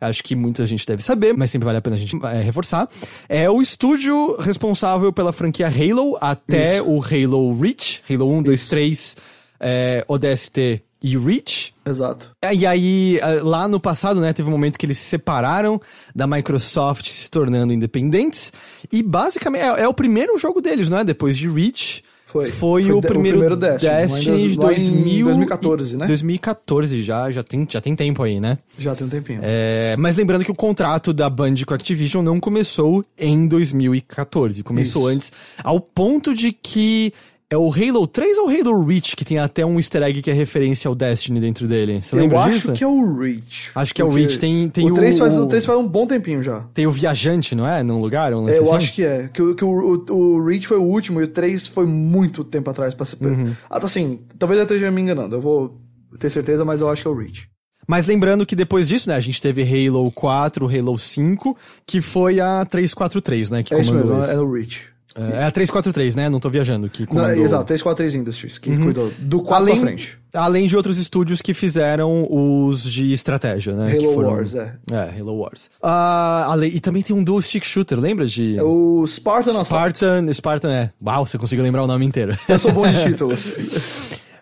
[0.00, 2.88] acho que muita gente deve saber, mas sempre vale a pena a gente é, reforçar,
[3.28, 6.90] é o estúdio responsável pela franquia Halo até isso.
[6.90, 9.16] o Halo Reach, Halo 1, 2, 3,
[9.60, 11.72] é, ODST e Reach.
[11.86, 12.30] Exato.
[12.42, 15.80] É, E aí, ah, lá no passado, né, teve um momento que eles se separaram
[16.14, 18.52] da Microsoft, se tornando independentes.
[18.92, 21.04] E basicamente, é, é o primeiro jogo deles, não é?
[21.04, 22.02] Depois de Reach.
[22.28, 22.46] Foi.
[22.46, 25.96] Foi, Foi o de- o primeiro, primeiro Destiny, Destiny de lá em 2000 2014, e-
[25.98, 26.06] né?
[26.06, 28.58] 2014 já, já tem, já tem tempo aí, né?
[28.76, 29.40] Já tem um tempinho.
[29.42, 34.62] É, mas lembrando que o contrato da Band com a Activision não começou em 2014,
[34.64, 35.14] começou Isso.
[35.16, 35.32] antes,
[35.62, 37.12] ao ponto de que
[37.48, 40.32] é o Halo 3 ou Halo Reach que tem até um easter egg que é
[40.32, 42.02] referência ao Destiny dentro dele.
[42.02, 42.72] Você lembra Eu acho disso?
[42.72, 43.70] que é o Reach.
[43.74, 45.86] Acho que é o Reach, tem- tem o 3 o- faz, o 3 faz um
[45.86, 46.62] bom tempinho já.
[46.74, 47.82] Tem o viajante, não é?
[47.84, 48.34] Num lugar?
[48.34, 48.74] Um lance Eu assim?
[48.74, 49.28] acho que é.
[49.32, 52.42] Que, o- que o, o, o Reach foi o último e o 3 foi muito
[52.42, 52.94] tempo atrás.
[52.94, 53.24] Pra ser...
[53.24, 53.52] Uhum.
[53.70, 55.36] Ah, tá assim, talvez eu esteja me enganando.
[55.36, 55.80] Eu vou
[56.18, 57.48] ter certeza, mas eu acho que é o Reach.
[57.88, 62.40] Mas lembrando que depois disso, né, a gente teve Halo 4, Halo 5, que foi
[62.40, 64.40] a 343, né, que É isso comandou mesmo, isso.
[64.40, 64.95] é o Reach.
[65.18, 66.28] É a 343, né?
[66.28, 66.88] Não tô viajando.
[66.90, 67.44] Que Não, comandou...
[67.44, 70.18] exato, 343 Industries, que cuidou do 4 além, frente.
[70.34, 73.92] além de outros estúdios que fizeram os de estratégia, né?
[73.92, 74.74] Halo que foram- Wars, é.
[74.92, 75.70] É, Halo Wars.
[75.82, 78.58] Ah, ale- e também tem um dual stick shooter, lembra de...
[78.58, 79.66] É o Spartan Assault.
[79.68, 80.90] Spartan, Spartan, é.
[81.04, 82.36] Uau, você conseguiu lembrar o nome inteiro.
[82.48, 83.54] Eu sou bom de títulos.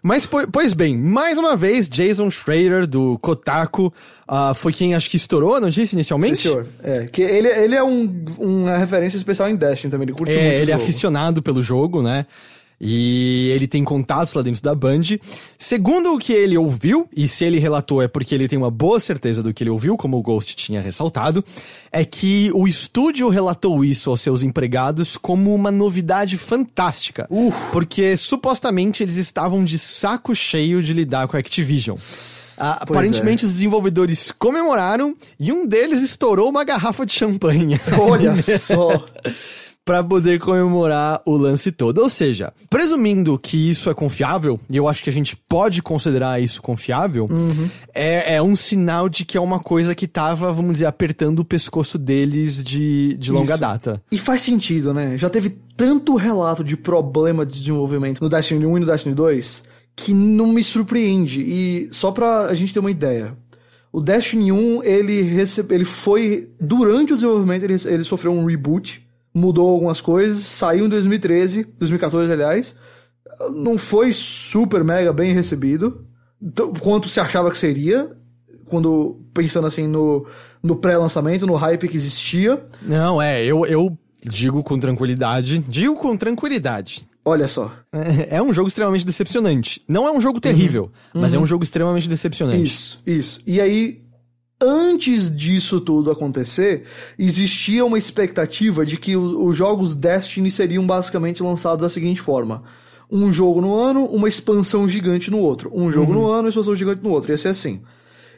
[0.07, 3.91] Mas, po- pois bem, mais uma vez, Jason Schrader, do Kotaku,
[4.29, 6.37] ah, foi quem acho que estourou, não disse inicialmente?
[6.37, 6.67] Sim, senhor.
[6.83, 10.45] É, que ele, ele é um, uma referência especial em Destiny também, ele curte muito
[10.45, 12.27] É, ele é aficionado pelo jogo, né?
[12.87, 15.01] E ele tem contatos lá dentro da Band.
[15.59, 19.01] Segundo o que ele ouviu, e se ele relatou é porque ele tem uma boa
[19.01, 21.43] certeza do que ele ouviu, como o Ghost tinha ressaltado,
[21.91, 27.27] é que o estúdio relatou isso aos seus empregados como uma novidade fantástica.
[27.73, 31.97] Porque supostamente eles estavam de saco cheio de lidar com a Activision.
[32.57, 37.81] Ah, aparentemente os desenvolvedores comemoraram e um deles estourou uma garrafa de champanhe.
[37.99, 39.05] Olha só.
[39.85, 41.99] Pra poder comemorar o lance todo.
[41.99, 46.41] Ou seja, presumindo que isso é confiável, e eu acho que a gente pode considerar
[46.41, 47.29] isso confiável,
[47.95, 51.45] é, é um sinal de que é uma coisa que tava, vamos dizer, apertando o
[51.45, 53.61] pescoço deles de, de longa Isso.
[53.61, 54.03] data.
[54.11, 55.19] E faz sentido, né?
[55.19, 59.75] Já teve tanto relato de problema de desenvolvimento no Destiny 1 e no Destiny 2
[59.97, 61.41] que não me surpreende.
[61.43, 63.37] E só pra a gente ter uma ideia.
[63.93, 66.51] O Destiny 1, ele, recebe, ele foi.
[66.61, 69.04] Durante o desenvolvimento, ele, ele sofreu um reboot,
[69.35, 72.77] mudou algumas coisas, saiu em 2013, 2014, aliás.
[73.55, 76.07] Não foi super mega bem recebido,
[76.81, 78.11] quanto se achava que seria,
[78.67, 80.27] quando pensando assim no,
[80.63, 82.65] no pré-lançamento, no hype que existia.
[82.83, 87.07] Não, é, eu, eu digo com tranquilidade, digo com tranquilidade.
[87.25, 87.73] Olha só.
[87.91, 89.83] É, é um jogo extremamente decepcionante.
[89.89, 92.63] Não é um jogo terrível, mas é um jogo extremamente decepcionante.
[92.63, 93.41] Isso, isso.
[93.47, 94.04] E aí,
[94.65, 96.85] antes disso tudo acontecer,
[97.19, 102.63] existia uma expectativa de que os jogos Destiny seriam basicamente lançados da seguinte forma:
[103.11, 105.71] um jogo no ano, uma expansão gigante no outro.
[105.73, 107.31] Um jogo no ano, uma expansão gigante no outro.
[107.31, 107.81] Ia ser assim.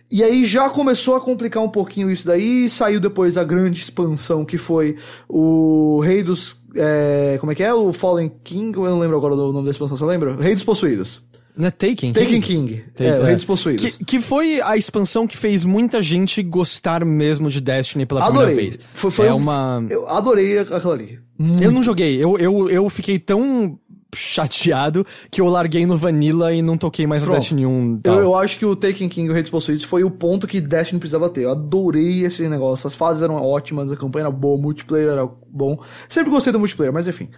[0.09, 4.45] E aí já começou a complicar um pouquinho isso daí, saiu depois a grande expansão
[4.45, 4.97] que foi
[5.29, 6.65] o Rei dos.
[6.77, 7.75] é, como é que é?
[7.75, 8.79] O Fallen King?
[8.79, 10.37] Eu não lembro agora o nome da expansão, você lembra?
[10.37, 11.26] Rei dos Possuídos.
[11.57, 12.13] Não é Taken?
[12.13, 12.85] Taken King.
[12.95, 13.23] Taken, é, é.
[13.25, 13.97] Rei dos Possuídos.
[13.97, 18.49] Que, que foi a expansão que fez muita gente gostar mesmo de Destiny pela primeira
[18.49, 18.71] Adorei.
[18.71, 18.81] vez.
[18.93, 19.87] Foi, foi é um- uma.
[19.89, 21.19] Eu adorei aquela ali.
[21.61, 22.17] Eu não joguei.
[22.23, 23.79] Eu, eu, eu fiquei tão
[24.15, 27.41] chateado que eu larguei no Vanilla e não toquei mais no Pronto.
[27.41, 27.93] Destiny 1.
[27.97, 28.19] Eu, Tal.
[28.21, 30.61] eu acho que o Taken King e o Rei dos Possuídos foi o ponto que
[30.61, 31.43] Destiny precisava ter.
[31.43, 32.87] Eu adorei esse negócio.
[32.87, 35.79] As fases eram ótimas, a campanha era boa, o multiplayer era bom.
[36.09, 37.29] Sempre gostei do multiplayer, mas enfim.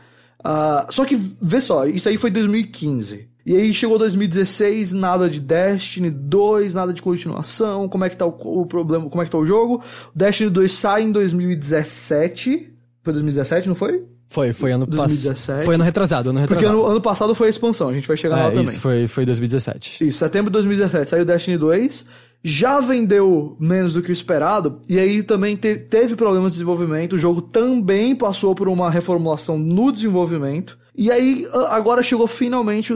[0.43, 3.29] Ah, só que, vê só, isso aí foi 2015.
[3.45, 7.89] E aí chegou 2016, nada de Destiny 2, nada de continuação.
[7.89, 9.09] Como é que tá o, o problema?
[9.09, 9.83] Como é que tá o jogo?
[10.15, 12.73] Destiny 2 sai em 2017.
[13.03, 14.05] Foi 2017, não foi?
[14.29, 15.07] Foi, foi ano passado.
[15.07, 15.65] 2017.
[15.65, 16.81] Foi ano retrasado, ano Porque retrasado.
[16.81, 18.67] ano, ano passado foi a expansão, a gente vai chegar lá é, também.
[18.67, 20.07] isso, foi, foi 2017.
[20.07, 22.05] Isso, setembro de 2017 saiu Destiny 2,
[22.43, 27.15] já vendeu menos do que o esperado, e aí também te- teve problemas de desenvolvimento,
[27.15, 32.93] o jogo também passou por uma reformulação no desenvolvimento, e aí agora chegou finalmente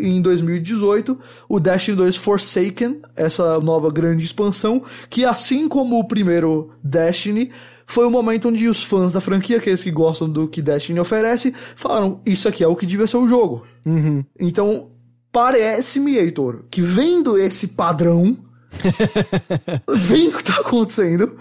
[0.00, 1.18] em 2018
[1.48, 7.50] o Destiny 2 Forsaken, essa nova grande expansão, que assim como o primeiro Destiny,
[7.86, 11.54] foi o momento onde os fãs da franquia, aqueles que gostam do que Destiny oferece,
[11.76, 13.62] falaram, isso aqui é o que devia ser o jogo.
[14.40, 14.88] Então,
[15.30, 18.38] parece-me, Heitor, que vendo esse padrão,
[19.94, 21.36] vendo o que tá acontecendo,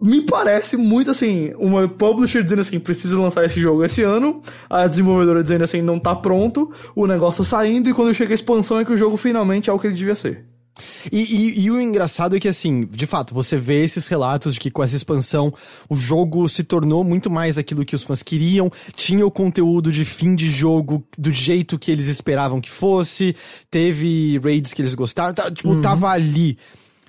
[0.00, 4.86] me parece muito assim, uma publisher dizendo assim, precisa lançar esse jogo esse ano, a
[4.86, 8.84] desenvolvedora dizendo assim, não tá pronto, o negócio saindo, e quando chega a expansão é
[8.84, 10.44] que o jogo finalmente é o que ele devia ser.
[11.10, 14.60] E, e, e, o engraçado é que, assim, de fato, você vê esses relatos de
[14.60, 15.52] que com essa expansão
[15.88, 20.04] o jogo se tornou muito mais aquilo que os fãs queriam, tinha o conteúdo de
[20.04, 23.34] fim de jogo do jeito que eles esperavam que fosse,
[23.70, 25.80] teve raids que eles gostaram, tá, tipo, uhum.
[25.80, 26.58] tava ali.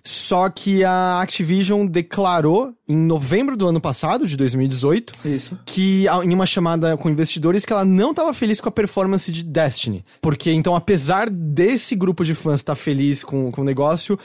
[0.04, 5.60] Só que a Activision declarou em novembro do ano passado, de 2018, Isso.
[5.66, 9.44] que em uma chamada com investidores que ela não estava feliz com a performance de
[9.44, 10.04] Destiny.
[10.22, 14.18] Porque então, apesar desse grupo de fãs estar tá feliz com, com o negócio,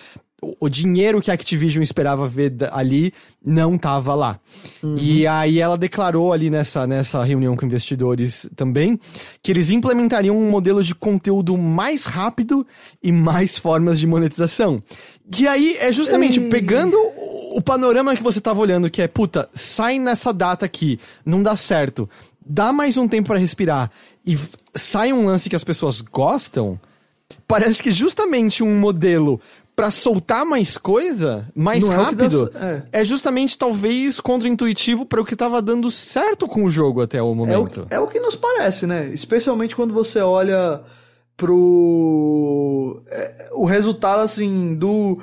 [0.60, 3.12] o dinheiro que a Activision esperava ver ali
[3.44, 4.38] não tava lá.
[4.82, 4.96] Uhum.
[4.98, 8.98] E aí ela declarou ali nessa, nessa reunião com investidores também
[9.42, 12.66] que eles implementariam um modelo de conteúdo mais rápido
[13.02, 14.82] e mais formas de monetização.
[15.30, 16.50] Que aí é justamente Ei.
[16.50, 16.96] pegando
[17.54, 21.56] o panorama que você tava olhando, que é, puta, sai nessa data aqui, não dá
[21.56, 22.08] certo,
[22.44, 23.90] dá mais um tempo para respirar
[24.26, 24.38] e
[24.74, 26.78] sai um lance que as pessoas gostam.
[27.46, 29.40] Parece que justamente um modelo
[29.74, 32.66] para soltar mais coisa, mais Não rápido, é, dá...
[32.66, 32.82] é.
[33.00, 37.34] é, justamente talvez contra-intuitivo para o que tava dando certo com o jogo até o
[37.34, 37.86] momento.
[37.90, 39.08] É o, é o que nos parece, né?
[39.12, 40.80] Especialmente quando você olha
[41.36, 45.18] pro é, o resultado assim do,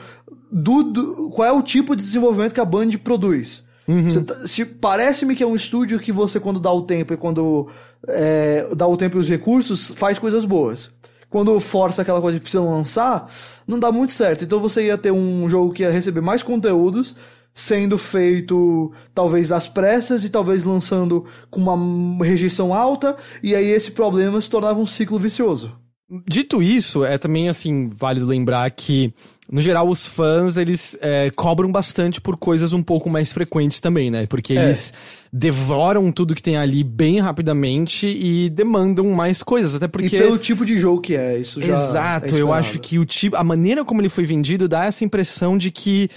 [0.51, 3.63] do, do, qual é o tipo de desenvolvimento que a Band produz.
[3.87, 4.23] Uhum.
[4.23, 7.67] Tá, se parece-me que é um estúdio que você quando dá o tempo e quando
[8.07, 10.91] é, dá o tempo e os recursos faz coisas boas
[11.31, 13.27] quando força aquela coisa que precisa lançar,
[13.65, 14.43] não dá muito certo.
[14.43, 17.15] Então você ia ter um jogo que ia receber mais conteúdos,
[17.53, 23.91] sendo feito talvez às pressas e talvez lançando com uma rejeição alta, e aí esse
[23.91, 25.80] problema se tornava um ciclo vicioso.
[26.27, 29.13] Dito isso, é também assim válido lembrar que
[29.49, 34.11] no geral os fãs eles é, cobram bastante por coisas um pouco mais frequentes também,
[34.11, 34.25] né?
[34.27, 34.63] Porque é.
[34.63, 34.91] eles
[35.31, 40.37] devoram tudo que tem ali bem rapidamente e demandam mais coisas, até porque e pelo
[40.37, 42.35] tipo de jogo que é isso já exato.
[42.35, 45.57] É eu acho que o tipo, a maneira como ele foi vendido dá essa impressão
[45.57, 46.09] de que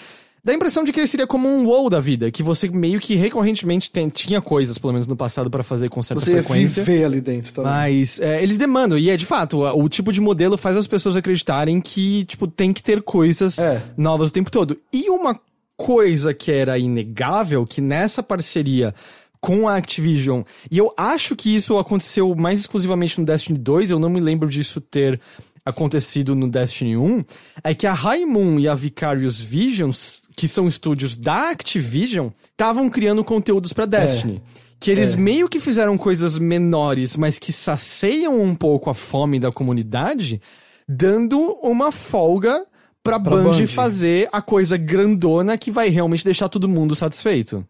[0.45, 3.01] Dá a impressão de que ele seria como um WoW da vida, que você meio
[3.01, 6.85] que recorrentemente tem, tinha coisas, pelo menos no passado, para fazer com certa você frequência.
[6.85, 7.73] Você ia ali dentro também.
[7.73, 10.87] Mas é, eles demandam, e é de fato, o, o, tipo de modelo faz as
[10.87, 13.83] pessoas acreditarem que, tipo, tem que ter coisas é.
[13.97, 14.79] novas o tempo todo.
[14.93, 15.41] E uma
[15.79, 18.95] coisa que era inegável, que nessa parceria
[19.41, 23.99] com a Activision, e eu acho que isso aconteceu mais exclusivamente no Destiny 2, eu
[23.99, 25.19] não me lembro disso ter
[25.65, 27.25] acontecido no Destiny 1
[27.63, 27.97] é que a
[28.27, 34.43] Moon e a Vicarious Visions, que são estúdios da Activision, estavam criando conteúdos para Destiny.
[34.45, 34.65] É.
[34.79, 35.17] Que eles é.
[35.17, 40.43] meio que fizeram coisas menores, mas que saceiam um pouco a fome da comunidade,
[40.87, 42.67] dando uma folga
[43.03, 47.67] pra, pra Bungie, Bungie fazer a coisa grandona que vai realmente deixar todo mundo satisfeito.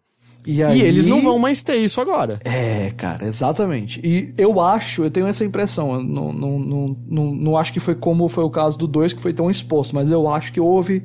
[0.47, 0.79] E, aí...
[0.79, 2.39] e, eles não vão mais ter isso agora.
[2.45, 4.01] É, cara, exatamente.
[4.05, 7.95] E eu acho, eu tenho essa impressão, não, não, não, não, não acho que foi
[7.95, 11.03] como foi o caso do 2 que foi tão exposto, mas eu acho que houve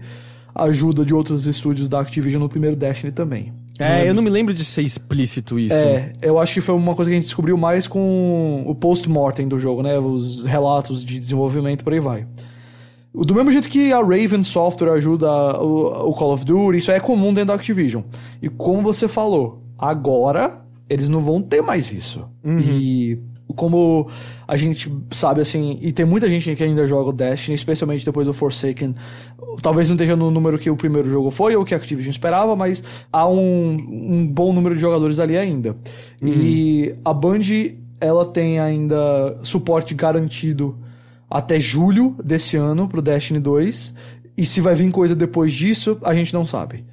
[0.53, 3.53] ajuda de outros estúdios da Activision no primeiro Destiny também.
[3.79, 5.73] É, eu não me lembro de ser explícito isso.
[5.73, 9.47] É, eu acho que foi uma coisa que a gente descobriu mais com o post-mortem
[9.47, 9.97] do jogo, né?
[9.97, 12.27] Os relatos de desenvolvimento por aí vai.
[13.13, 15.29] Do mesmo jeito que a Raven Software ajuda
[15.61, 18.03] o, o Call of Duty, isso é comum dentro da Activision.
[18.41, 22.27] E como você falou, agora eles não vão ter mais isso.
[22.43, 22.59] Uhum.
[22.59, 23.19] E
[23.55, 24.07] como
[24.47, 28.27] a gente sabe, assim, e tem muita gente que ainda joga o Destiny, especialmente depois
[28.27, 28.93] do Forsaken.
[29.61, 32.55] Talvez não esteja no número que o primeiro jogo foi, ou que a Activision esperava,
[32.55, 35.75] mas há um, um bom número de jogadores ali ainda.
[36.21, 36.29] Uhum.
[36.29, 37.41] E a Band,
[37.99, 40.77] ela tem ainda suporte garantido
[41.29, 43.93] até julho desse ano pro Destiny 2.
[44.37, 46.85] E se vai vir coisa depois disso, a gente não sabe.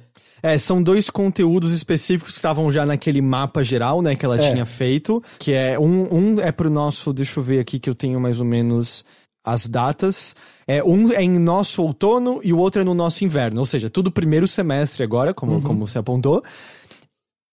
[0.43, 4.39] É, são dois conteúdos específicos que estavam já naquele mapa geral, né, que ela é.
[4.39, 5.23] tinha feito.
[5.39, 8.39] Que é um, um é pro nosso, deixa eu ver aqui que eu tenho mais
[8.39, 9.03] ou menos
[9.43, 10.35] as datas.
[10.67, 13.61] É, um é em nosso outono e o outro é no nosso inverno.
[13.61, 15.61] Ou seja, tudo primeiro semestre agora, como, uhum.
[15.61, 16.43] como você apontou.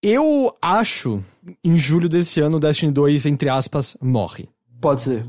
[0.03, 1.23] Eu acho,
[1.63, 4.47] em julho desse ano, o Destiny 2, entre aspas, morre.
[4.79, 5.25] Pode ser.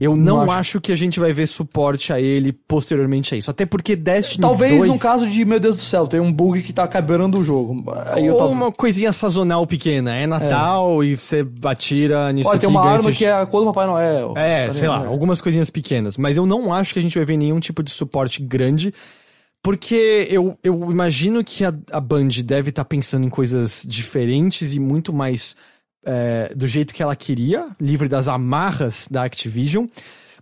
[0.00, 0.52] Eu não, não acho.
[0.52, 0.80] acho.
[0.80, 3.50] que a gente vai ver suporte a ele posteriormente a isso.
[3.50, 4.88] Até porque Destiny Talvez 2...
[4.88, 7.84] no caso de, meu Deus do céu, tem um bug que tá quebrando o jogo.
[8.06, 8.50] Aí Ou tava...
[8.50, 10.16] uma coisinha sazonal pequena.
[10.16, 11.06] É Natal é.
[11.06, 13.86] e você atira nisso Olha, aqui, tem uma arma que é a cor do Papai
[13.86, 14.32] Noel.
[14.38, 16.16] É, sei lá, algumas coisinhas pequenas.
[16.16, 18.94] Mas eu não acho que a gente vai ver nenhum tipo de suporte grande.
[19.62, 24.74] Porque eu, eu imagino que a, a Band deve estar tá pensando em coisas diferentes
[24.74, 25.54] e muito mais
[26.04, 29.86] é, do jeito que ela queria, livre das amarras da Activision.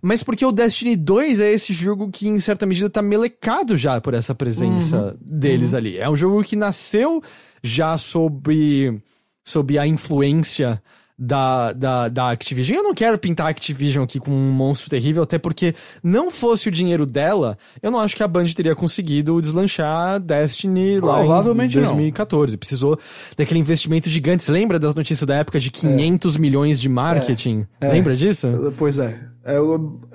[0.01, 3.99] Mas porque o Destiny 2 é esse jogo que, em certa medida, tá melecado já
[3.99, 5.17] por essa presença uhum.
[5.21, 5.77] deles uhum.
[5.77, 5.97] ali.
[5.97, 7.21] É um jogo que nasceu
[7.61, 9.01] já sob,
[9.43, 10.81] sob a influência
[11.19, 12.77] da, da, da Activision.
[12.77, 16.69] Eu não quero pintar a Activision aqui com um monstro terrível, até porque não fosse
[16.69, 21.27] o dinheiro dela, eu não acho que a Band teria conseguido deslanchar Destiny lá em
[21.27, 21.81] não.
[21.81, 22.55] 2014.
[22.57, 22.97] Precisou
[23.35, 24.43] daquele investimento gigante.
[24.43, 27.67] Você lembra das notícias da época de 500 milhões de marketing?
[27.81, 27.89] É.
[27.89, 28.73] Lembra disso?
[28.77, 29.19] Pois é.
[29.43, 29.57] É,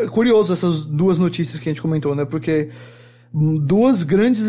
[0.04, 2.24] é curioso essas duas notícias que a gente comentou, né?
[2.24, 2.70] Porque
[3.62, 4.46] duas grandes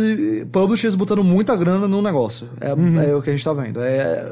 [0.52, 2.48] publishers botando muita grana no negócio.
[2.62, 3.82] É, é o que a gente tá vendo.
[3.82, 4.32] É,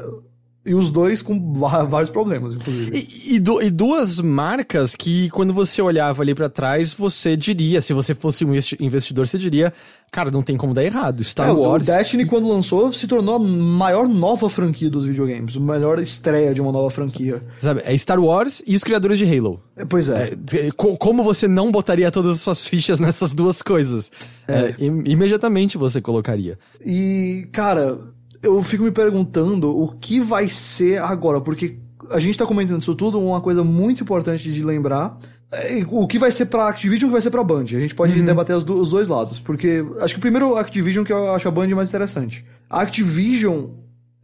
[0.66, 2.90] e os dois com vários problemas, inclusive.
[2.96, 7.92] E, e e duas marcas que, quando você olhava ali pra trás, você diria, se
[7.92, 9.72] você fosse um investi- investidor, você diria,
[10.10, 11.22] cara, não tem como dar errado.
[11.22, 11.86] Star É, Wars.
[11.86, 15.56] O Destiny, quando lançou, se tornou a maior nova franquia dos videogames.
[15.56, 17.42] A melhor estreia de uma nova franquia.
[17.60, 19.60] Sabe, é Star Wars e os criadores de Halo.
[19.76, 20.30] É, Pois é.
[20.54, 24.10] É, co- como você não botaria todas as suas fichas nessas duas coisas?
[24.48, 26.58] É, im- imediatamente você colocaria.
[26.84, 27.98] E, cara,
[28.44, 31.78] eu fico me perguntando o que vai ser agora, porque
[32.10, 35.18] a gente tá comentando isso tudo, uma coisa muito importante de lembrar.
[35.52, 37.62] é O que vai ser pra Activision e o que vai ser pra Band.
[37.64, 39.40] A gente pode debater as do- os dois lados.
[39.40, 42.44] Porque acho que primeiro a Activision que eu acho a Band mais interessante.
[42.68, 43.66] A Activision,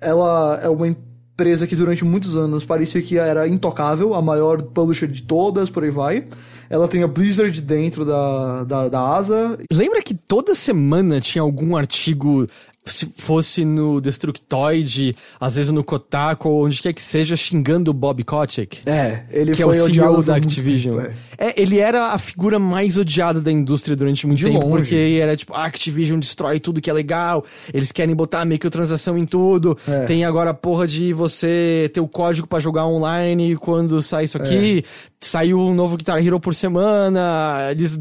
[0.01, 5.07] ela é uma empresa que durante muitos anos parecia que era intocável, a maior publisher
[5.09, 6.27] de todas, por aí vai.
[6.68, 11.75] Ela tem a Blizzard dentro da, da, da asa, Lembra que toda semana tinha algum
[11.77, 12.47] artigo,
[12.87, 17.95] se fosse no Destructoid, às vezes no Kotaku, ou onde quer que seja, xingando o
[17.95, 18.81] Bob Kotick?
[18.87, 20.97] É, ele que é foi o odiado CEO da Activision.
[20.99, 21.47] tempo, é.
[21.49, 21.55] é.
[21.61, 24.76] ele era a figura mais odiada da indústria durante muito De tempo, longe.
[24.83, 29.24] porque era tipo, a Activision destrói tudo que é legal, eles querem botar microtransação em
[29.26, 30.05] tudo, É.
[30.05, 34.37] tem agora a porra de você ter o código pra jogar online quando sai isso
[34.39, 34.83] aqui,
[35.20, 37.97] saiu um novo Guitar Hero por semana, eles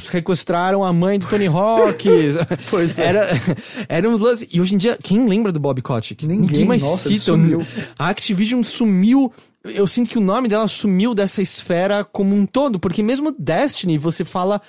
[0.00, 2.08] sequestraram a mãe do Tony Hawk.
[2.68, 3.06] Pois é.
[3.06, 3.28] Era,
[3.88, 4.48] era um lance.
[4.52, 6.26] E hoje em dia, quem lembra do Bob Kotick?
[6.26, 7.24] Ninguém, mais nossa, cita.
[7.24, 7.66] sumiu.
[7.98, 9.32] A Activision sumiu.
[9.64, 13.98] Eu sinto que o nome dela sumiu dessa esfera como um todo, porque mesmo Destiny
[13.98, 14.60] você fala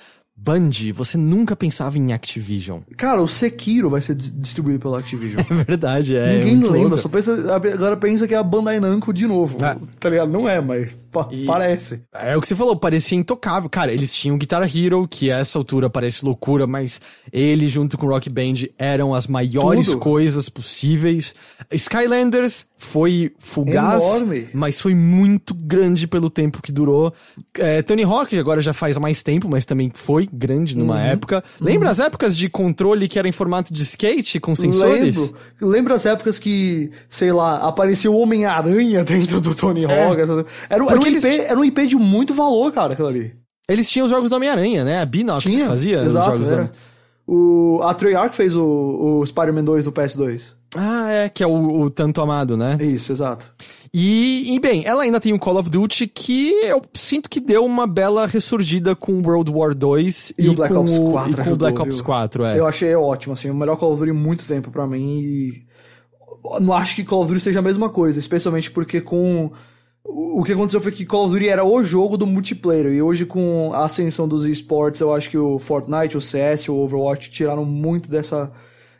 [0.44, 2.80] Band, você nunca pensava em Activision.
[2.96, 5.40] Cara, o Sekiro vai ser dis- distribuído pela Activision.
[5.48, 6.38] É verdade, é.
[6.38, 9.58] Ninguém muito lembra, só pensa, agora pensa que é a Bandai Namco de novo.
[9.64, 9.76] Ah.
[10.00, 10.30] Tá ligado?
[10.32, 12.02] Não é, mas pa- parece.
[12.12, 13.70] É o que você falou, parecia intocável.
[13.70, 17.00] Cara, eles tinham Guitar Hero, que a essa altura parece loucura, mas
[17.32, 19.98] ele junto com Rock Band eram as maiores Tudo.
[19.98, 21.34] coisas possíveis.
[21.70, 24.48] Skylanders foi fugaz, Enorme.
[24.52, 27.12] mas foi muito grande pelo tempo que durou.
[27.58, 31.00] É, Tony Hawk agora já faz mais tempo, mas também foi grande numa Uhum.
[31.00, 31.44] época.
[31.60, 35.16] Lembra as épocas de controle que era em formato de skate com sensores?
[35.16, 40.20] Lembro, lembro as épocas que, sei lá, aparecia o Homem-Aranha dentro do Tony Hawk.
[40.20, 43.08] essas- Era, um- era, um IP, eles- era um IP de muito valor, cara, aquilo
[43.08, 43.34] ali.
[43.68, 45.00] Eles tinham os jogos do Homem-Aranha, né?
[45.00, 46.70] A Binox que fazia os exato, jogos era.
[47.26, 50.54] O, a Treyarch fez o, o Spider-Man 2 do PS2.
[50.76, 52.76] Ah, é, que é o, o tanto amado, né?
[52.80, 53.50] Isso, exato.
[53.94, 57.62] E, e, bem, ela ainda tem o Call of Duty que eu sinto que deu
[57.62, 61.40] uma bela ressurgida com World War 2 E o Black Ops 4 e com o
[61.42, 62.04] ajudou, Black Ops viu?
[62.04, 62.58] 4, é.
[62.58, 65.66] Eu achei ótimo, assim, o melhor Call of Duty em muito tempo pra mim e
[66.60, 69.52] não acho que Call of Duty seja a mesma coisa, especialmente porque com o
[70.04, 73.24] o que aconteceu foi que Call of Duty era o jogo do multiplayer e hoje
[73.24, 77.64] com a ascensão dos esportes, eu acho que o Fortnite, o CS, o Overwatch tiraram
[77.64, 78.50] muito dessa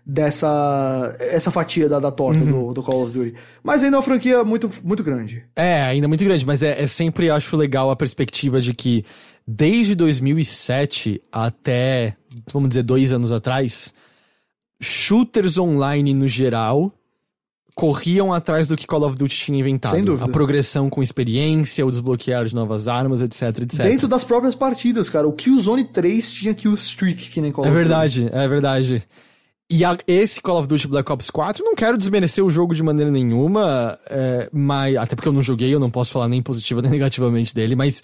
[0.05, 2.69] dessa essa fatia da, da torta Uhum.
[2.69, 3.35] do, do Call of Duty.
[3.63, 5.45] Mas ainda é uma franquia muito muito grande.
[5.55, 9.05] É, ainda muito grande, mas é, é sempre acho legal a perspectiva de que
[9.47, 12.17] desde 2007 até,
[12.53, 13.93] vamos dizer, dois anos atrás,
[14.81, 16.93] shooters online no geral
[17.75, 19.95] corriam atrás do que Call of Duty tinha inventado.
[19.95, 20.27] Sem dúvida.
[20.27, 23.83] A progressão com experiência, o desbloquear de novas armas, etc, etc.
[23.83, 27.69] Dentro das próprias partidas, cara, o Killzone 3 tinha kill streak que nem Call É
[27.69, 27.89] of Duty.
[27.89, 29.03] verdade, é verdade.
[29.75, 32.83] E a- esse Call of Duty Black Ops 4, não quero desmerecer o jogo de
[32.83, 36.83] maneira nenhuma, é, mas até porque eu não joguei, eu não posso falar nem positiva
[36.83, 38.03] nem negativamente dele, mas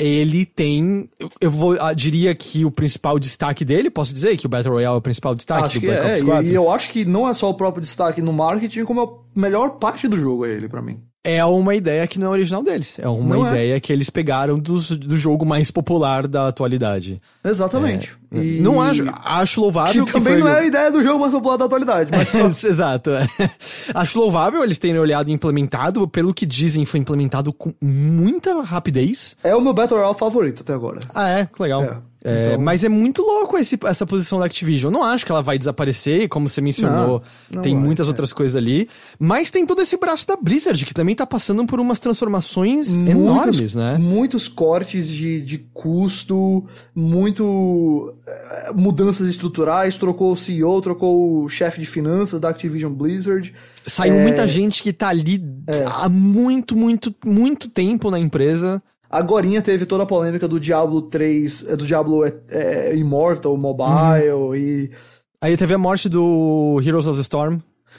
[0.00, 4.46] ele tem, eu, eu vou, ah, diria que o principal destaque dele, posso dizer que
[4.46, 6.46] o Battle Royale é o principal destaque Acho do Black é, Ops e- 4?
[6.50, 9.78] e eu acho que não é só o próprio destaque no marketing, como a melhor
[9.78, 11.00] parte do jogo é ele, pra mim.
[11.24, 13.50] É uma ideia que não é original deles, é uma Não é.
[13.50, 17.20] ideia que eles pegaram dos- do jogo mais popular da atualidade.
[17.44, 18.16] Exatamente.
[18.32, 21.32] E- Não acho, acho louvável Que também foi- não é a ideia do jogo mais
[21.32, 23.10] popular da atualidade, mas só- Exato.
[23.10, 23.26] é.
[23.94, 26.06] Acho louvável eles terem olhado e implementado.
[26.08, 29.36] Pelo que dizem, foi implementado com muita rapidez.
[29.42, 31.00] é o meu Battle Royale favorito até agora.
[31.14, 31.46] Ah, é?
[31.46, 31.82] Que legal.
[31.82, 31.98] É.
[32.28, 34.92] É, Então- Mas é muito louco esse- essa posição da Activision.
[34.92, 38.06] Eu não acho que ela vai desaparecer, como você mencionou, Não, não tem vai, muitas
[38.06, 38.10] é.
[38.10, 38.88] outras coisas ali.
[39.18, 43.74] Mas tem todo esse braço da Blizzard, que também tá passando por umas transformações enormes,
[43.74, 43.96] né?
[43.98, 46.64] Muitos cortes de, de custo,
[46.94, 53.52] muito eh, mudanças estruturais, trocou o CEO, trocou o chefe de finanças da Activision Blizzard.
[53.86, 54.22] Saiu É.
[54.22, 55.42] muita gente que tá ali
[55.86, 58.82] há muito, muito, muito tempo na empresa.
[59.10, 64.32] Agorinha teve toda a polêmica do Diablo 3, eh, do Diablo é, é, Immortal, Mobile
[64.32, 64.54] Uhum.
[64.54, 64.90] e
[65.40, 67.58] Aí teve a morte do Heroes of the Storm.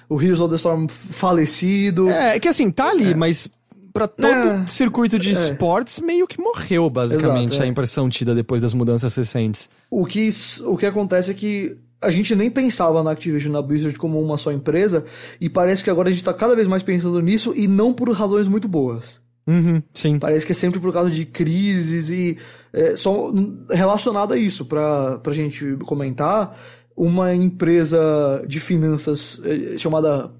[0.10, 2.10] o Heroes of the Storm falecido.
[2.10, 3.48] É, é que assim, tá ali, mas
[3.94, 4.68] pra todo É.
[4.68, 7.66] circuito de esportes, meio que morreu, basicamente, Exato, é.
[7.66, 9.70] a impressão tida depois das mudanças recentes.
[9.90, 10.30] O que,
[10.66, 14.38] o que acontece é que a gente nem pensava na Activision, na Blizzard como uma
[14.38, 15.04] só empresa,
[15.42, 18.10] e parece que agora a gente tá cada vez mais pensando nisso e não por
[18.12, 19.22] razões muito boas.
[19.50, 20.20] Uhum, sim.
[20.20, 22.38] Parece que é sempre por causa de crises e
[22.72, 23.32] é, só
[23.72, 26.56] relacionado a isso, pra, pra gente comentar,
[26.96, 30.32] uma empresa de finanças é, chamada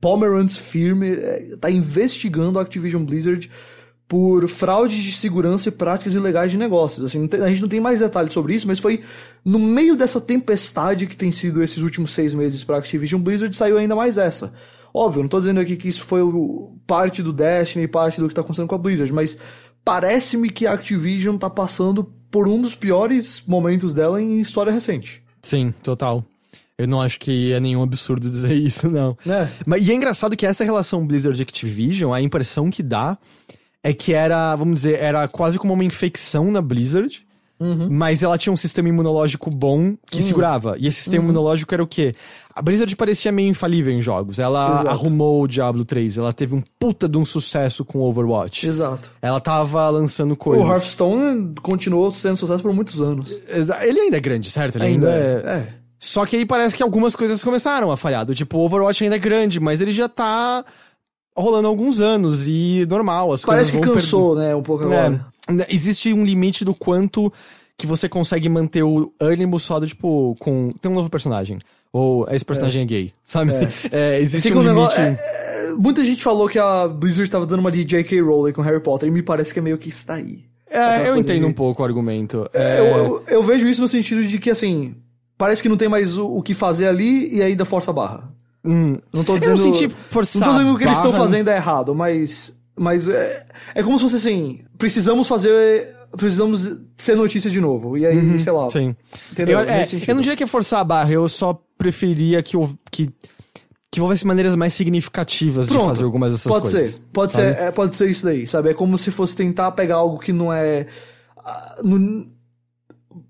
[0.00, 3.50] Pomeranz Firm é, tá investigando a Activision Blizzard
[4.06, 7.04] por fraudes de segurança e práticas ilegais de negócios.
[7.04, 9.00] Assim, tem- a gente não tem mais detalhes sobre isso, mas foi
[9.44, 13.76] no meio dessa tempestade que tem sido esses últimos seis meses para Activision Blizzard, saiu
[13.78, 14.52] ainda mais essa.
[14.98, 18.34] Óbvio, não tô dizendo aqui que isso foi o- parte do Destiny, parte do que
[18.34, 19.36] tá acontecendo com a Blizzard, mas
[19.84, 25.22] parece-me que a Activision tá passando por um dos piores momentos dela em história recente.
[25.42, 26.24] Sim, total.
[26.78, 29.16] Eu não acho que é nenhum absurdo dizer isso, não.
[29.24, 29.50] Né?
[29.66, 33.18] Mas, e é engraçado que essa relação Blizzard e Activision, a impressão que dá
[33.82, 37.25] é que era, vamos dizer, era quase como uma infecção na Blizzard,
[37.90, 40.76] mas ela tinha um sistema imunológico bom que segurava.
[40.78, 42.14] E esse sistema imunológico era o quê?
[42.54, 44.38] A Blizzard parecia meio infalível em jogos.
[44.38, 44.88] Ela Exato.
[44.88, 48.68] arrumou o Diablo 3, ela teve um puta de um sucesso com o Overwatch.
[48.68, 49.10] Exato.
[49.20, 50.64] Ela tava lançando coisas.
[50.66, 53.30] O Hearthstone continuou sendo sucesso por muitos anos.
[53.82, 54.76] Ele ainda é grande, certo?
[54.76, 55.42] Ele ainda, é...
[55.46, 55.68] é.
[55.98, 58.24] Só que aí parece que algumas coisas começaram a falhar.
[58.24, 60.62] Do tipo, o Overwatch ainda é grande, mas ele já tá
[61.36, 63.32] rolando há alguns anos e normal.
[63.32, 65.26] As Parece que coisas vão cansou, né, um pouco per- agora.
[65.48, 67.32] É, existe um limite do quanto
[67.78, 70.70] que você consegue manter o ânimo só do tipo, com.
[70.80, 71.58] Tem um novo personagem.
[71.92, 73.52] Ou esse personagem é, gay, sabe?
[73.90, 74.98] É, existe Fica um um limite.
[74.98, 78.20] negócio- é, é, muita gente falou que a Blizzard tava dando uma de J.K.
[78.20, 80.44] Rowling com Harry Potter, e me parece que é meio que está aí.
[80.68, 82.46] É, eu entendo de- um pouco o argumento.
[82.52, 84.94] É, É, Eu, eu, eu vejo isso no sentido de que, assim,
[85.38, 88.30] parece que não tem mais o, o que fazer ali e ainda força a barra.
[88.64, 89.56] hum, Não tô eu dizendo.
[89.56, 90.40] não senti forçar.
[90.42, 91.22] Não tô dizendo que o que eles estão barra.
[91.24, 92.52] fazendo é errado, mas.
[92.78, 95.86] Mas é, é como se fosse assim: precisamos fazer.
[96.16, 97.96] Precisamos ser notícia de novo.
[97.98, 98.64] E aí, sei lá.
[98.64, 98.96] Uhum, Sim.
[99.32, 99.60] Entendeu?
[99.60, 102.56] Eu, é, eu não diria que é forçar a barra, eu só preferia que,
[102.90, 103.10] que,
[103.90, 105.88] que houvesse maneiras mais significativas de Pronto.
[105.88, 106.90] fazer algumas dessas pode coisas.
[106.94, 107.50] Ser, pode sabe?
[107.54, 108.70] ser, é, pode ser isso daí, sabe?
[108.70, 110.86] É como se fosse tentar pegar algo que não é.
[111.82, 112.26] não-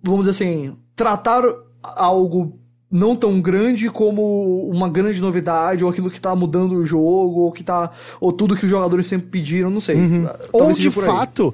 [0.03, 1.43] vamos dizer assim, tratar
[1.83, 2.59] algo
[2.91, 7.53] não tão grande como uma grande novidade, ou aquilo que tá mudando o jogo, ou
[7.53, 7.91] que tá.
[8.21, 9.97] ou tudo que os jogadores sempre pediram, não sei.
[9.97, 10.27] Uhum.
[10.53, 11.53] Ou de fato,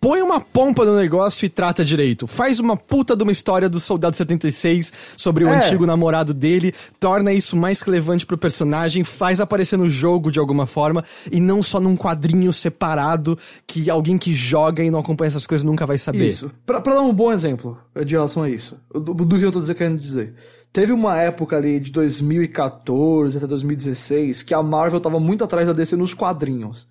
[0.00, 2.26] põe uma pompa no negócio e trata direito.
[2.26, 5.56] Faz uma puta de uma história do Soldado 76 sobre o É.
[5.56, 10.64] antigo namorado dele, torna isso mais relevante pro personagem, faz aparecer no jogo de alguma
[10.66, 15.46] forma e não só num quadrinho separado que alguém que joga e não acompanha essas
[15.46, 16.26] coisas nunca vai saber.
[16.26, 16.50] Isso.
[16.64, 19.60] Pra, pra dar um bom exemplo de relação a isso, do, do que eu tô
[19.74, 20.34] querendo dizer.
[20.72, 25.72] Teve uma época ali de 2014 até 2016 que a Marvel tava muito atrás da
[25.72, 26.88] DC nos quadrinhos.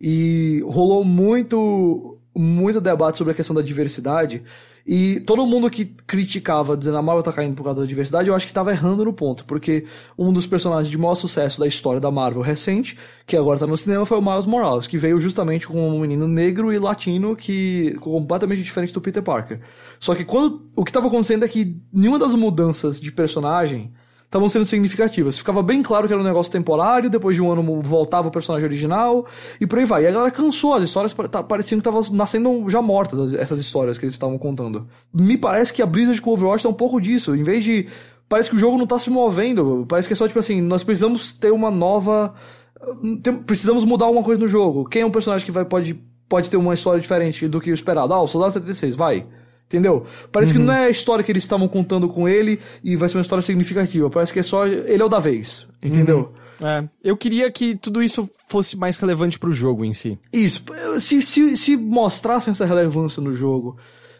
[0.00, 4.42] E rolou muito muito debate sobre a questão da diversidade
[4.86, 8.34] e todo mundo que criticava dizendo a Marvel tá caindo por causa da diversidade, eu
[8.34, 9.84] acho que tava errando no ponto, porque
[10.18, 13.76] um dos personagens de maior sucesso da história da Marvel recente, que agora tá no
[13.76, 17.96] cinema, foi o Miles Morales, que veio justamente com um menino negro e latino que
[18.00, 19.60] completamente diferente do Peter Parker.
[19.98, 23.92] Só que quando o que tava acontecendo é que nenhuma das mudanças de personagem
[24.30, 25.36] estavam sendo significativas.
[25.38, 28.64] Ficava bem claro que era um negócio temporário, depois de um ano voltava o personagem
[28.64, 29.26] original,
[29.60, 30.04] e por aí vai.
[30.04, 33.58] E a galera cansou, as histórias tá- pareciam que estavam nascendo já mortas, as- essas
[33.58, 34.86] histórias que eles estavam contando.
[35.12, 37.34] Me parece que a Blizzard com o Overwatch tá um pouco disso.
[37.34, 37.88] Em vez de.
[38.28, 39.84] Parece que o jogo não tá se movendo.
[39.88, 42.32] Parece que é só tipo assim, nós precisamos ter uma nova.
[43.22, 44.84] tem- precisamos mudar alguma coisa no jogo.
[44.88, 47.74] Quem é um personagem que vai, pode, pode ter uma história diferente do que o
[47.74, 48.14] esperado?
[48.14, 49.26] Ah, o Soldado 76, vai.
[49.70, 50.04] Entendeu?
[50.32, 53.18] Parece que não é a história que eles estavam contando com ele e vai ser
[53.18, 54.10] uma história significativa.
[54.10, 54.66] Parece que é só.
[54.66, 55.64] Ele é o da vez.
[55.80, 56.32] Entendeu?
[56.60, 60.18] É, eu queria que tudo isso fosse mais relevante pro jogo em si.
[60.32, 60.64] Isso.
[60.98, 63.76] Se, se, se mostrassem essa relevância no jogo,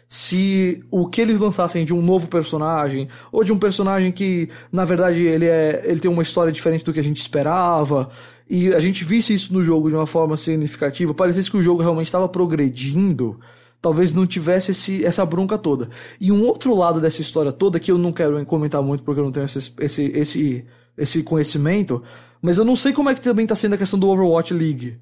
[0.07, 4.85] se o que eles lançassem de um novo personagem, ou de um personagem que, na
[4.85, 8.09] verdade, ele, é, ele tem uma história diferente do que a gente esperava,
[8.49, 11.81] e a gente visse isso no jogo de uma forma significativa, parecesse que o jogo
[11.81, 13.39] realmente estava progredindo,
[13.81, 15.89] talvez não tivesse esse, essa bronca toda.
[16.19, 19.25] E um outro lado dessa história toda, que eu não quero comentar muito porque eu
[19.25, 20.65] não tenho esse, esse, esse,
[20.97, 22.03] esse conhecimento,
[22.41, 24.99] mas eu não sei como é que também tá sendo a questão do Overwatch League.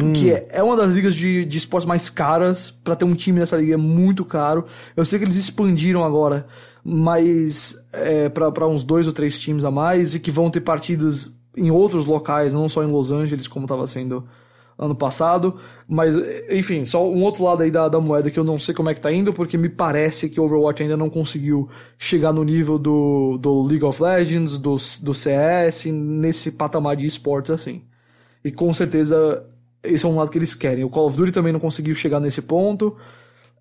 [0.00, 0.12] Hum.
[0.12, 2.70] Que é, é uma das ligas de, de esportes mais caras.
[2.70, 4.66] para ter um time nessa liga é muito caro.
[4.96, 6.46] Eu sei que eles expandiram agora,
[6.84, 11.30] mas é, para uns dois ou três times a mais e que vão ter partidas
[11.56, 14.24] em outros locais, não só em Los Angeles, como estava sendo
[14.78, 15.56] ano passado.
[15.88, 16.16] Mas,
[16.50, 18.94] enfim, só um outro lado aí da, da moeda que eu não sei como é
[18.94, 21.68] que tá indo, porque me parece que Overwatch ainda não conseguiu
[21.98, 27.50] chegar no nível do, do League of Legends, do, do CS, nesse patamar de esportes
[27.50, 27.82] assim.
[28.44, 29.44] E com certeza
[29.82, 30.84] esse é um lado que eles querem.
[30.84, 32.96] O Call of Duty também não conseguiu chegar nesse ponto.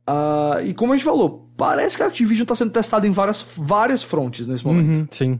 [0.07, 3.45] Uh, e como a gente falou, parece que a Activision está sendo testada em várias,
[3.57, 4.87] várias frontes nesse momento.
[4.87, 5.37] Uhum, sim.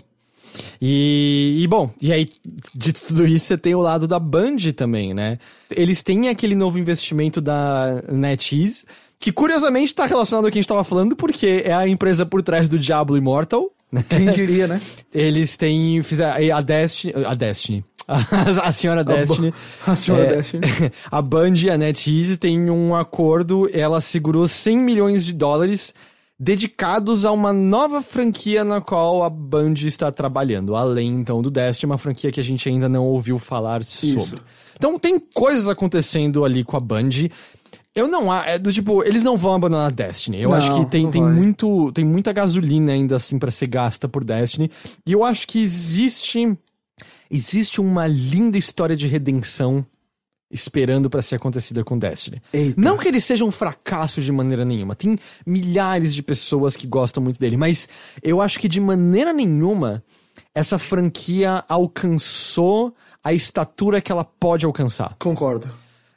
[0.82, 2.30] E, e, bom, e aí,
[2.74, 5.40] de tudo isso, você tem o lado da Band também, né?
[5.70, 8.86] Eles têm aquele novo investimento da NetEase,
[9.20, 12.44] que curiosamente está relacionado ao que a gente estava falando, porque é a empresa por
[12.44, 13.72] trás do Diablo Immortal.
[13.92, 14.04] Né?
[14.08, 14.82] Quem diria, né?
[15.14, 16.02] Eles têm.
[16.04, 17.14] Fizeram, a Destiny.
[17.26, 17.86] A Destiny.
[18.08, 19.54] a senhora Destiny.
[19.86, 20.64] A, a senhora é, Destiny.
[21.10, 25.94] A Band e a NetEase têm um acordo, ela segurou 100 milhões de dólares
[26.40, 30.76] dedicados a uma nova franquia na qual a Band está trabalhando.
[30.76, 34.22] Além, então, do Destiny, uma franquia que a gente ainda não ouviu falar sobre.
[34.22, 34.36] Isso.
[34.76, 37.10] Então, tem coisas acontecendo ali com a Band.
[37.94, 40.42] Eu não é do tipo, eles não vão abandonar Destiny.
[40.42, 44.10] Eu não, acho que tem, tem muito, tem muita gasolina ainda assim para ser gasta
[44.10, 44.70] por Destiny.
[45.06, 46.58] E eu acho que existe
[47.32, 49.86] existe uma linda história de redenção
[50.50, 52.42] esperando para ser acontecida com Destiny.
[52.54, 52.80] Eita.
[52.80, 54.96] Não que ele seja um fracasso de maneira nenhuma.
[54.96, 57.90] Tem milhares de pessoas que gostam muito dele, mas
[58.22, 60.04] eu acho que de maneira nenhuma
[60.54, 62.94] essa franquia alcançou
[63.24, 65.16] a estatura que ela pode alcançar.
[65.20, 65.68] Concordo.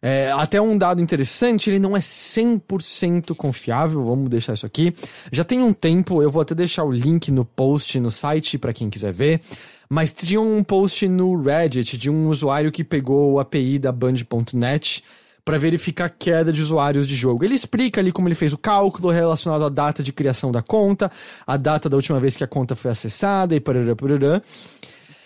[0.01, 4.95] É, até um dado interessante, ele não é 100% confiável, vamos deixar isso aqui.
[5.33, 8.73] Já tem um tempo, eu vou até deixar o link no post no site para
[8.73, 9.41] quem quiser ver.
[9.89, 15.03] Mas tinha um post no Reddit de um usuário que pegou o API da Band.net
[15.49, 17.43] para verificar a queda de usuários de jogo.
[17.43, 21.11] Ele explica ali como ele fez o cálculo relacionado à data de criação da conta,
[21.47, 24.43] a data da última vez que a conta foi acessada e parará, parará.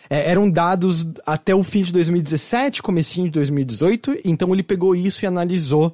[0.08, 5.24] É, eram dados até o fim de 2017, comecinho de 2018, então ele pegou isso
[5.24, 5.88] e analisou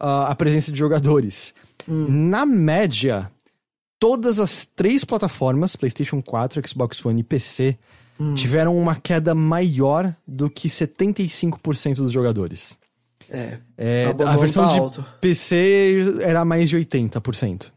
[0.00, 1.52] uh, a presença de jogadores.
[1.86, 2.06] Hum.
[2.08, 3.30] Na média,
[3.98, 7.76] todas as três plataformas, PlayStation 4, Xbox One e PC,
[8.18, 8.34] hum.
[8.34, 12.78] tiveram uma queda maior do que 75% dos jogadores.
[13.28, 13.58] É.
[13.76, 15.04] é a versão tá de alto.
[15.20, 17.72] PC era mais de 80%.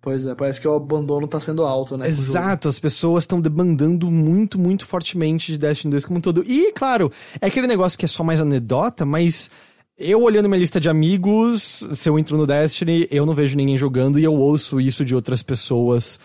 [0.00, 2.06] Pois é, parece que o abandono tá sendo alto, né?
[2.06, 6.42] Exato, as pessoas estão demandando muito, muito fortemente de Destiny 2 como um todo.
[6.46, 9.50] E, claro, é aquele negócio que é só mais anedota, mas
[9.98, 13.76] eu olhando minha lista de amigos, se eu entro no Destiny, eu não vejo ninguém
[13.76, 16.20] jogando e eu ouço isso de outras pessoas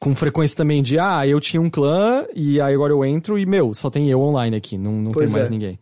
[0.00, 3.44] com frequência também de, ah, eu tinha um clã e aí agora eu entro e,
[3.44, 5.50] meu, só tem eu online aqui, não, não tem mais é.
[5.50, 5.78] ninguém.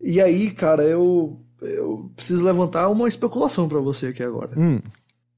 [0.00, 4.58] E aí, cara, eu, eu preciso levantar uma especulação para você aqui agora.
[4.58, 4.80] Hum.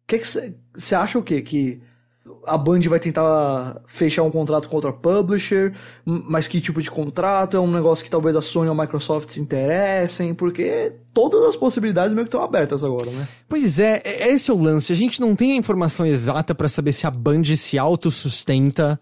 [0.07, 1.43] Que que você acha o quê?
[1.43, 1.81] Que
[2.47, 5.73] a Band vai tentar fechar um contrato com outra publisher,
[6.05, 7.57] mas que tipo de contrato?
[7.57, 11.57] É um negócio que talvez a Sony ou a Microsoft se interessem, porque todas as
[11.57, 13.27] possibilidades meio que estão abertas agora, né?
[13.49, 14.93] Pois é, esse é o lance.
[14.93, 18.99] A gente não tem a informação exata para saber se a Band se autossustenta.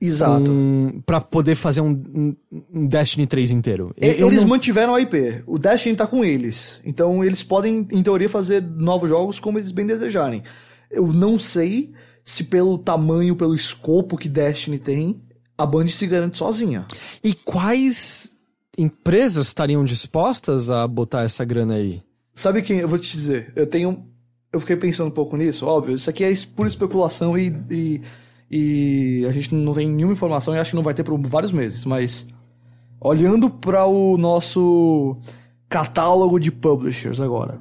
[0.00, 0.50] Exato.
[0.50, 2.34] Um, para poder fazer um,
[2.72, 3.94] um, Destiny 3 inteiro.
[4.00, 4.48] Eu eles não...
[4.48, 5.42] mantiveram a IP.
[5.46, 6.80] O Destiny tá com eles.
[6.86, 10.42] Então eles podem, em teoria, fazer novos jogos como eles bem desejarem.
[10.90, 11.92] Eu não sei
[12.24, 15.22] se pelo tamanho, pelo escopo que Destiny tem,
[15.56, 16.86] a Band se garante sozinha.
[17.22, 18.34] E quais
[18.76, 22.02] empresas estariam dispostas a botar essa grana aí?
[22.34, 22.78] Sabe quem?
[22.78, 23.52] Eu vou te dizer.
[23.54, 24.06] Eu tenho.
[24.52, 25.96] Eu fiquei pensando um pouco nisso, óbvio.
[25.96, 28.00] Isso aqui é pura especulação e, e,
[28.50, 31.52] e a gente não tem nenhuma informação e acho que não vai ter por vários
[31.52, 31.84] meses.
[31.84, 32.26] Mas
[33.00, 35.16] olhando para o nosso
[35.68, 37.60] catálogo de publishers agora.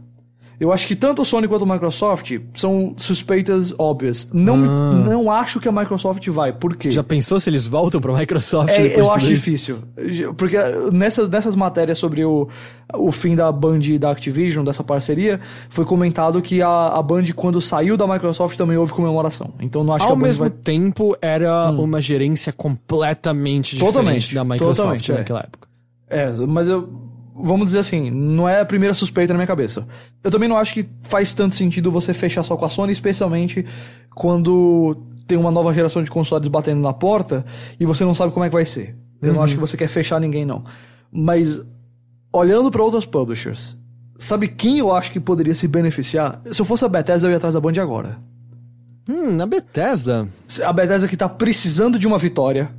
[0.59, 4.27] Eu acho que tanto a Sony quanto a Microsoft são suspeitas óbvias.
[4.33, 4.91] Não, ah.
[4.93, 6.51] não acho que a Microsoft vai.
[6.51, 6.91] Por quê?
[6.91, 8.69] Já pensou se eles voltam pra Microsoft?
[8.69, 9.79] É, eu acho difícil.
[10.35, 10.57] Porque
[10.91, 12.49] nessas, nessas matérias sobre o,
[12.93, 15.39] o fim da Band e da Activision, dessa parceria,
[15.69, 19.53] foi comentado que a, a Band, quando saiu da Microsoft, também houve comemoração.
[19.61, 20.49] Então não acho Ao que a Band mesmo vai...
[20.49, 21.83] tempo, era hum.
[21.83, 25.43] uma gerência completamente diferente totalmente, da Microsoft totalmente, naquela é.
[25.43, 25.69] época.
[26.09, 27.08] É, mas eu
[27.41, 29.87] vamos dizer assim, não é a primeira suspeita na minha cabeça.
[30.23, 33.65] Eu também não acho que faz tanto sentido você fechar só com a Sony, especialmente
[34.15, 37.45] quando tem uma nova geração de consoles batendo na porta
[37.79, 38.95] e você não sabe como é que vai ser.
[39.21, 39.35] Eu uhum.
[39.35, 40.63] não acho que você quer fechar ninguém, não.
[41.11, 41.61] Mas,
[42.31, 43.77] olhando para outras publishers,
[44.19, 46.41] Sabe quem eu acho que poderia se beneficiar?
[46.51, 48.19] Se eu fosse a Bethesda, eu ia atrás da Band agora.
[49.07, 50.27] Hum, na Bethesda.
[50.61, 52.69] A Bethesda que tá precisando de uma vitória.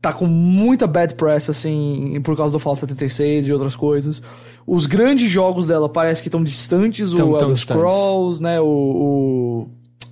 [0.00, 4.22] Tá com muita bad press, assim, por causa do Fallout 76 e outras coisas.
[4.66, 7.12] Os grandes jogos dela parece que estão distantes.
[7.12, 7.82] Tão- o Elder distantes.
[7.82, 8.60] Scrolls, né?
[8.60, 9.66] O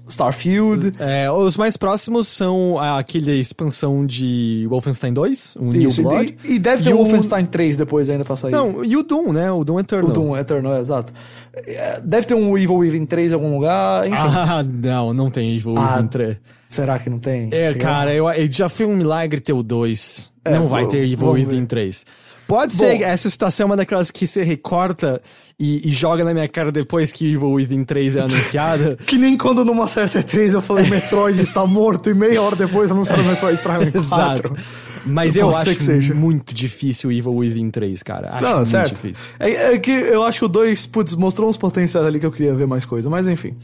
[0.08, 0.92] Starfield.
[0.98, 6.36] É, os mais próximos são aquele expansão de Wolfenstein 2, o New Isso, Blood.
[6.44, 8.52] e, e deve ter E o Wolfenstein 3 depois ainda pra sair.
[8.52, 9.50] Não, e o Doom, né?
[9.50, 10.10] O Doom Eternal.
[10.10, 11.12] o Doom Eternal, é, exato.
[11.54, 14.16] É, Deve ter um Evil Within 3 em algum lugar, enfim.
[14.18, 16.36] Ah, não, não tem Evil Ah, Within 3.
[16.68, 17.48] Será que não tem?
[17.52, 17.84] É, Sei lá.
[17.84, 20.32] cara, eu, já foi um milagre ter o 2.
[20.44, 21.66] É, não vai ter Evil Within ver.
[21.66, 22.06] 3.
[22.46, 22.78] Pode Bom.
[22.78, 25.20] ser, essa estação é uma daquelas que você recorta
[25.58, 28.96] e, e joga na minha cara depois que Evil Within 3 é anunciada.
[29.06, 32.90] Que nem quando numa certa E3 eu falei Metroid está morto e meia hora depois
[32.90, 33.98] anunciaram o Metroid Prime 4.
[33.98, 34.56] Exato.
[35.04, 38.30] Mas eu acho muito difícil o Evil Within 3, cara.
[38.32, 38.94] Acho Não, muito certo.
[38.94, 39.24] difícil.
[39.38, 42.32] É, é que eu acho que o 2, putz, mostrou uns potenciais ali que eu
[42.32, 43.54] queria ver mais coisa, mas enfim.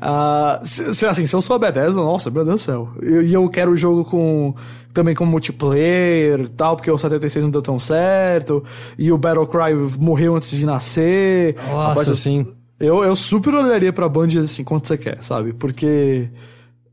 [0.00, 2.88] Ah, se, se- assim, se eu sou a Bethesda, nossa, meu Deus do céu.
[3.02, 4.54] E eu, eu quero o jogo com
[4.94, 8.64] também com multiplayer e tal, porque o 76 não deu tão certo,
[8.98, 11.54] e o Battlecry morreu antes de nascer.
[11.56, 12.46] Nossa, Rapaz, eu- sim.
[12.78, 15.52] Eu, eu super olharia pra Band assim, quanto você quer, sabe?
[15.52, 16.30] Porque.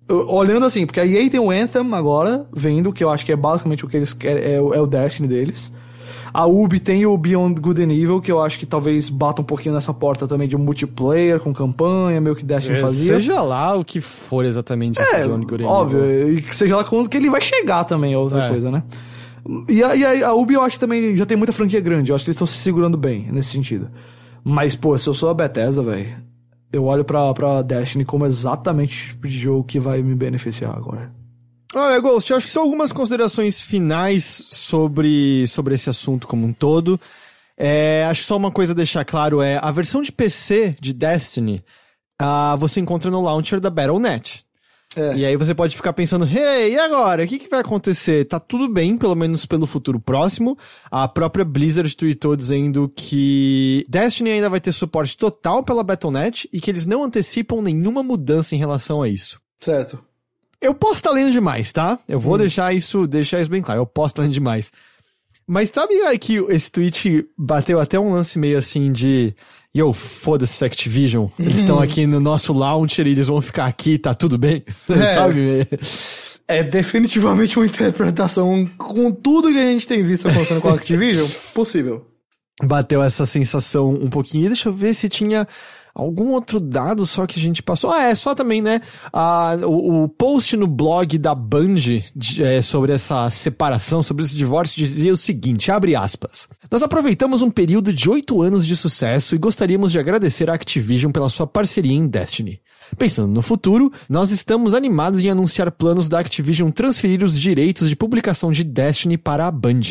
[0.10, 3.36] Olhando assim, porque a EA tem o Anthem agora, vindo, que eu acho que é
[3.36, 5.72] basicamente o que eles querem, é, é o Destiny deles.
[6.40, 9.44] A Ubi tem o Beyond Good and Evil, que eu acho que talvez bata um
[9.44, 13.16] pouquinho nessa porta também de um multiplayer com campanha, meio que Destiny fazia.
[13.16, 16.38] É, Seja lá o que for exatamente esse É, Beyond Good and óbvio, Evil.
[16.38, 18.50] e que seja lá quando que ele vai chegar também, é outra É.
[18.50, 18.84] coisa, né?
[19.68, 22.12] E a, e a, a Ubi eu acho que também já tem muita franquia grande,
[22.12, 23.90] eu acho que eles estão se segurando bem nesse sentido.
[24.44, 26.08] Mas, pô, se eu sou a Bethesda, velho,
[26.72, 30.76] eu olho pra, pra Destiny como exatamente o tipo de jogo que vai me beneficiar
[30.78, 31.12] agora.
[31.76, 37.00] Olha, Ghost, acho que são algumas considerações finais sobre, sobre esse assunto como um todo.
[37.58, 41.64] É, acho só uma coisa a deixar claro, é a versão de PC de Destiny,
[42.20, 44.46] ah, você encontra no launcher da Battle.net.
[44.96, 45.16] É.
[45.16, 47.24] E aí você pode ficar pensando, hey, e agora?
[47.24, 48.26] O que, que vai acontecer?
[48.26, 50.58] Tá tudo bem, pelo menos pelo futuro próximo.
[50.90, 56.60] A própria Blizzard tweetou dizendo que Destiny ainda vai ter suporte total pela Battle.net e
[56.60, 59.40] que eles não antecipam nenhuma mudança em relação a isso.
[59.62, 60.04] Certo.
[60.62, 62.00] Eu posso estar lendo demais, tá?
[62.08, 63.82] Eu vou deixar isso, deixar isso bem claro.
[63.82, 64.72] Eu posso estar lendo demais.
[65.48, 69.34] Mas sabe aí que esse tweet bateu até um lance meio assim de.
[69.76, 71.28] Yo, foda-se Activision.
[71.40, 74.64] Eles estão aqui no nosso launcher e eles vão ficar aqui, tá tudo bem?
[74.68, 75.68] sabe?
[76.48, 81.28] É definitivamente uma interpretação com tudo que a gente tem visto acontecendo com a Activision
[81.54, 82.06] possível.
[82.64, 84.46] Bateu essa sensação um pouquinho.
[84.46, 85.48] E deixa eu ver se tinha
[85.98, 87.92] algum outro dado só que a gente passou.
[87.92, 88.82] Ah, é, só também, né?
[89.12, 91.76] Ah, o, o post no blog da Band
[92.16, 96.48] de- é, sobre essa separação, sobre esse divórcio, dizia o seguinte: abre aspas.
[96.70, 101.12] Nós aproveitamos um período de oito anos de sucesso e gostaríamos de agradecer a Activision
[101.12, 102.60] pela sua parceria em Destiny.
[102.98, 107.96] Pensando no futuro, nós estamos animados em anunciar planos da Activision transferir os direitos de
[107.96, 109.82] publicação de Destiny para a Band.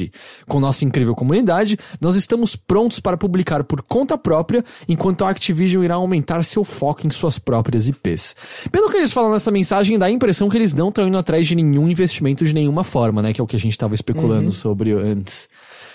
[0.46, 5.82] Com nossa incrível comunidade, nós estamos prontos para publicar por conta própria, enquanto a Activision
[5.82, 8.36] irá aumentar seu foco em suas próprias IPs.
[8.70, 11.46] Pelo que eles falam nessa mensagem, dá a impressão que eles não estão indo atrás
[11.46, 13.32] de nenhum investimento de nenhuma forma, né?
[13.32, 15.48] Que é o que a gente estava especulando sobre antes.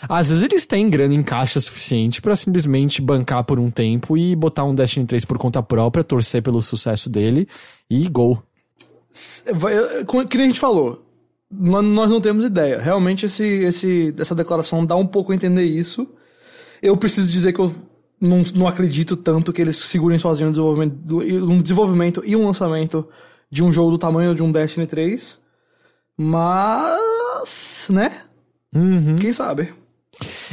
[0.09, 4.35] Às vezes eles têm grana em caixa suficiente pra simplesmente bancar por um tempo e
[4.35, 7.47] botar um Destiny 3 por conta própria, torcer pelo sucesso dele
[7.89, 8.41] e gol.
[10.07, 11.05] Como- a gente falou,
[11.51, 12.79] nó- nós não temos ideia.
[12.79, 16.07] Realmente esse, esse, essa declaração dá um pouco a entender isso.
[16.81, 17.73] Eu preciso dizer que eu
[18.19, 23.07] não, não acredito tanto que eles segurem sozinhos desenvolvimento, um desenvolvimento e um lançamento
[23.49, 25.39] de um jogo do tamanho de um Destiny 3.
[26.17, 28.11] Mas, né?
[29.19, 29.73] Quem sabe?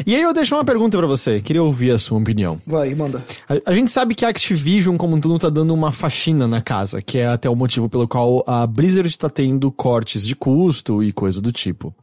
[0.06, 2.58] E aí eu deixo uma pergunta pra você, queria ouvir a sua opinião.
[2.66, 3.24] Vai, manda.
[3.48, 6.60] A, a gente sabe que a Activision, como um todo, tá dando uma faxina na
[6.60, 11.02] casa, que é até o motivo pelo qual a Blizzard tá tendo cortes de custo
[11.02, 11.94] e coisa do tipo.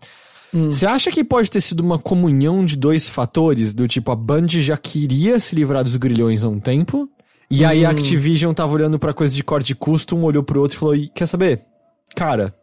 [0.53, 3.73] Você acha que pode ter sido uma comunhão de dois fatores?
[3.73, 7.09] Do tipo, a Band já queria se livrar dos grilhões há um tempo,
[7.51, 10.61] e aí a Activision tava olhando pra coisa de corte de custo, um olhou pro
[10.61, 11.59] outro e falou: "E quer saber?
[12.15, 12.55] Cara,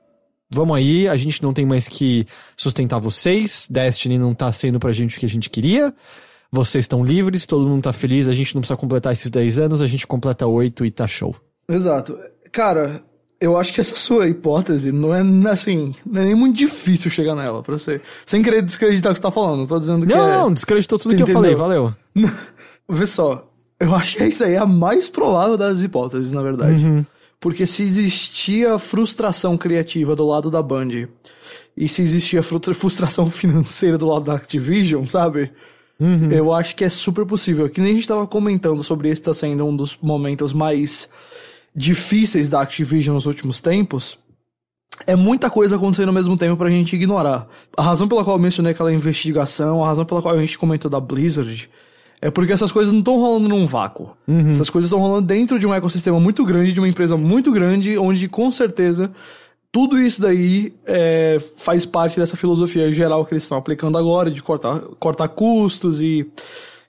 [0.52, 2.26] vamos aí, a gente não tem mais que
[2.56, 5.92] sustentar vocês, Destiny não tá sendo pra gente o que a gente queria,
[6.50, 9.82] vocês estão livres, todo mundo tá feliz, a gente não precisa completar esses 10 anos,
[9.82, 11.34] a gente completa 8 e tá show.
[11.68, 12.18] Exato.
[12.52, 13.02] Cara,
[13.40, 17.34] eu acho que essa sua hipótese não é assim, não é nem muito difícil chegar
[17.34, 18.00] nela, pra você.
[18.26, 20.36] Sem querer descreditar o que você tá falando, não tô dizendo que Não, é...
[20.36, 21.42] não, descreditou tudo que eu Entendeu?
[21.42, 21.94] falei, valeu.
[22.88, 23.42] Vê só,
[23.80, 27.04] eu acho que isso aí é a mais provável das hipóteses, na verdade.
[27.42, 31.08] Porque se existia frustração criativa do lado da Band,
[31.76, 35.50] e se existia frustra- frustração financeira do lado da Activision, sabe?
[36.30, 37.68] Eu acho que é super possível.
[37.68, 41.08] Que nem a gente tava comentando sobre esse tá sendo um dos momentos mais
[41.74, 44.18] difíceis da Activision nos últimos tempos.
[45.06, 47.48] É muita coisa acontecendo ao mesmo tempo pra gente ignorar.
[47.76, 50.88] A razão pela qual eu mencionei aquela investigação, a razão pela qual a gente comentou
[50.90, 51.68] da Blizzard,
[52.22, 54.16] é porque essas coisas não estão rolando num vácuo.
[54.48, 57.98] Essas coisas estão rolando dentro de um ecossistema muito grande, de uma empresa muito grande,
[57.98, 59.10] onde com certeza
[59.72, 64.42] tudo isso daí é, faz parte dessa filosofia geral que eles estão aplicando agora, de
[64.42, 66.30] cortar, cortar custos e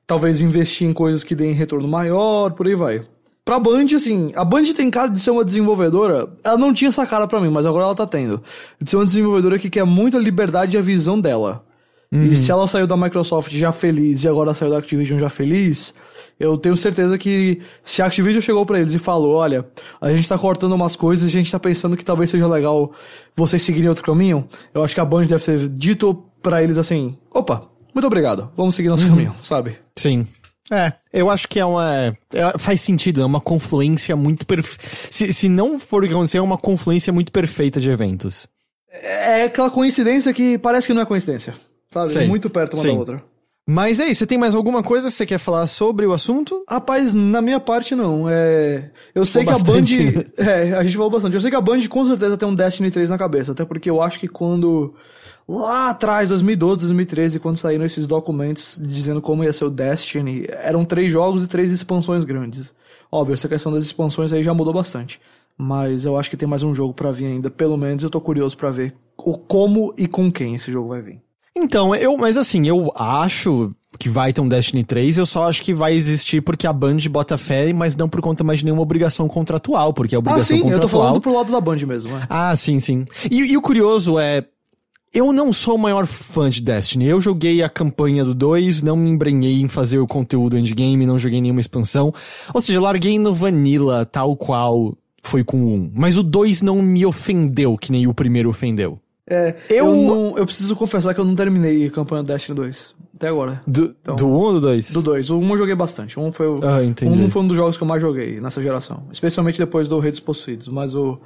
[0.06, 3.02] talvez investir em coisas que deem retorno maior, por aí vai.
[3.46, 6.30] Pra Band, assim, a Band tem cara de ser uma desenvolvedora.
[6.44, 8.42] Ela não tinha essa cara pra mim, mas agora ela tá tendo.
[8.82, 11.66] De ser uma desenvolvedora que quer muito a liberdade e a visão dela.
[12.14, 15.96] E se ela saiu da Microsoft já feliz e agora saiu da Activision já feliz,
[16.40, 19.66] eu tenho certeza que se a Activision chegou pra eles e falou: olha,
[20.00, 22.92] a gente tá cortando umas coisas e a gente tá pensando que talvez seja legal
[23.36, 27.18] vocês seguirem outro caminho, eu acho que a Band deve ter dito pra eles assim:
[27.34, 29.78] opa, muito obrigado, vamos seguir nosso caminho, sabe?
[29.96, 30.28] Sim.
[30.72, 32.16] É, eu acho que é uma.
[32.34, 34.84] é- faz sentido, é uma confluência muito perfeita.
[35.10, 38.48] Se, se não for o que acontecer, é uma confluência muito perfeita de eventos.
[38.92, 41.54] É aquela coincidência que parece que não é coincidência,
[41.94, 42.28] sabe?
[42.28, 42.94] Muito perto uma Sim.
[42.94, 43.34] da outra.
[43.66, 46.66] Mas é isso, você tem mais alguma coisa que você quer falar sobre o assunto?
[46.68, 48.28] Rapaz, na minha parte não.
[48.30, 48.92] É...
[49.16, 49.80] Eu sei que a Band.
[49.80, 50.32] bastante?
[50.38, 51.34] É, a gente falou bastante.
[51.34, 53.54] Eu sei que a Band com certeza tem um Destiny 3 na cabeça.
[53.54, 54.94] Até porque eu acho que quando.
[55.48, 60.86] Lá atrás, 2012, 2013, quando saíram esses documentos dizendo como ia ser o Destiny, eram
[60.86, 62.74] três jogos e três expansões grandes.
[63.12, 65.22] Óbvio, essa questão das expansões aí já mudou bastante.
[65.58, 67.50] Mas eu acho que tem mais um jogo pra vir ainda.
[67.50, 71.02] Pelo menos eu tô curioso pra ver o como e com quem esse jogo vai
[71.02, 71.23] vir.
[71.56, 75.62] Então, eu, mas assim, eu acho que vai ter um Destiny 3, eu só acho
[75.62, 78.82] que vai existir porque a Band bota fé, mas não por conta mais de nenhuma
[78.82, 81.04] obrigação contratual, porque a Ah, obrigação sim, eu tô contratual.
[81.04, 82.16] falando pro lado da Band mesmo.
[82.18, 82.22] É.
[82.28, 83.06] Ah, sim, sim.
[83.30, 84.44] E, e o curioso é.
[85.14, 87.06] Eu não sou o maior fã de Destiny.
[87.06, 91.20] Eu joguei a campanha do 2, não me embrenhei em fazer o conteúdo endgame, não
[91.20, 92.12] joguei nenhuma expansão.
[92.52, 95.92] Ou seja, larguei no Vanilla, tal qual foi com o 1.
[95.94, 98.98] Mas o 2 não me ofendeu, que nem o primeiro ofendeu.
[99.34, 102.56] É, Eu- eu, não, eu preciso confessar que eu não terminei a campanha do Destiny
[102.56, 102.96] 2.
[103.16, 103.62] Até agora.
[103.68, 104.92] Do, do 1 ou do 2?
[104.92, 105.30] Do 2.
[105.30, 106.20] O 1 eu joguei bastante.
[106.20, 106.60] O 1 foi o.
[106.64, 109.04] Ah, 1 foi um dos jogos que eu mais joguei nessa geração.
[109.12, 110.68] Especialmente depois do Redes Possuídos.
[110.68, 111.20] Mas o.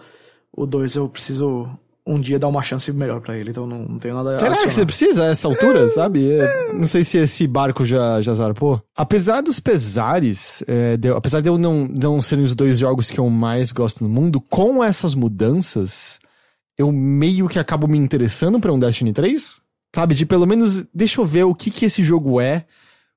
[0.55, 1.67] O 2 eu preciso
[2.09, 3.49] um dia dar uma chance melhor pra ele.
[3.51, 6.31] Então não, não tenho nada a Será que você precisa a essa altura, sabe?
[6.31, 8.81] É, não sei se esse barco já, já zarpou.
[8.95, 13.19] Apesar dos pesares, é, de- apesar de eu não, não serem os dois jogos que
[13.19, 16.19] eu mais gosto no mundo, com essas mudanças,
[16.77, 19.61] eu meio que acabo me interessando pra um Destiny 3.
[19.95, 20.13] Sabe?
[20.13, 22.65] De pelo menos, deixa eu ver o que, que esse jogo é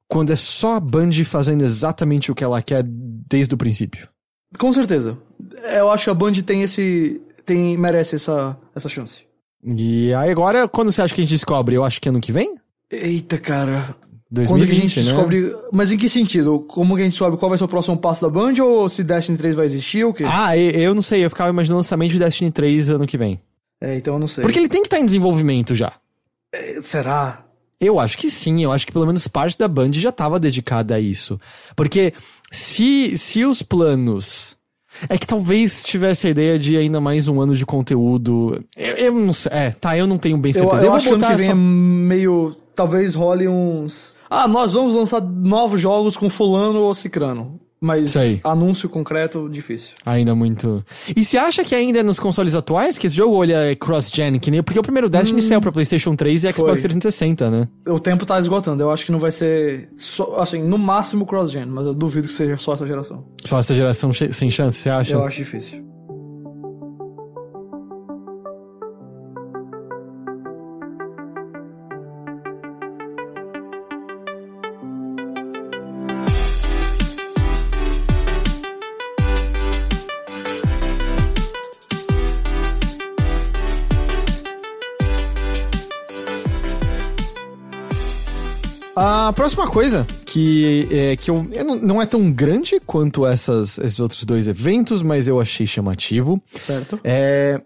[0.09, 4.09] quando é só a Band fazendo exatamente o que ela quer desde o princípio.
[4.59, 5.19] Com certeza.
[5.73, 7.21] Eu acho que a Band tem esse.
[7.45, 9.25] Tem, merece essa, essa chance.
[9.65, 11.77] E aí agora, quando você acha que a gente descobre?
[11.77, 12.57] Eu acho que ano que vem?
[12.91, 13.95] Eita, cara.
[14.33, 15.05] 2020, Quando que a gente né?
[15.05, 15.57] descobre.
[15.73, 16.61] Mas em que sentido?
[16.61, 19.03] Como que a gente descobre qual vai ser o próximo passo da Band ou se
[19.03, 20.25] Destiny 3 vai existir ou o quê?
[20.27, 23.41] Ah, eu não sei, eu ficava imaginando o lançamento de Destiny 3 ano que vem.
[23.81, 24.43] É, então eu não sei.
[24.43, 25.93] Porque ele tem que estar em desenvolvimento já.
[26.53, 27.45] É, Será?
[27.81, 30.95] Eu acho que sim, eu acho que pelo menos parte da Band já estava dedicada
[30.97, 31.41] a isso.
[31.75, 32.13] Porque
[32.53, 34.59] se, se os planos.
[35.09, 38.63] É que talvez tivesse a ideia de ainda mais um ano de conteúdo.
[38.77, 39.53] Eu, eu não sei.
[39.53, 40.83] É, tá, eu não tenho bem Eu, certeza.
[40.83, 42.57] eu vou acho que ano que vem essa- é meio.
[42.75, 44.17] Talvez role uns.
[44.29, 47.59] Ah, nós vamos lançar novos jogos com Fulano ou Cicrano.
[47.83, 48.41] Mas Sei.
[48.45, 49.95] anúncio concreto, difícil.
[50.05, 50.85] Ainda muito.
[51.17, 54.51] E se acha que ainda é nos consoles atuais que esse jogo olha cross-gen, que
[54.51, 54.63] nem.
[54.63, 56.75] Porque o primeiro Destiny saiu pra PlayStation 3 e Xbox Hum.
[56.75, 56.81] Foi.
[56.83, 57.69] 360, né?
[57.89, 58.83] O tempo tá esgotando.
[58.83, 59.89] Eu acho que não vai ser.
[59.97, 63.25] Só, assim, no máximo cross-gen, mas eu duvido que seja só essa geração.
[63.45, 65.15] Só essa geração sem chance, você acha?
[65.15, 65.83] Eu acho difícil.
[89.31, 93.79] A próxima coisa, que, é, que eu, eu não, não é tão grande quanto essas,
[93.79, 96.43] esses outros dois eventos, mas eu achei chamativo.
[96.53, 96.99] Certo?
[97.05, 97.61] É,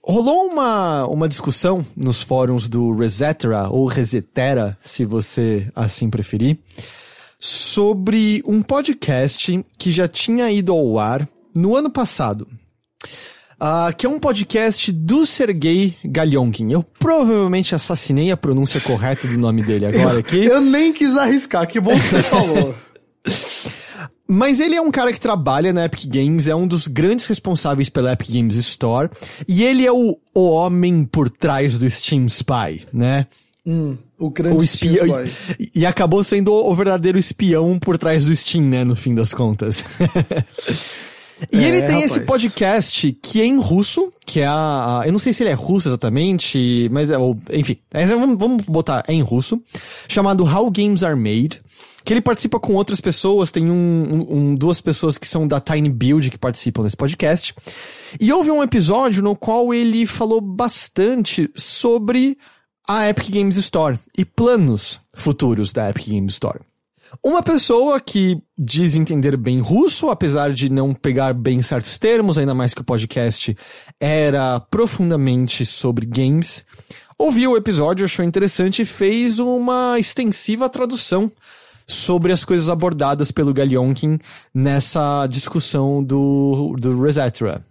[0.00, 6.56] rolou uma, uma discussão nos fóruns do Resetera, ou Resetera, se você assim preferir,
[7.36, 12.46] sobre um podcast que já tinha ido ao ar no ano passado.
[13.60, 16.70] Ah, que é um podcast do Sergei Galionkin.
[16.70, 20.44] Eu provavelmente assassinei a pronúncia correta do nome dele agora aqui.
[20.44, 22.74] Eu nem quis arriscar, que bom que você falou.
[24.28, 27.88] Mas ele é um cara que trabalha na Epic Games, é um dos grandes responsáveis
[27.88, 29.10] pela Epic Games Store,
[29.48, 33.26] e ele é o, o homem por trás do Steam Spy, né?
[33.66, 35.24] Hum, o grande o espião.
[35.58, 38.84] E, e acabou sendo o verdadeiro espião por trás do Steam, né?
[38.84, 39.84] No fim das contas.
[41.52, 42.26] e É, ele tem esse rapaz.
[42.26, 45.54] podcast que é em russo, que é a, a- Eu não sei se ele é
[45.54, 47.18] russo exatamente, mas é.
[47.18, 49.60] o- Enfim, vamos, vamos botar é em russo,
[50.08, 51.62] chamado How Games Are Made.
[52.04, 55.90] Que ele participa com outras pessoas, tem um- um- duas pessoas que são da Tiny
[55.90, 57.54] Build que participam desse podcast.
[58.18, 62.38] E houve um episódio no qual ele falou bastante sobre
[62.88, 66.60] a Epic Games Store e planos futuros da Epic Games Store.
[67.24, 72.54] Uma pessoa que diz entender bem russo, apesar de não pegar bem certos termos, ainda
[72.54, 73.56] mais que o podcast
[74.00, 76.64] era profundamente sobre games,
[77.18, 81.30] ouviu o episódio, achou interessante e fez uma extensiva tradução
[81.86, 84.18] sobre as coisas abordadas pelo Galionkin
[84.54, 87.64] nessa discussão do, do Resetra.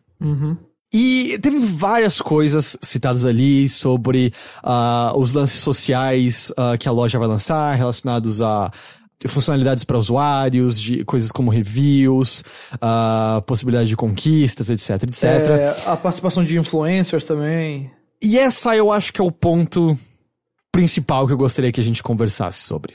[0.91, 4.34] E teve várias coisas citadas ali sobre
[4.64, 8.72] ah, os lances sociais ah, que a loja vai lançar, relacionados a
[9.26, 12.44] funcionalidades para usuários, de coisas como reviews,
[12.80, 15.23] ah, possibilidade de conquistas, etc, etc.
[15.23, 17.89] É, a participação de influencers também.
[18.22, 19.98] E essa eu acho que é o ponto
[20.72, 22.94] principal que eu gostaria que a gente conversasse sobre.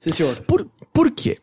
[0.00, 0.36] Sim, senhor.
[0.42, 1.38] Por, por quê?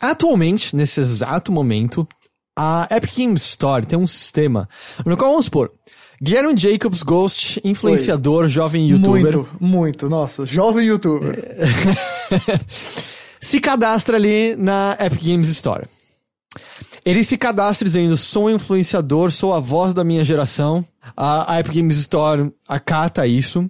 [0.00, 2.08] Atualmente, nesse exato momento,
[2.56, 4.68] a Epic Games Store tem um sistema
[5.04, 5.70] no qual, vamos supor,
[6.20, 10.08] Guilherme Jacobs, Ghost, influenciador, jovem youtuber, Muito, muito.
[10.08, 11.44] Nossa, jovem youtuber.
[13.42, 15.84] se cadastra ali na Epic Games Store.
[17.04, 20.84] Ele se cadastra dizendo: sou influenciador, sou a voz da minha geração.
[21.16, 23.68] A, a Epic Games Store acata isso.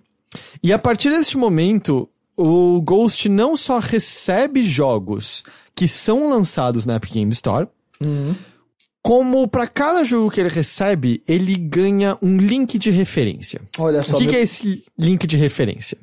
[0.63, 5.43] E a partir deste momento, o Ghost não só recebe jogos
[5.75, 7.67] que são lançados na Epic Games Store,
[9.03, 13.61] como para cada jogo que ele recebe, ele ganha um link de referência.
[13.79, 14.17] Olha só.
[14.17, 15.99] O que, meu- que é esse link de referência?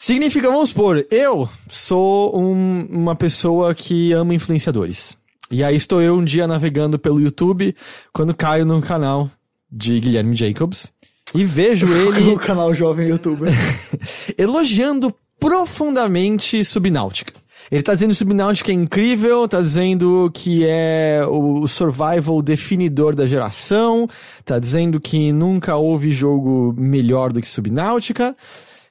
[0.00, 5.18] Significa, vamos supor, eu sou um- uma pessoa que ama influenciadores.
[5.50, 7.74] E aí estou eu um dia navegando pelo YouTube,
[8.12, 9.28] quando caio no canal
[9.70, 10.92] de Guilherme Jacobs
[11.34, 13.50] e vejo ele no canal Jovem Youtuber.
[14.38, 17.32] elogiando profundamente Subnáutica.
[17.70, 23.26] Ele tá dizendo que Subnáutica é incrível, tá dizendo que é o survival definidor da
[23.26, 24.08] geração,
[24.44, 28.34] tá dizendo que nunca houve jogo melhor do que Subnáutica.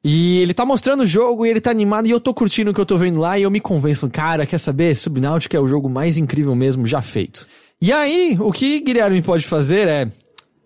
[0.03, 2.73] E ele tá mostrando o jogo e ele tá animado e eu tô curtindo o
[2.73, 4.95] que eu tô vendo lá e eu me convenço, cara, quer saber?
[4.95, 7.47] Subnáutica é o jogo mais incrível mesmo já feito.
[7.81, 10.11] E aí, o que Guilherme pode fazer é.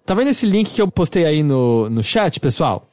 [0.06, 2.88] Tá vendo esse link que eu postei aí no, no chat, pessoal?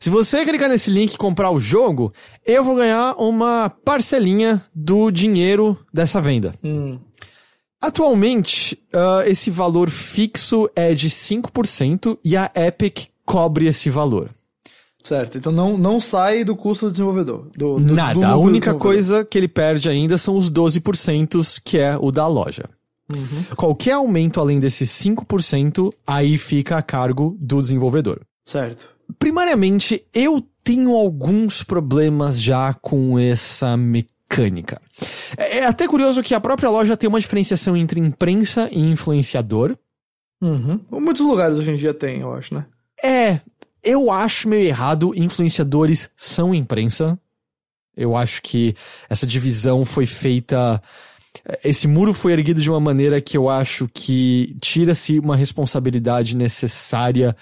[0.00, 2.12] Se você clicar nesse link e comprar o jogo,
[2.46, 6.54] eu vou ganhar uma parcelinha do dinheiro dessa venda.
[6.62, 6.98] Hum.
[7.80, 14.30] Atualmente, ah, esse valor fixo é de 5% e a Epic cobre esse valor.
[15.08, 17.48] Certo, então não, não sai do custo do desenvolvedor.
[17.56, 18.12] Do, do- do Nada.
[18.12, 22.10] lucro a do única coisa que ele perde ainda são os 12%, que é o
[22.10, 22.64] da loja.
[23.10, 23.42] Uhum.
[23.56, 28.20] Qualquer aumento além desses 5%, aí fica a cargo do desenvolvedor.
[28.44, 28.90] Certo.
[29.18, 34.78] Primariamente, eu tenho alguns problemas já com essa mecânica.
[35.38, 39.74] É é até curioso que a própria loja tem uma diferenciação entre imprensa e influenciador.
[40.42, 40.78] Uhum.
[40.90, 42.66] Muitos lugares hoje em dia tem, eu acho, né?
[43.02, 43.40] É,
[43.88, 47.18] eu acho meio errado, influenciadores são imprensa.
[47.96, 48.74] Eu acho que
[49.08, 50.80] essa divisão foi feita.
[51.64, 57.34] Esse muro foi erguido de uma maneira que eu acho que tira-se uma responsabilidade necessária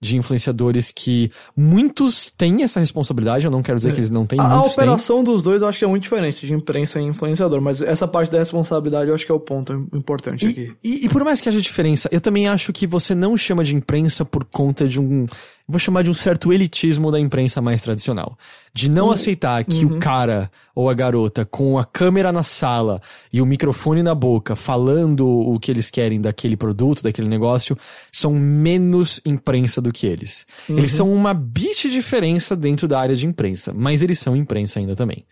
[0.00, 4.38] de influenciadores que muitos têm essa responsabilidade, eu não quero dizer que eles não têm,
[4.38, 4.84] A, a muitos têm.
[4.84, 8.06] operação dos dois eu acho que é muito diferente de imprensa e influenciador, mas essa
[8.06, 10.70] parte da responsabilidade eu acho que é o ponto importante aqui.
[10.84, 13.64] E, e- e por mais que haja diferença, eu também acho que você não chama
[13.64, 15.26] de imprensa por conta de um.
[15.66, 18.36] Vou chamar de um certo elitismo da imprensa mais tradicional.
[18.74, 23.00] De não aceitar que o cara ou a garota com a câmera na sala
[23.32, 27.78] e o microfone na boca falando o que eles querem daquele produto, daquele negócio,
[28.12, 30.46] são menos imprensa do que eles.
[30.68, 34.94] Eles são uma bit diferença dentro da área de imprensa, mas eles são imprensa ainda
[34.94, 35.24] também.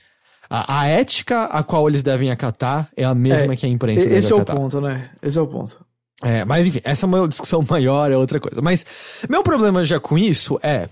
[0.48, 4.04] A, a ética a qual eles devem acatar é a mesma É, que a imprensa
[4.04, 4.56] E- deve Esse é o acatar.
[4.56, 5.10] ponto, né?
[5.22, 5.78] Esse é o ponto.
[6.22, 8.62] É, mas enfim, essa é uma discussão maior, é outra coisa.
[8.62, 8.86] Mas
[9.28, 10.88] meu problema já com isso é.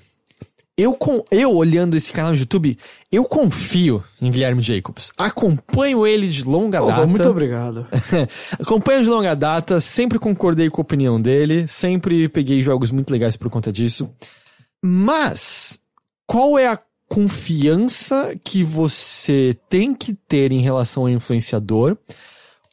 [0.76, 2.78] Eu, com, eu olhando esse canal de YouTube,
[3.12, 5.12] eu confio em Guilherme Jacobs.
[5.18, 7.06] Acompanho ele de longa Pô, data.
[7.06, 7.86] muito obrigado.
[8.58, 13.36] Acompanho de longa data, sempre concordei com a opinião dele, sempre peguei jogos muito legais
[13.36, 14.08] por conta disso.
[14.82, 15.78] Mas,
[16.26, 16.80] qual é a
[17.10, 21.98] confiança que você tem que ter em relação ao influenciador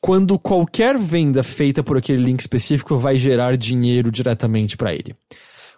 [0.02, 5.16] quando qualquer venda feita por aquele link específico vai gerar dinheiro diretamente para ele?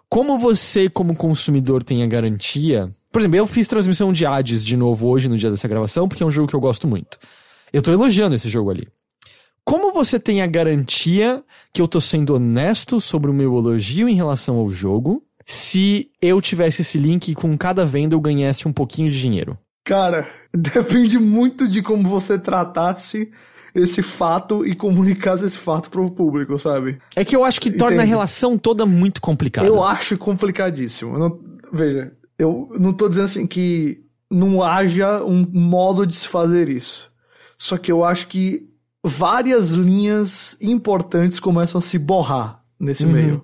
[0.10, 4.76] Como você, como consumidor, tem a garantia Por exemplo, eu fiz transmissão de Hades de
[4.76, 7.18] novo hoje no dia dessa gravação, porque é um jogo que eu gosto muito.
[7.72, 8.88] Eu tô elogiando esse jogo ali.
[9.64, 14.16] Como você tem a garantia que eu tô sendo honesto sobre o meu elogio em
[14.16, 18.74] relação ao jogo, se eu tivesse esse link e com cada venda eu ganhasse um
[18.74, 19.58] pouquinho de dinheiro?
[19.84, 23.32] Cara, depende muito de como você tratasse
[23.76, 26.98] esse fato e comunicasse esse fato pro público, sabe?
[27.16, 29.68] É que eu acho que torna a relação toda muito complicada.
[29.68, 31.16] Eu acho complicadíssimo.
[31.16, 31.40] Eu não-
[31.72, 37.12] veja, eu não tô dizendo assim que não haja um modo de se fazer isso.
[37.58, 38.68] Só que eu acho que
[39.04, 43.12] várias linhas importantes começam a se borrar nesse Uhum.
[43.12, 43.44] meio.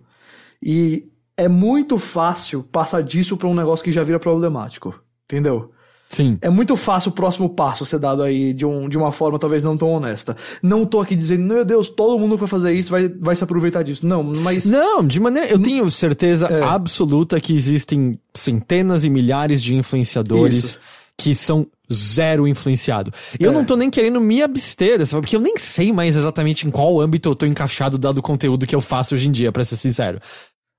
[0.62, 1.08] E
[1.38, 4.94] é muito fácil passar disso pra um negócio que já vira problemático.
[5.26, 5.72] Entendeu?
[6.16, 6.38] Sim.
[6.42, 9.64] É muito fácil o próximo passo ser dado aí de, um, de uma forma talvez
[9.64, 10.36] não tão honesta.
[10.64, 13.44] Não tô aqui dizendo, meu Deus, todo mundo que vai fazer isso vai, vai se
[13.44, 14.06] aproveitar disso.
[14.06, 14.66] Não, mas.
[14.66, 15.50] Não, de maneira.
[15.50, 16.64] Eu tenho certeza É.
[16.64, 20.80] absoluta que existem centenas e milhares de influenciadores Isso.
[21.18, 23.12] que são zero influenciado.
[23.40, 23.54] Eu É.
[23.54, 27.00] não tô nem querendo me abster dessa, porque eu nem sei mais exatamente em qual
[27.00, 29.78] âmbito eu tô encaixado dado o conteúdo que eu faço hoje em dia, pra ser
[29.78, 30.20] sincero.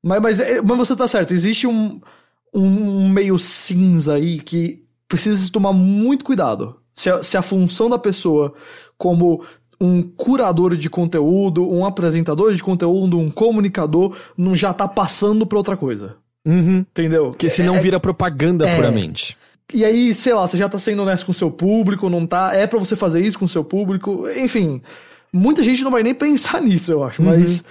[0.05, 2.01] Mas, mas, é- mas você tá certo, existe um,
[2.55, 6.77] um meio cinza aí que precisa se tomar muito cuidado.
[6.93, 8.55] Se a, se a função da pessoa
[8.97, 9.45] como
[9.81, 15.59] um curador de conteúdo, um apresentador de conteúdo, um comunicador, não já tá passando pra
[15.59, 16.17] outra coisa.
[16.47, 16.79] Uhum.
[16.79, 17.33] Entendeu?
[17.33, 18.75] Que se não vira propaganda é.
[18.75, 19.37] puramente.
[19.75, 22.55] E aí, sei lá, você já tá sendo honesto com o seu público, não tá?
[22.55, 24.81] É pra você fazer isso com o seu público, enfim.
[25.33, 27.63] Muita gente não vai nem pensar nisso, eu acho, mas.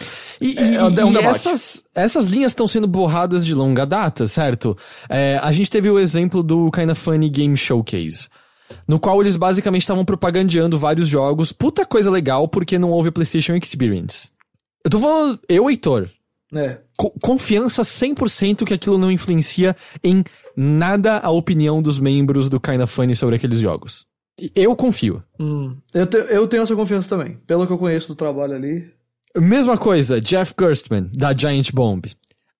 [0.42, 4.28] E, e- É, é um e essas, essas linhas estão sendo borradas de longa data,
[4.28, 4.78] certo?
[5.10, 8.28] É, a gente teve o exemplo do Kinda Funny Game Showcase.
[8.88, 11.52] No qual eles basicamente estavam propagandeando vários jogos.
[11.52, 14.30] Puta coisa legal, porque não houve PlayStation Experience.
[14.84, 16.10] Eu tô falando, eu, Heitor,
[16.54, 16.78] É.
[16.98, 20.24] co- confiança 100% que aquilo não influencia em
[20.58, 24.06] nada a opinião dos membros do Kinda Funny sobre aqueles jogos.
[24.56, 25.24] Eu confio.
[25.40, 25.76] Hum.
[25.94, 27.38] Eu, te- eu tenho essa confiança também.
[27.48, 28.90] Pelo que eu conheço do trabalho ali.
[29.38, 32.06] Mesma coisa, Jeff Gerstmann, da Giant Bomb.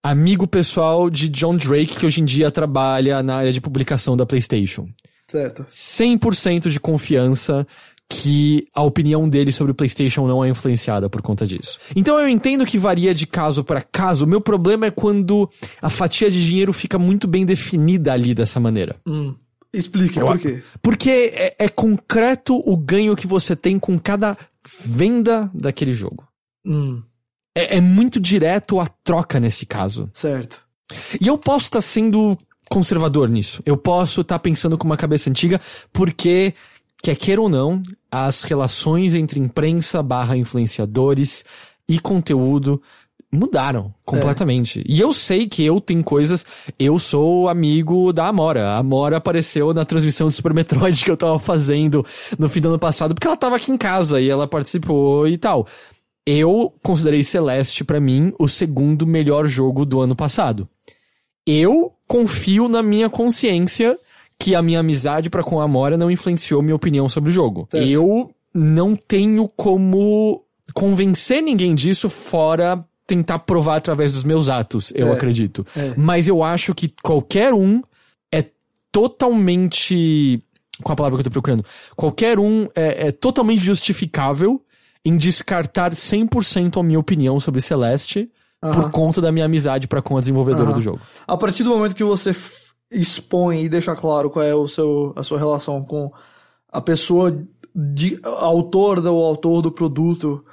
[0.04, 4.26] Amigo pessoal de John Drake, que hoje em dia trabalha na área de publicação da
[4.26, 4.88] PlayStation.
[5.28, 5.66] Certo.
[5.68, 7.66] 100% de confiança
[8.08, 11.80] que a opinião dele sobre o PlayStation não é influenciada por conta disso.
[11.96, 14.26] Então eu entendo que varia de caso para caso.
[14.26, 15.50] O meu problema é quando
[15.82, 18.96] a fatia de dinheiro fica muito bem definida ali dessa maneira.
[19.08, 19.34] Hum.
[19.78, 20.64] Explique, por quê?
[20.82, 24.38] Porque é, é concreto o ganho que você tem com cada
[24.86, 26.28] venda daquele jogo.
[26.66, 27.02] Hum.
[27.56, 30.10] É, é muito direto a troca nesse caso.
[30.14, 30.62] Certo.
[31.20, 32.38] E eu posso estar sendo
[32.70, 33.62] conservador nisso.
[33.66, 35.60] Eu posso estar pensando com uma cabeça antiga,
[35.92, 36.54] porque,
[37.02, 37.82] quer queira ou não,
[38.12, 41.46] as relações entre imprensa barra influenciadores
[41.88, 42.82] e conteúdo
[43.32, 44.84] mudaram completamente.
[44.88, 46.46] E eu sei que eu tenho coisas.
[46.80, 48.70] Eu sou amigo da Amora.
[48.70, 52.06] A Amora apareceu na transmissão de Super Metroid que eu tava fazendo
[52.38, 55.38] no fim do ano passado, porque ela tava aqui em casa e ela participou e
[55.38, 55.68] tal.
[56.26, 60.68] Eu considerei Celeste pra mim o segundo melhor jogo do ano passado.
[61.46, 63.98] Eu confio na minha consciência
[64.40, 67.68] que a minha amizade para com a Amora não influenciou minha opinião sobre o jogo.
[67.70, 67.88] Certo.
[67.88, 70.44] Eu não tenho como
[70.74, 75.12] convencer ninguém disso fora tentar provar através dos meus atos, eu É.
[75.14, 75.66] acredito.
[75.76, 75.94] É.
[75.96, 77.82] Mas eu acho que qualquer um
[78.32, 78.44] é
[78.92, 80.42] totalmente.
[80.84, 81.64] Qual a palavra que eu tô procurando?
[81.96, 84.62] Qualquer um é, é totalmente justificável
[85.06, 88.30] em descartar 100% a minha opinião sobre Celeste
[88.60, 88.90] por Aham.
[88.90, 90.74] conta da minha amizade para com a desenvolvedora Aham.
[90.74, 91.00] do jogo.
[91.28, 92.36] A partir do momento que você
[92.92, 96.12] expõe e deixa claro qual é o seu, a sua relação com
[96.72, 97.38] a pessoa,
[97.74, 100.44] de, autor do autor do produto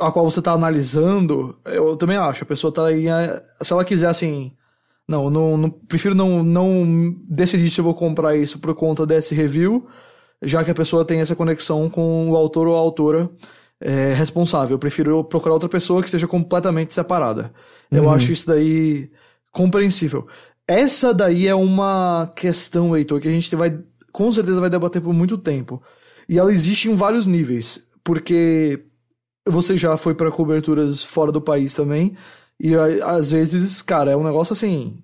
[0.00, 2.44] a qual você tá analisando, eu também acho.
[2.44, 3.08] A pessoa tá aí.
[3.08, 4.52] é, Se ela quiser assim.
[5.08, 9.34] Não, não, não- prefiro não, não decidir se eu vou comprar isso por conta desse
[9.34, 9.88] review,
[10.42, 13.28] já que a pessoa tem essa conexão com o autor ou a autora
[13.80, 14.74] é, responsável.
[14.76, 17.52] Eu prefiro procurar outra pessoa que esteja completamente separada.
[17.90, 19.10] Eu acho isso daí
[19.52, 20.28] compreensível.
[20.66, 23.76] Essa daí é uma questão, Heitor, que a gente vai,
[24.12, 25.82] com certeza vai debater por muito tempo.
[26.28, 28.84] E ela existe em vários níveis, porque
[29.48, 32.14] você já foi para coberturas fora do país também,
[32.58, 34.98] e às vezes, cara, é um negócio assim.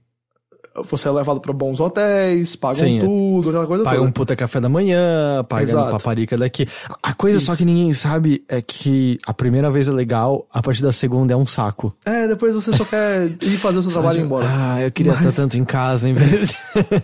[0.85, 3.01] Você é levado para bons hotéis, pagam Sim, é.
[3.03, 4.09] tudo, aquela coisa Paga toda.
[4.09, 6.69] um puta café da manhã, paga no paparica daqui.
[7.03, 7.59] A coisa só Isso.
[7.61, 11.37] que ninguém sabe é que a primeira vez é legal, a partir da segunda é
[11.37, 11.97] um saco.
[12.05, 14.47] É, depois você só quer ir fazer o seu trabalho e ir embora.
[14.47, 16.55] Ah, eu queria Mas- estar tanto em casa em vez de...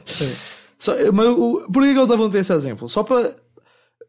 [0.79, 1.29] Só- mas
[1.73, 2.89] por que que eu levantei esse exemplo?
[2.89, 3.31] Só pra.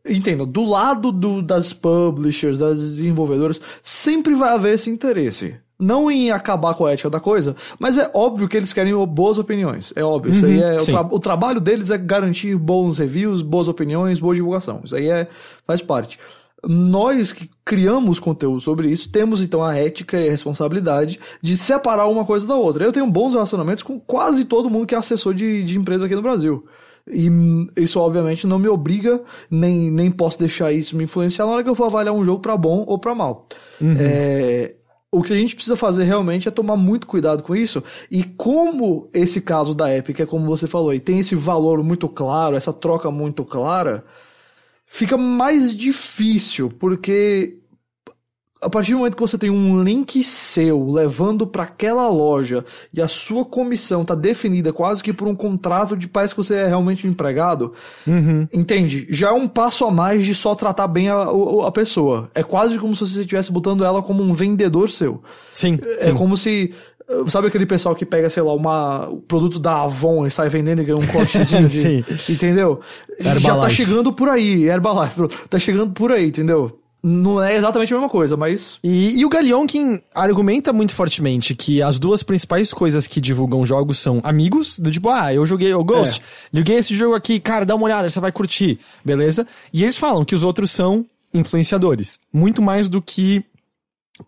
[0.07, 5.55] Entenda, do lado do- das publishers, das desenvolvedoras, sempre vai haver esse interesse.
[5.79, 9.37] Não em acabar com a ética da coisa, mas é óbvio que eles querem boas
[9.37, 9.91] opiniões.
[9.95, 10.31] É óbvio.
[10.31, 10.75] Isso aí é.
[10.75, 14.81] O, tra- o trabalho deles é garantir bons reviews, boas opiniões, boa divulgação.
[14.83, 15.27] Isso aí é,
[15.65, 16.19] faz parte.
[16.65, 22.07] Nós que criamos conteúdo sobre isso, temos então a ética e a responsabilidade de separar
[22.07, 22.85] uma coisa da outra.
[22.85, 26.15] Eu tenho bons relacionamentos com quase todo mundo que é assessor de, de empresa aqui
[26.15, 26.65] no Brasil.
[27.11, 31.51] E hum, isso, obviamente, não me obriga, nem, nem posso deixar isso me influenciar na
[31.51, 33.47] hora que eu for avaliar um jogo pra bom ou pra mal.
[33.99, 34.75] É,
[35.11, 37.83] o que a gente precisa fazer realmente é tomar muito cuidado com isso.
[38.09, 42.07] E como esse caso da Epic é como você falou, e tem esse valor muito
[42.07, 44.03] claro, essa troca muito clara,
[44.87, 47.59] fica mais difícil, porque
[48.63, 52.63] a partir do momento que você tem um link seu levando para aquela loja
[52.93, 56.55] e a sua comissão tá definida quase que por um contrato de parece que você
[56.55, 57.73] é realmente um empregado,
[58.51, 59.05] entende?
[59.09, 61.23] Já é um passo a mais de só tratar bem a,
[61.65, 62.29] a pessoa.
[62.33, 65.21] É quase como se você estivesse botando ela como um vendedor seu.
[65.53, 66.13] Sim, É sim.
[66.15, 66.73] como se.
[67.27, 70.81] Sabe aquele pessoal que pega, sei lá, uma, o produto da Avon e sai vendendo
[70.81, 72.03] e ganha um cortezinho de, Sim.
[72.29, 72.79] Entendeu?
[73.19, 73.75] Já tá Herbalife.
[73.75, 76.79] chegando por aí, Herbalife, tá chegando por aí, entendeu?
[77.05, 78.79] Não é exatamente a mesma coisa, mas.
[78.81, 83.97] E, e o Galionkin argumenta muito fortemente que as duas principais coisas que divulgam jogos
[83.99, 86.21] são amigos, do tipo, ah, eu joguei o Ghost,
[86.53, 89.45] joguei esse jogo aqui, cara, dá uma olhada, você vai curtir, beleza?
[89.73, 93.43] E eles falam que os outros são influenciadores, muito mais do que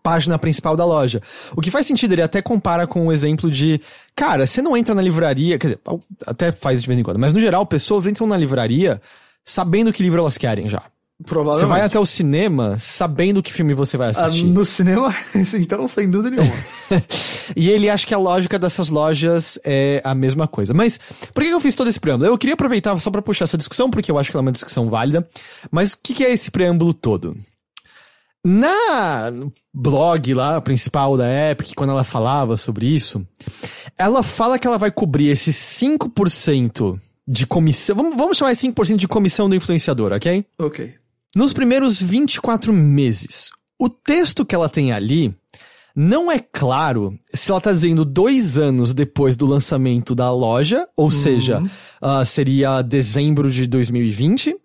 [0.02, 1.22] página principal da loja.
[1.56, 3.80] O que faz sentido, ele até compara com o exemplo de,
[4.14, 5.80] cara, você não entra na livraria, quer dizer,
[6.26, 9.00] até faz de vez em quando, mas no geral, pessoas entram na livraria
[9.42, 10.82] sabendo que livro elas querem já.
[11.24, 14.44] Você vai até o cinema sabendo que filme você vai Ah, assistir.
[14.46, 15.14] no cinema,
[15.58, 16.56] então, sem dúvida nenhuma.
[17.54, 20.74] E ele acha que a lógica dessas lojas é a mesma coisa.
[20.74, 20.98] Mas
[21.32, 22.28] por que eu fiz todo esse preâmbulo?
[22.28, 24.52] Eu queria aproveitar só pra puxar essa discussão, porque eu acho que ela é uma
[24.52, 25.26] discussão válida.
[25.70, 27.36] Mas o que que é esse preâmbulo todo?
[28.44, 29.32] Na
[29.72, 33.26] blog lá, principal da Epic, quando ela falava sobre isso,
[33.98, 37.96] ela fala que ela vai cobrir esses 5% de comissão.
[37.96, 40.44] Vamos, vamos chamar esse 5% de comissão do influenciador, ok?
[40.58, 40.94] ok.
[41.36, 45.36] Nos primeiros 24 meses, o texto que ela tem ali
[45.94, 51.10] não é claro se ela tá dizendo dois anos depois do lançamento da loja, ou
[51.10, 51.62] seja,
[52.00, 54.56] ah, seria dezembro de 2020,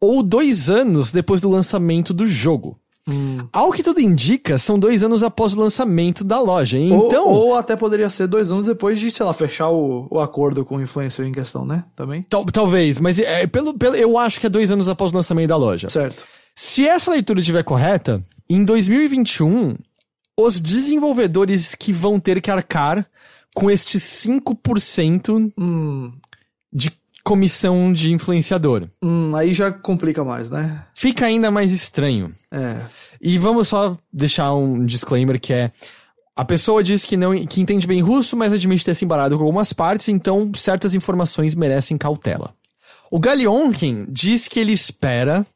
[0.00, 2.76] ou dois anos depois do lançamento do jogo.
[3.52, 6.78] Ao que tudo indica, são dois anos após o lançamento da loja.
[6.78, 10.20] Então, Ou, ou até poderia ser dois anos depois de, sei lá, fechar o, o
[10.20, 11.84] acordo com o influencer em questão, né?
[11.96, 12.24] Também.
[12.28, 15.48] tal- talvez, mas é, pelo, pelo, eu acho que é dois anos após o lançamento
[15.48, 15.88] da loja.
[15.88, 16.24] Certo.
[16.54, 19.74] Se essa leitura estiver correta, em 2021,
[20.36, 23.06] os desenvolvedores que vão ter que arcar
[23.54, 26.12] com este 5% Hum,
[26.72, 26.92] de
[27.30, 28.88] comissão de influenciador.
[29.00, 30.84] hum, aí já complica mais, né?
[30.92, 32.34] Fica ainda mais estranho.
[32.50, 32.80] É.
[33.20, 35.70] E vamos só deixar um disclaimer que é
[36.34, 39.44] a pessoa diz que não que entende bem russo, mas admite ter se embarado com
[39.44, 42.52] algumas partes, então certas informações merecem cautela.
[43.08, 45.46] O Galionkin diz que ele espera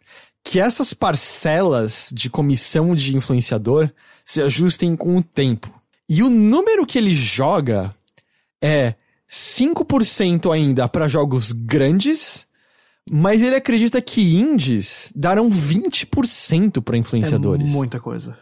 [0.44, 3.90] que essas parcelas de comissão de influenciador
[4.24, 5.74] se ajustem com o tempo.
[6.08, 7.92] E o número que ele joga
[8.62, 8.94] é
[9.34, 12.46] 5% ainda para jogos grandes,
[13.10, 17.68] mas ele acredita que indies darão 20% para influenciadores.
[17.68, 18.38] É muita coisa.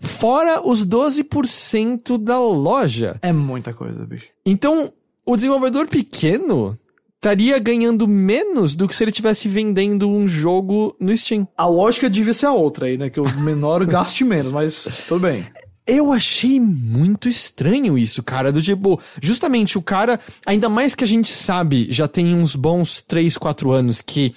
[0.00, 3.18] Fora os 12% da loja.
[3.20, 4.28] É muita coisa, bicho.
[4.46, 4.90] Então,
[5.26, 6.78] o desenvolvedor pequeno
[7.16, 11.46] estaria ganhando menos do que se ele estivesse vendendo um jogo no Steam.
[11.56, 13.10] A lógica devia ser a outra aí, né?
[13.10, 15.44] Que o menor gaste menos, mas tudo bem.
[15.86, 18.50] Eu achei muito estranho isso, cara.
[18.50, 23.02] Do tipo, justamente o cara, ainda mais que a gente sabe, já tem uns bons
[23.02, 24.34] 3, 4 anos que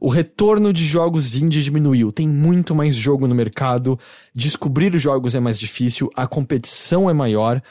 [0.00, 2.10] o retorno de jogos indie diminuiu.
[2.10, 3.96] Tem muito mais jogo no mercado,
[4.34, 7.62] descobrir os jogos é mais difícil, a competição é maior.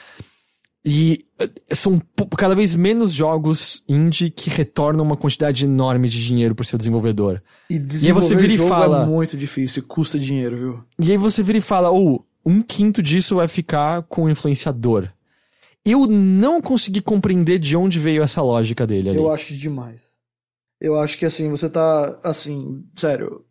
[0.85, 2.01] E eh, são
[2.37, 7.41] cada vez menos jogos indie que retornam uma quantidade enorme de dinheiro pro seu desenvolvedor.
[7.69, 10.79] E aí desenvolver você vira e jogo fala- é muito difícil, custa dinheiro, viu?
[10.97, 15.09] E aí você vira e fala, ou um quinto disso vai ficar com o influenciador.
[15.85, 19.17] Eu não consegui compreender de onde veio essa lógica dele ali.
[19.17, 20.01] Eu acho demais.
[20.79, 23.43] Eu acho que assim, você tá assim, sério.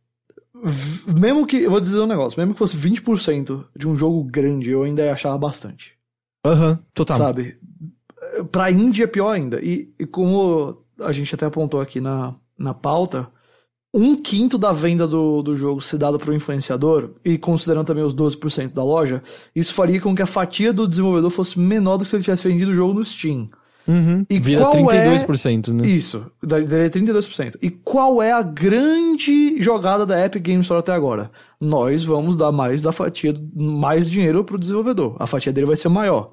[1.06, 4.70] Mesmo que, eu vou dizer um negócio, mesmo que fosse 20% de um jogo grande,
[4.70, 5.94] eu ainda achar bastante.
[6.44, 7.18] Aham, total.
[7.18, 7.59] Sabe?
[8.51, 9.60] Pra Índia é pior ainda.
[9.62, 13.31] E, e como a gente até apontou aqui na, na pauta,
[13.92, 18.14] um quinto da venda do, do jogo ser dado pro influenciador, e considerando também os
[18.14, 19.22] 12% da loja,
[19.54, 22.46] isso faria com que a fatia do desenvolvedor fosse menor do que se ele tivesse
[22.46, 23.48] vendido o jogo no Steam.
[23.88, 24.26] Uhum.
[24.28, 25.86] E Vira qual 32%, né?
[25.86, 27.56] Isso, daria 32%.
[27.62, 31.30] E qual é a grande jogada da Epic Games Store até agora?
[31.60, 35.16] Nós vamos dar mais da fatia, mais dinheiro pro desenvolvedor.
[35.20, 36.32] A fatia dele vai ser maior.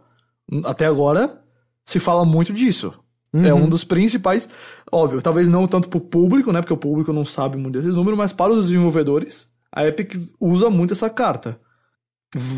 [0.65, 1.41] Até agora,
[1.85, 2.93] se fala muito disso.
[3.34, 4.47] É um dos principais,
[4.91, 6.61] óbvio, talvez não tanto pro público, né?
[6.61, 10.69] Porque o público não sabe muito desses números, mas para os desenvolvedores, a Epic usa
[10.69, 11.60] muito essa carta.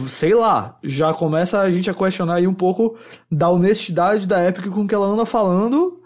[0.07, 2.97] Sei lá, já começa a gente a questionar aí um pouco
[3.31, 6.02] da honestidade da Epic com o que ela anda falando.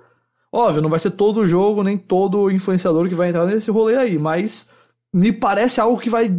[0.52, 4.18] Óbvio, não vai ser todo jogo, nem todo influenciador que vai entrar nesse rolê aí,
[4.20, 4.68] mas
[5.14, 6.30] me parece algo que vai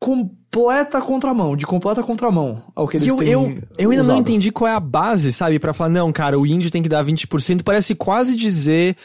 [0.00, 4.20] completa contramão, de completa contramão ao que eles eu, têm eu, eu ainda não usado.
[4.20, 5.58] entendi qual é a base, sabe?
[5.58, 7.62] Pra falar, não, cara, o indie tem que dar 20%.
[7.62, 8.96] Parece quase dizer.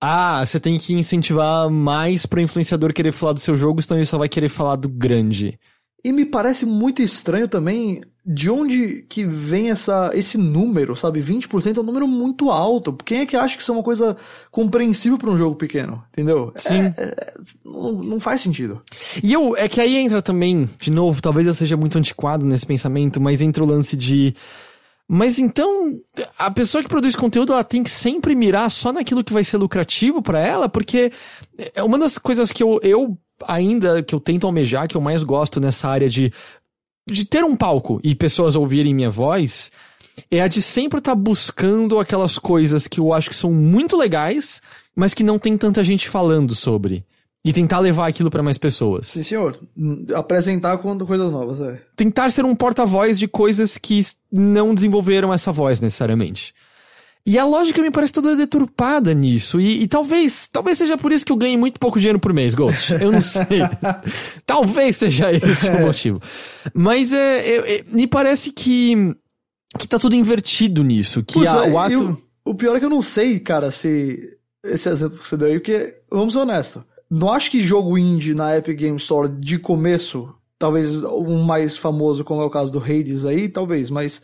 [0.00, 4.06] Ah, você tem que incentivar mais pro influenciador querer falar do seu jogo, senão ele
[4.06, 5.58] só vai querer falar do grande.
[6.04, 8.00] E me parece muito estranho também
[8.30, 11.18] de onde que vem essa, esse número, sabe?
[11.18, 12.92] 20% é um número muito alto.
[12.92, 14.18] Quem é que acha que isso é uma coisa
[14.50, 16.04] compreensível para um jogo pequeno?
[16.12, 16.52] Entendeu?
[16.56, 16.92] Sim.
[16.94, 17.34] É- é-
[17.64, 18.82] não, não faz sentido.
[19.22, 22.66] E eu, é que aí entra também, de novo, talvez eu seja muito antiquado nesse
[22.66, 24.34] pensamento, mas entra o lance de.
[25.08, 25.98] Mas então,
[26.38, 29.56] a pessoa que produz conteúdo, ela tem que sempre mirar só naquilo que vai ser
[29.56, 31.10] lucrativo pra ela, porque
[31.74, 35.22] é uma das coisas que eu, eu ainda, que eu tento almejar, que eu mais
[35.22, 36.30] gosto nessa área de,
[37.14, 39.70] de ter um palco e pessoas ouvirem minha voz,
[40.30, 44.60] é a de sempre estar buscando aquelas coisas que eu acho que são muito legais,
[44.94, 47.04] mas que não tem tanta gente falando sobre.
[47.44, 49.06] E tentar levar aquilo pra mais pessoas.
[49.06, 49.58] Sim, senhor.
[50.14, 51.80] Apresentar quando coisas novas, é.
[51.96, 56.52] Tentar ser um porta-voz de coisas que não desenvolveram essa voz necessariamente.
[57.28, 59.60] E a lógica me parece toda deturpada nisso.
[59.60, 62.54] E, e talvez, talvez seja por isso que eu ganhei muito pouco dinheiro por mês,
[62.54, 62.94] Ghost.
[62.94, 63.60] Eu não sei.
[64.46, 66.20] talvez seja esse o motivo.
[66.72, 69.14] Mas é, é- é- me parece que,
[69.78, 71.22] que tá tudo invertido nisso.
[71.22, 71.92] Que Putz, a- é, o ato.
[71.92, 75.48] eu- o pior é que eu não sei, cara, se esse exemplo que você deu
[75.48, 79.58] aí, porque, vamos ser honestos, não acho que jogo indie na Epic Game Store de
[79.58, 84.22] começo, talvez um mais famoso, como é o caso do Hades aí, talvez, mas,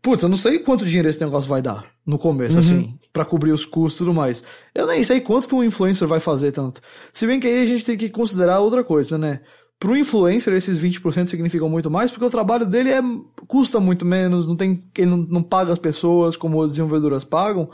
[0.00, 2.60] putz, eu não sei quanto dinheiro esse negócio vai dar no começo, Uhum.
[2.60, 4.42] assim, pra cobrir os custos e tudo mais.
[4.74, 6.80] Eu nem sei quanto que um influencer vai fazer tanto.
[7.12, 9.40] Se bem que aí a gente tem que considerar outra coisa, né?
[9.78, 13.00] Pro influencer, esses 20% significam muito mais, porque o trabalho dele é,
[13.46, 17.68] custa muito menos, não tem, ele não, não paga as pessoas como as desenvolvedoras pagam.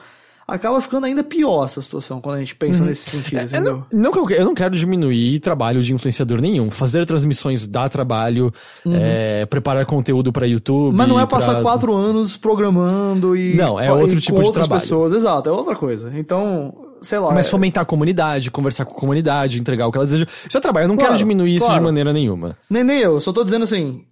[0.55, 3.85] Acaba ficando ainda pior essa situação quando a gente pensa nesse sentido, Eu entendeu?
[3.93, 6.71] não, não eu, eu não quero diminuir trabalho de influenciador nenhum.
[6.71, 8.53] Fazer transmissões dá trabalho,
[8.87, 10.91] é, preparar conteúdo pra YouTube.
[10.91, 10.97] Uhum.
[10.97, 13.55] Mas não é passar pra- quatro anos programando e.
[13.55, 14.81] Não, é outro tipo de trabalho.
[14.81, 16.13] pessoas, exato, é outra coisa.
[16.15, 17.33] Então, sei lá.
[17.33, 20.29] Mas é- fomentar a comunidade, conversar com a comunidade, entregar o que elas desejam.
[20.49, 20.85] Isso é trabalho.
[20.85, 21.85] Eu não Claro, quero diminuir isso de claro.
[21.85, 22.57] maneira nenhuma.
[22.69, 24.03] Nem, nem eu, só tô dizendo assim,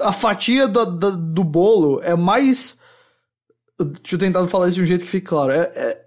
[0.00, 2.79] a fatia da- da- do bolo é mais.
[3.84, 5.52] Deixa eu tentar falar isso de um jeito que fique claro.
[5.52, 6.00] É, é-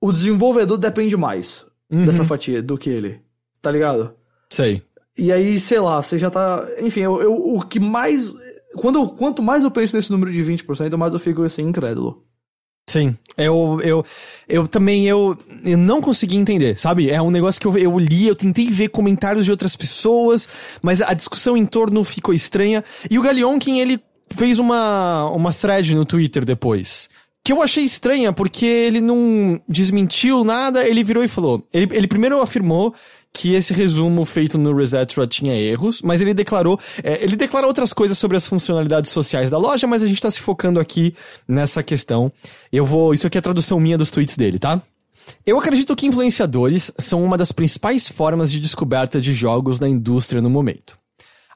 [0.00, 2.04] o desenvolvedor depende mais Uhum.
[2.06, 3.20] dessa fatia do que ele.
[3.62, 4.14] Tá ligado?
[4.50, 4.82] Sei.
[5.16, 6.66] E aí, sei lá, você já tá.
[6.80, 8.34] Enfim, eu, eu- o que mais.
[8.76, 12.24] Quando eu- quanto mais eu penso nesse número de 20%, mais eu fico assim, incrédulo.
[12.90, 13.16] Sim.
[13.38, 14.04] Eu, eu,
[14.46, 17.08] eu também, eu, eu não consegui entender, sabe?
[17.10, 20.46] É um negócio que eu, eu li, eu tentei ver comentários de outras pessoas,
[20.82, 22.84] mas a discussão em torno ficou estranha.
[23.10, 23.98] E o Galionkin, ele
[24.30, 27.08] fez uma, uma thread no Twitter depois.
[27.42, 31.62] Que eu achei estranha, porque ele não desmentiu nada, ele virou e falou.
[31.72, 32.94] Ele, ele primeiro afirmou
[33.34, 36.78] que esse resumo feito no Resetro tinha erros, mas ele declarou.
[37.02, 40.30] é, ele declarou outras coisas sobre as funcionalidades sociais da loja, mas a gente tá
[40.30, 41.14] se focando aqui
[41.46, 42.32] nessa questão.
[42.72, 43.12] Eu vou.
[43.12, 44.80] Isso aqui é a tradução minha dos tweets dele, tá?
[45.44, 50.40] Eu acredito que influenciadores são uma das principais formas de descoberta de jogos na indústria
[50.40, 50.96] no momento.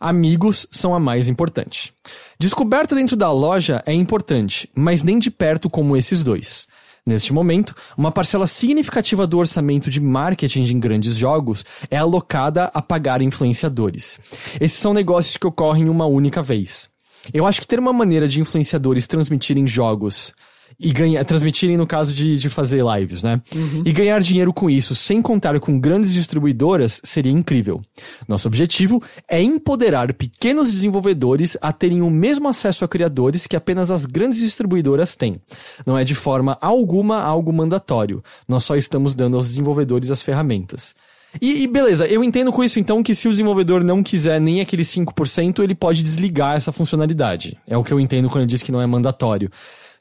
[0.00, 1.92] Amigos são a mais importante.
[2.38, 6.68] Descoberta dentro da loja é importante, mas nem de perto como esses dois.
[7.04, 12.82] Neste momento, uma parcela significativa do orçamento de marketing em grandes jogos é alocada a
[12.82, 14.20] pagar influenciadores.
[14.60, 16.88] Esses são negócios que ocorrem uma única vez.
[17.32, 20.34] Eu acho que ter uma maneira de influenciadores transmitirem jogos
[20.80, 23.40] e ganhar, transmitirem no caso de, de fazer lives, né?
[23.84, 27.82] E ganhar dinheiro com isso, sem contar com grandes distribuidoras, seria incrível.
[28.28, 33.90] Nosso objetivo é empoderar pequenos desenvolvedores a terem o mesmo acesso a criadores que apenas
[33.90, 35.40] as grandes distribuidoras têm.
[35.84, 38.22] Não é de forma alguma algo mandatório.
[38.46, 40.94] Nós só estamos dando aos desenvolvedores as ferramentas.
[41.40, 44.60] E, e beleza, eu entendo com isso então que se o desenvolvedor não quiser nem
[44.60, 47.58] aquele 5%, ele pode desligar essa funcionalidade.
[47.66, 49.50] É o que eu entendo quando ele diz que não é mandatório.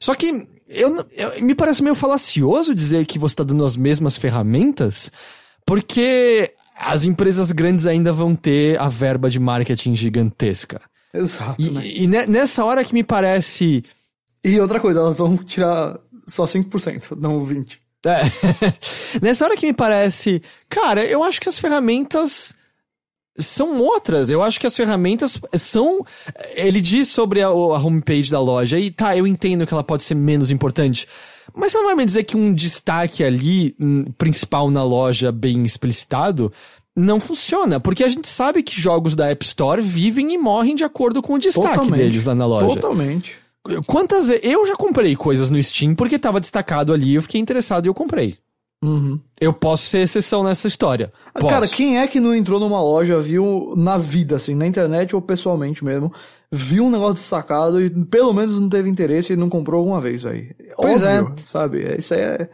[0.00, 4.16] Só que eu, eu- me parece meio falacioso dizer que você está dando as mesmas
[4.16, 5.10] ferramentas,
[5.66, 10.80] porque as empresas grandes ainda vão ter a verba de marketing gigantesca.
[11.12, 11.82] Exato, E, né?
[11.86, 13.82] e ne- nessa hora que me parece.
[14.44, 17.78] E outra coisa, elas vão tirar só 5%, não 20%.
[18.06, 18.20] É.
[19.20, 20.40] Nessa hora que me parece.
[20.68, 22.54] Cara, eu acho que as ferramentas
[23.38, 24.30] são outras.
[24.30, 26.04] Eu acho que as ferramentas são.
[26.54, 30.02] Ele diz sobre a, a homepage da loja, e tá, eu entendo que ela pode
[30.04, 31.06] ser menos importante.
[31.54, 35.62] Mas você não vai me dizer que um destaque ali, hum, principal na loja, bem
[35.62, 36.52] explicitado,
[36.94, 37.80] não funciona.
[37.80, 41.34] Porque a gente sabe que jogos da App Store vivem e morrem de acordo com
[41.34, 41.96] o destaque Totalmente.
[41.96, 42.66] deles lá na loja.
[42.66, 43.38] Totalmente.
[43.86, 44.42] Quantas vezes.
[44.44, 47.94] Eu já comprei coisas no Steam porque tava destacado ali, eu fiquei interessado e eu
[47.94, 48.36] comprei.
[48.82, 49.18] Uhum.
[49.40, 51.12] Eu posso ser exceção nessa história.
[51.34, 51.46] Posso.
[51.46, 55.22] Cara, quem é que não entrou numa loja, viu na vida, assim, na internet ou
[55.22, 56.12] pessoalmente mesmo,
[56.50, 60.24] viu um negócio destacado e pelo menos não teve interesse e não comprou alguma vez,
[60.24, 60.52] aí.
[60.76, 61.26] Pois é.
[61.44, 61.96] Sabe?
[61.98, 62.48] Isso aí é.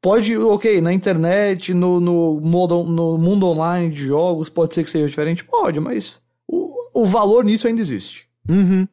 [0.00, 4.90] Pode, ok, na internet, no, no, modo, no mundo online de jogos, pode ser que
[4.90, 5.44] seja diferente?
[5.44, 8.28] Pode, mas o, o valor nisso ainda existe.
[8.48, 8.86] Uhum.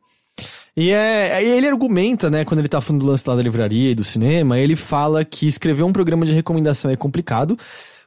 [0.75, 3.95] E é, ele argumenta, né, quando ele tá falando do lance lá da livraria e
[3.95, 7.57] do cinema, ele fala que escrever um programa de recomendação é complicado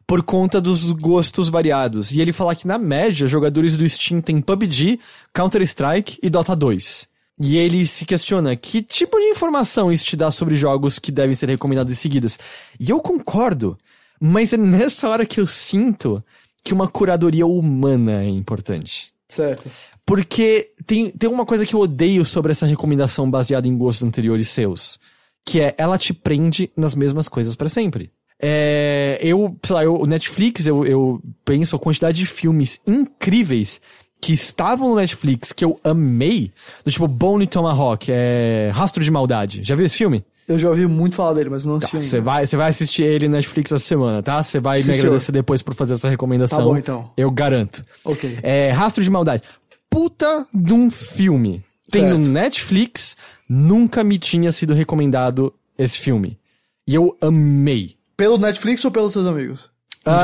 [0.07, 2.13] por conta dos gostos variados.
[2.13, 5.01] E ele fala que, na média, jogadores do Steam têm PUBG,
[5.33, 7.09] Counter-Strike e Dota 2.
[7.41, 11.35] E ele se questiona que tipo de informação isso te dá sobre jogos que devem
[11.35, 12.39] ser recomendados em seguidas.
[12.81, 13.77] E eu concordo,
[14.19, 16.23] mas é nessa hora que eu sinto
[16.65, 19.16] que uma curadoria humana é importante.
[19.29, 19.71] Certo.
[20.05, 24.49] Porque tem, tem uma coisa que eu odeio sobre essa recomendação baseada em gostos anteriores
[24.49, 24.99] seus.
[25.45, 28.11] Que é, ela te prende nas mesmas coisas para sempre.
[28.41, 33.81] É, eu, sei lá, eu, o Netflix, eu, eu penso a quantidade de filmes incríveis
[34.21, 36.53] que estavam no Netflix, que eu amei.
[36.85, 39.63] Do tipo Bone Tomahawk, é, Rastro de Maldade.
[39.63, 40.25] Já viu esse filme?
[40.49, 42.25] Eu já ouvi muito falar dele, mas não Tá, assisti Você ainda.
[42.25, 44.43] vai, você vai assistir ele na Netflix essa semana, tá?
[44.43, 45.07] Você vai Sim, me senhor.
[45.09, 46.59] agradecer depois por fazer essa recomendação.
[46.59, 47.11] Tá bom, então.
[47.17, 47.85] Eu garanto.
[48.05, 48.39] Ok.
[48.43, 49.43] É, Rastro de Maldade.
[49.91, 51.65] Puta de um filme.
[51.91, 52.29] Tem no Certo.
[52.31, 53.17] Netflix,
[53.49, 56.39] nunca me tinha sido recomendado esse filme.
[56.87, 57.97] E eu amei.
[58.17, 59.69] Pelo Netflix ou pelos seus amigos?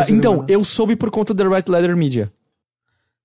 [0.06, 2.32] Se então, eu soube por conta da Right Letter Media.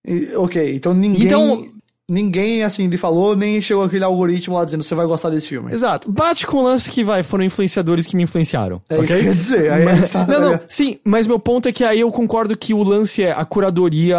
[0.05, 1.23] E- ok, então ninguém.
[1.25, 1.67] Então-
[2.09, 5.73] Ninguém, assim, lhe falou, nem chegou aquele algoritmo lá dizendo você vai gostar desse filme.
[5.73, 6.09] Exato.
[6.09, 8.81] Bate com o lance que vai, foram influenciadores que me influenciaram.
[8.89, 9.03] É ok?
[9.03, 9.71] isso que eu ia dizer.
[9.71, 12.73] Aí gente tá- Não, não, sim, mas meu ponto é que aí eu concordo que
[12.73, 14.17] o lance é a curadoria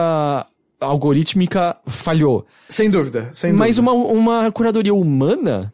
[0.80, 2.46] algorítmica falhou.
[2.68, 3.92] Sem dúvida, sem Mas dúvida.
[3.94, 5.72] uma, uma curadoria humana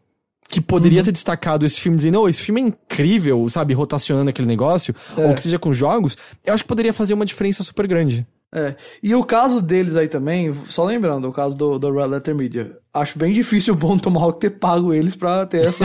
[0.49, 4.47] que poderia ter destacado esse filme dizendo, não, esse filme é incrível, sabe, rotacionando aquele
[4.47, 5.27] negócio, É.
[5.27, 8.25] ou que seja com jogos, eu acho que poderia fazer uma diferença super grande.
[8.55, 8.77] É.
[9.03, 12.79] E o caso deles aí também, só lembrando, o caso do, do Red Letter Media.
[12.93, 15.85] Acho bem difícil o Bom Tomahawk ter pago eles pra ter essa.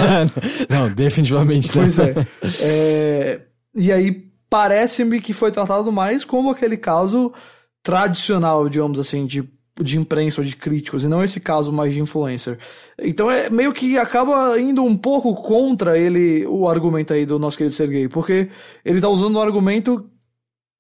[0.69, 1.81] não, definitivamente não.
[1.81, 2.13] pois é.
[2.61, 3.41] É,
[3.75, 7.33] E aí, parece-me que foi tratado mais como aquele caso
[7.81, 9.49] tradicional, digamos assim, de,
[9.81, 12.59] de imprensa ou de críticos, e não esse caso mais de influencer.
[13.01, 17.57] Então é meio que acaba indo um pouco contra ele, o argumento aí do nosso
[17.57, 18.49] querido Sergei, porque
[18.85, 20.07] ele tá usando um argumento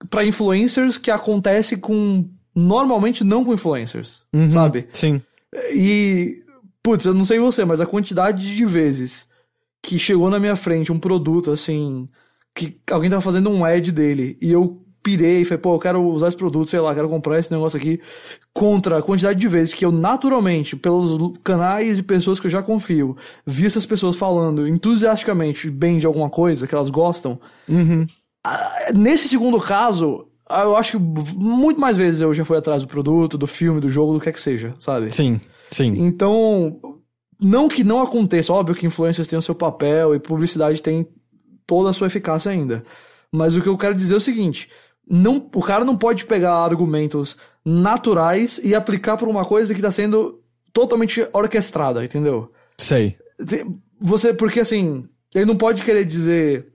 [0.09, 2.29] pra influencers que acontece com.
[2.55, 4.85] Normalmente não com influencers, Uhum, sabe?
[4.91, 5.21] Sim.
[5.73, 6.43] E,
[6.83, 9.27] putz, eu não sei você, mas a quantidade de vezes
[9.81, 12.09] que chegou na minha frente um produto, assim,
[12.53, 16.03] que alguém tava fazendo um ad dele, e eu pirei e falei, pô, eu quero
[16.03, 18.01] usar esse produto, sei lá, quero comprar esse negócio aqui,
[18.53, 22.61] contra a quantidade de vezes que eu naturalmente, pelos canais e pessoas que eu já
[22.61, 23.15] confio,
[23.45, 27.39] vi essas pessoas falando entusiasticamente bem de alguma coisa que elas gostam,
[27.69, 28.05] Uhum.
[28.93, 31.03] Nesse segundo caso, eu acho que
[31.37, 34.29] muito mais vezes eu já fui atrás do produto, do filme, do jogo, do que
[34.29, 35.11] é que seja, sabe?
[35.11, 35.39] Sim,
[35.71, 35.93] sim.
[35.97, 36.79] Então,
[37.39, 41.07] não que não aconteça, óbvio que influencers têm o seu papel e publicidade tem
[41.65, 42.83] toda a sua eficácia ainda.
[43.31, 44.69] Mas o que eu quero dizer é o seguinte:
[45.07, 49.91] não, o cara não pode pegar argumentos naturais e aplicar para uma coisa que está
[49.91, 50.41] sendo
[50.73, 52.51] totalmente orquestrada, entendeu?
[52.77, 53.17] Sei.
[53.99, 56.68] Você, porque assim, ele não pode querer dizer.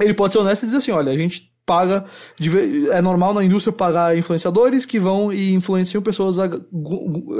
[0.00, 2.04] Ele pode ser honesto e dizer assim: olha, a gente paga.
[2.92, 6.48] É normal na indústria pagar influenciadores que vão e influenciam pessoas a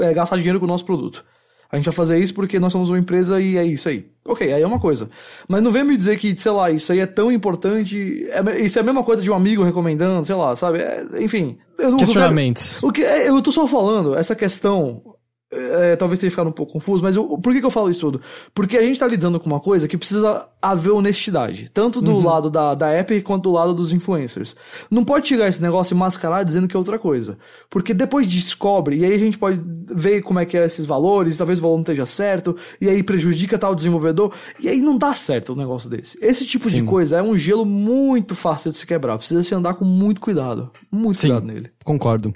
[0.01, 1.23] é, gastar dinheiro com o nosso produto.
[1.69, 4.09] A gente vai fazer isso porque nós somos uma empresa e é isso aí.
[4.25, 5.09] Ok, aí é uma coisa.
[5.47, 8.25] Mas não vem me dizer que, sei lá, isso aí é tão importante.
[8.29, 10.79] é isso é a mesma coisa de um amigo recomendando, sei lá, sabe?
[10.79, 11.57] É, enfim.
[11.77, 12.81] Eu Questionamentos.
[12.81, 15.16] o que é, eu tô só falando, essa questão.
[15.51, 18.01] É, talvez tenha ficado um pouco confuso, mas eu- por que, que eu falo isso
[18.01, 18.21] tudo?
[18.53, 22.49] Porque a gente tá lidando com uma coisa que precisa haver honestidade, tanto do lado
[22.49, 24.55] da, da Epic quanto do lado dos influencers.
[24.91, 27.37] Não pode chegar esse negócio e mascarar dizendo que é outra coisa.
[27.69, 31.37] Porque depois descobre, e aí a gente pode ver como é que é esses valores,
[31.37, 35.13] talvez o valor não esteja certo, e aí prejudica tal desenvolvedor, e aí não dá
[35.15, 36.17] certo um negócio desse.
[36.21, 36.85] Esse tipo de Sim.
[36.85, 40.71] coisa é um gelo muito fácil de se quebrar, precisa se andar com muito cuidado.
[40.91, 41.27] Muito Sim.
[41.29, 41.69] cuidado nele.
[41.85, 42.33] Concordo.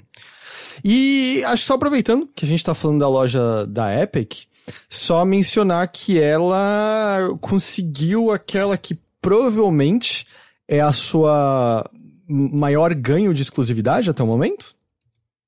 [0.84, 4.44] E acho que só aproveitando que a gente tá falando da loja da Epic,
[4.88, 10.26] Só mencionar que ela conseguiu aquela que provavelmente
[10.68, 11.88] é a sua
[12.28, 14.74] maior ganho de exclusividade até o momento?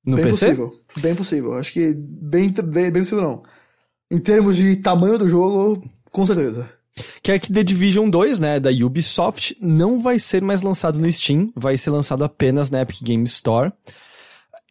[0.05, 0.47] No bem PC?
[0.47, 0.73] possível.
[0.97, 1.53] Bem possível.
[1.55, 3.43] Acho que bem, bem, bem possível não.
[4.11, 6.69] Em termos de tamanho do jogo, com certeza.
[7.21, 11.11] Que é que The Division 2, né, da Ubisoft, não vai ser mais lançado no
[11.11, 13.73] Steam, vai ser lançado apenas na Epic Games Store.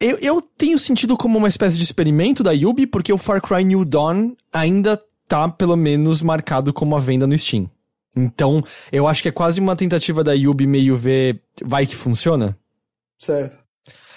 [0.04, 3.64] Eu, eu tenho sentido como uma espécie de experimento da Ubi, porque o Far Cry
[3.64, 7.70] New Dawn ainda tá, pelo menos, marcado como a venda no Steam.
[8.14, 8.62] Então,
[8.92, 12.54] eu acho que é quase uma tentativa da Ubi meio ver, vai que funciona.
[13.18, 13.56] Certo.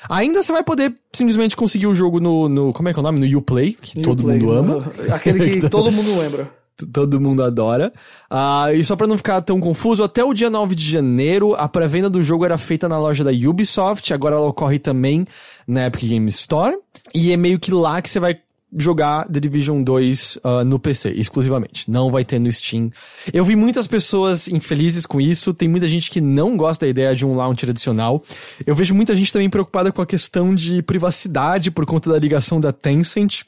[0.10, 3.04] Ainda você vai poder simplesmente conseguir o jogo no, no como é que é o
[3.04, 3.26] nome?
[3.26, 4.92] No Uplay, que todo Uplay, mundo ama.
[5.16, 6.52] Aquele que todo mundo lembra.
[6.86, 7.92] Todo mundo adora.
[8.30, 11.68] Ah, e só pra não ficar tão confuso, até o dia 9 de janeiro, a
[11.68, 15.26] pré-venda do jogo era feita na loja da Ubisoft, agora ela ocorre também
[15.68, 16.76] na Epic Games Store.
[17.14, 18.38] E é meio que lá que você vai
[18.76, 21.90] jogar The Division 2 ah, no PC, exclusivamente.
[21.90, 22.92] Não vai ter no Steam.
[23.34, 27.16] Eu vi muitas pessoas infelizes com isso, tem muita gente que não gosta da ideia
[27.16, 28.24] de um launcher adicional.
[28.66, 32.60] Eu vejo muita gente também preocupada com a questão de privacidade por conta da ligação
[32.60, 33.44] da Tencent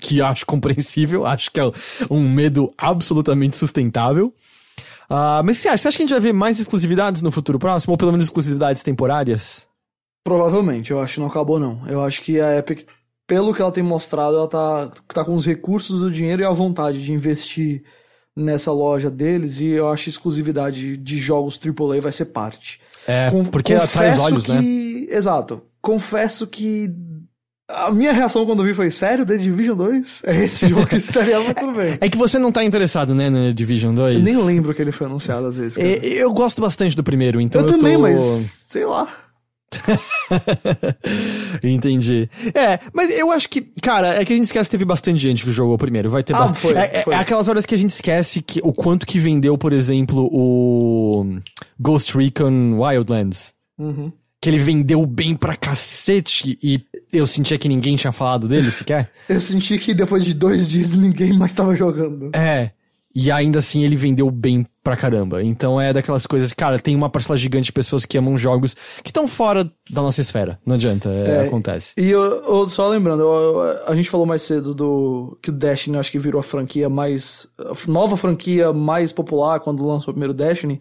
[0.00, 1.70] que acho compreensível, acho que é
[2.10, 4.32] um medo absolutamente sustentável.
[5.08, 7.58] Ah, mas você acha, você acha que a gente vai ver mais exclusividades no futuro
[7.58, 9.68] próximo, ou pelo menos exclusividades temporárias?
[10.24, 11.86] Provavelmente, eu acho que não acabou não.
[11.86, 12.86] Eu acho que a Epic,
[13.26, 16.50] pelo que ela tem mostrado, ela tá, tá com os recursos, o dinheiro e a
[16.50, 17.82] vontade de investir
[18.34, 22.80] nessa loja deles e eu acho que exclusividade de jogos AAA vai ser parte.
[23.06, 24.60] É, porque os confesso olhos, né?
[24.60, 25.08] que...
[25.10, 25.62] Exato.
[25.80, 26.88] Confesso que
[27.72, 30.22] a minha reação quando eu vi foi, sério, The Division 2?
[30.26, 31.96] É esse jogo que estaria tudo bem.
[32.00, 34.16] É que você não tá interessado, né, no Division 2?
[34.16, 35.78] Eu nem lembro que ele foi anunciado às vezes.
[35.78, 38.02] É, eu gosto bastante do primeiro, então eu eu, também, tô...
[38.02, 39.08] mas sei lá.
[41.62, 42.28] Entendi.
[42.54, 45.44] É, mas eu acho que, cara, é que a gente esquece que teve bastante gente
[45.44, 46.10] que jogou o primeiro.
[46.10, 46.60] Vai ter Ah, bastante.
[46.60, 47.14] foi, é, é- foi.
[47.14, 51.26] é aquelas horas que a gente esquece que, o quanto que vendeu, por exemplo, o
[51.78, 53.54] Ghost Recon Wildlands.
[53.78, 54.12] Uhum.
[54.40, 56.80] Que ele vendeu bem pra cacete e
[57.12, 59.10] eu sentia que ninguém tinha falado dele sequer.
[59.28, 62.30] Eu senti que depois de dois dias ninguém mais tava jogando.
[62.34, 62.70] É.
[63.14, 65.42] E ainda assim ele vendeu bem pra caramba.
[65.42, 68.74] Então é daquelas coisas, cara, tem uma parcela gigante de pessoas que amam jogos
[69.04, 70.58] que estão fora da nossa esfera.
[70.64, 71.92] Não adianta, é, É, acontece.
[71.98, 75.98] E eu, eu- só lembrando, eu- a gente falou mais cedo do que o Destiny
[75.98, 77.46] acho que virou a franquia mais.
[77.58, 80.80] a nova franquia mais popular quando lançou o primeiro Destiny.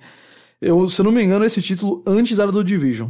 [0.61, 3.09] Eu, se eu não me engano, esse título antes era do Division.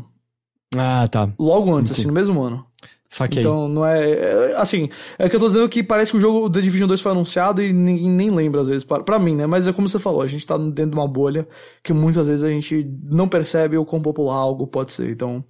[0.75, 1.29] Ah, tá.
[1.37, 2.65] Logo antes, assim, no mesmo ano.
[3.13, 3.41] Saquei.
[3.41, 4.87] Então, não é, é- Assim,
[5.19, 7.61] é que eu tô dizendo que parece que o jogo The Division 2 foi anunciado
[7.61, 8.85] e ninguém nem lembra às vezes.
[8.85, 9.45] Pra, pra mim, né?
[9.45, 11.45] Mas é como você falou, a gente tá dentro de uma bolha
[11.83, 15.09] que muitas vezes a gente não percebe o quão popular algo pode ser.
[15.11, 15.43] Então.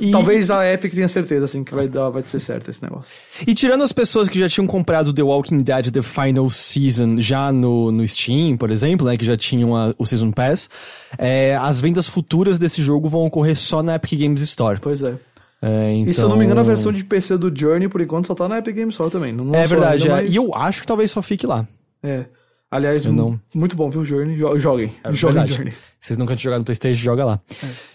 [0.00, 3.12] E- Talvez a Epic tenha certeza, assim, que vai, dar, vai ser certo esse negócio.
[3.46, 7.52] E tirando as pessoas que já tinham comprado The Walking Dead The Final Season já
[7.52, 10.70] no, no Steam, por exemplo, né, que já tinham a- o Season Pass,
[11.18, 14.80] é, as vendas futuras desse jogo vão ocorrer só na Epic Games Store.
[14.80, 15.14] Pois é.
[15.62, 16.10] É, então...
[16.10, 18.34] E se eu não me engano, a versão de PC do Journey, por enquanto, só
[18.34, 19.32] tá na Epic Games Store também.
[19.32, 20.22] Não É verdade, ainda, é.
[20.24, 21.66] mas- e eu acho que talvez só fique lá.
[22.02, 22.26] É.
[22.70, 24.36] Aliás, não- muito bom, viu, Journey?
[24.36, 24.92] Jo- Joguem.
[25.04, 25.46] É Joguem.
[25.46, 25.72] Journey.
[26.00, 27.40] Vocês nunca tinham jogado no Playstation, joga lá.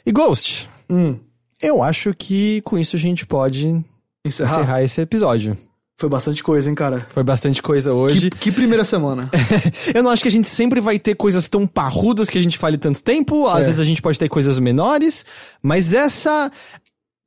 [0.05, 1.17] E Ghost, Hum,
[1.61, 3.83] eu acho que com isso a gente pode
[4.23, 4.51] encerrar.
[4.61, 5.57] encerrar esse episódio.
[5.99, 7.07] Foi bastante coisa, hein, cara?
[7.09, 8.29] Foi bastante coisa hoje.
[8.29, 9.25] Que, que primeira semana.
[9.95, 12.55] Eu não acho que a gente sempre vai ter coisas tão parrudas que a gente
[12.55, 13.47] fale tanto tempo.
[13.47, 13.65] Às É.
[13.65, 15.25] vezes a gente pode ter coisas menores.
[15.59, 16.51] Mas essa.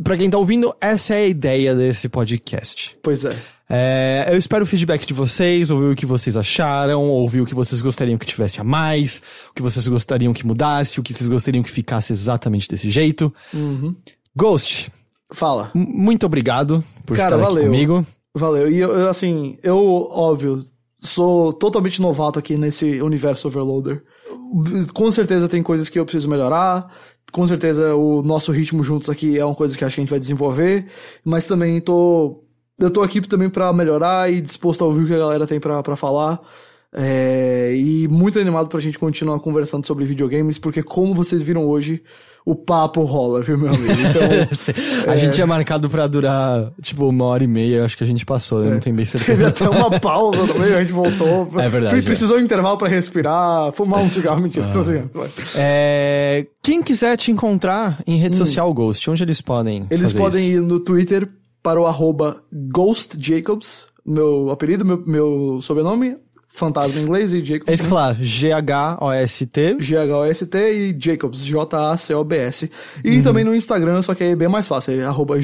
[0.02, 2.96] Pra quem tá ouvindo, essa é a ideia desse podcast.
[3.02, 3.36] pois é.
[3.72, 7.54] É, eu espero o feedback de vocês, ouvir o que vocês acharam, ouvir o que
[7.54, 11.28] vocês gostariam que tivesse a mais, o que vocês gostariam que mudasse, o que vocês
[11.28, 13.32] gostariam que ficasse exatamente desse jeito.
[13.54, 13.94] Uhum.
[14.36, 14.90] Ghost,
[15.32, 15.70] Fala.
[15.72, 17.64] m- muito obrigado por Cara, estar aqui valeu.
[17.64, 18.06] comigo.
[18.34, 18.68] Valeu.
[18.72, 19.78] E eu, eu, assim, eu,
[20.10, 20.64] óbvio,
[20.98, 24.02] sou totalmente novato aqui nesse universo Overloader.
[24.92, 26.92] Com certeza tem coisas que eu preciso melhorar.
[27.32, 30.10] Com certeza o nosso ritmo juntos aqui é uma coisa que acho que a gente
[30.10, 30.86] vai desenvolver.
[31.24, 32.44] Mas também tô.
[32.78, 35.60] Eu tô aqui também pra melhorar e disposto a ouvir o que a galera tem
[35.60, 36.40] pra falar.
[36.92, 42.02] É, e muito animado pra gente continuar conversando sobre videogames, porque como vocês viram hoje,
[42.44, 43.84] o papo rola, viu, meu amigo?
[44.10, 48.06] Então, a gente tinha marcado pra durar, tipo, uma hora e meia, acho que a
[48.06, 48.70] gente passou, né?
[48.72, 49.48] Não tenho bem Teve certeza.
[49.50, 51.48] até uma pausa no meio, a gente voltou.
[51.60, 54.66] É verdade, Pre- Precisou de um intervalo pra respirar, fumar um cigarro, mentira.
[54.72, 55.28] tô zoando, vai.
[55.54, 59.86] É, quem quiser te encontrar em rede social Ghost, onde eles podem Hum.
[59.90, 60.58] Eles podem isso?
[60.58, 61.28] ir no Twitter
[61.62, 66.16] para o arroba GhostJacobs, meu apelido, meu, meu sobrenome,
[66.52, 67.68] fantasma em inglês e Jacobs.
[67.68, 69.76] É isso que falar, G-H-O-S-T.
[69.80, 72.70] G-H-O-S-T e Jacobs, J-A-C-O-B-S.
[73.04, 73.22] E Uhum.
[73.22, 75.38] também no Instagram, só que aí é bem mais fácil, é arroba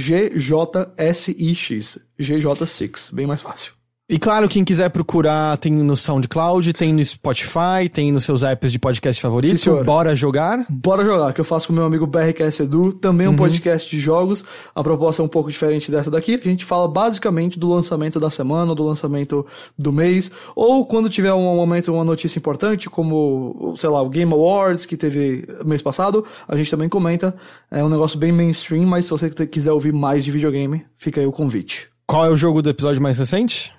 [0.97, 3.73] G-J-S-I-X, GJ6, bem mais fácil.
[4.09, 8.71] E claro, quem quiser procurar, tem no SoundCloud, tem no Spotify, tem nos seus apps
[8.71, 9.51] de podcast favorito.
[9.51, 9.85] Sim, senhor.
[9.85, 10.65] Bora jogar?
[10.71, 14.45] Bora jogar, que eu faço com meu amigo BRQS Edu, também um podcast de jogos.
[14.73, 16.35] A proposta é um pouco diferente dessa daqui.
[16.37, 19.45] A gente fala basicamente do lançamento da semana, do lançamento
[19.77, 24.33] do mês, ou quando tiver um momento, uma notícia importante, como, sei lá, o Game
[24.33, 27.35] Awards que teve mês passado, a gente também comenta.
[27.69, 31.27] É um negócio bem mainstream, mas se você quiser ouvir mais de videogame, fica aí
[31.27, 31.89] o convite.
[32.07, 33.75] Qual é o jogo do episódio mais recente?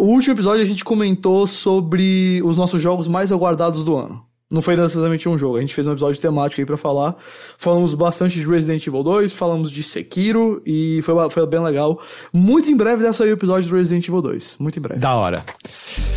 [0.00, 4.24] O último episódio a gente comentou sobre os nossos jogos mais aguardados do ano.
[4.50, 7.14] Não foi necessariamente um jogo, a gente fez um episódio temático aí pra falar.
[7.58, 12.00] Falamos bastante de Resident Evil 2, falamos de Sekiro e foi, foi bem legal.
[12.32, 14.56] Muito em breve deve sair o episódio do Resident Evil 2.
[14.58, 15.00] Muito em breve.
[15.00, 15.44] Da hora.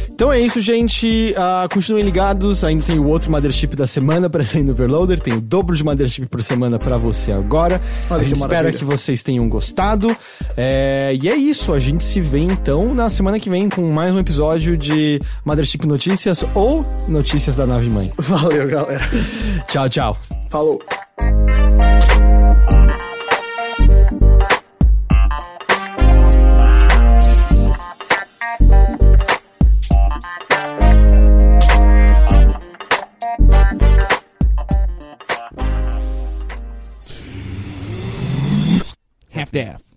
[0.09, 1.33] Então é isso, gente.
[1.35, 2.63] Uh, continuem ligados.
[2.63, 5.19] Ainda tem o outro Mothership da semana para sair no Overloader.
[5.19, 7.81] Tem o dobro de Mothership por semana para você agora.
[8.09, 8.77] Olha a que gente espera maravilha.
[8.77, 10.15] que vocês tenham gostado.
[10.55, 11.73] É, e é isso.
[11.73, 15.85] A gente se vê então na semana que vem com mais um episódio de Mothership
[15.85, 18.11] Notícias ou Notícias da Nave Mãe.
[18.29, 19.09] Valeu, galera.
[19.67, 20.17] Tchau, tchau.
[20.49, 20.79] Falou.
[39.33, 39.90] half-daff.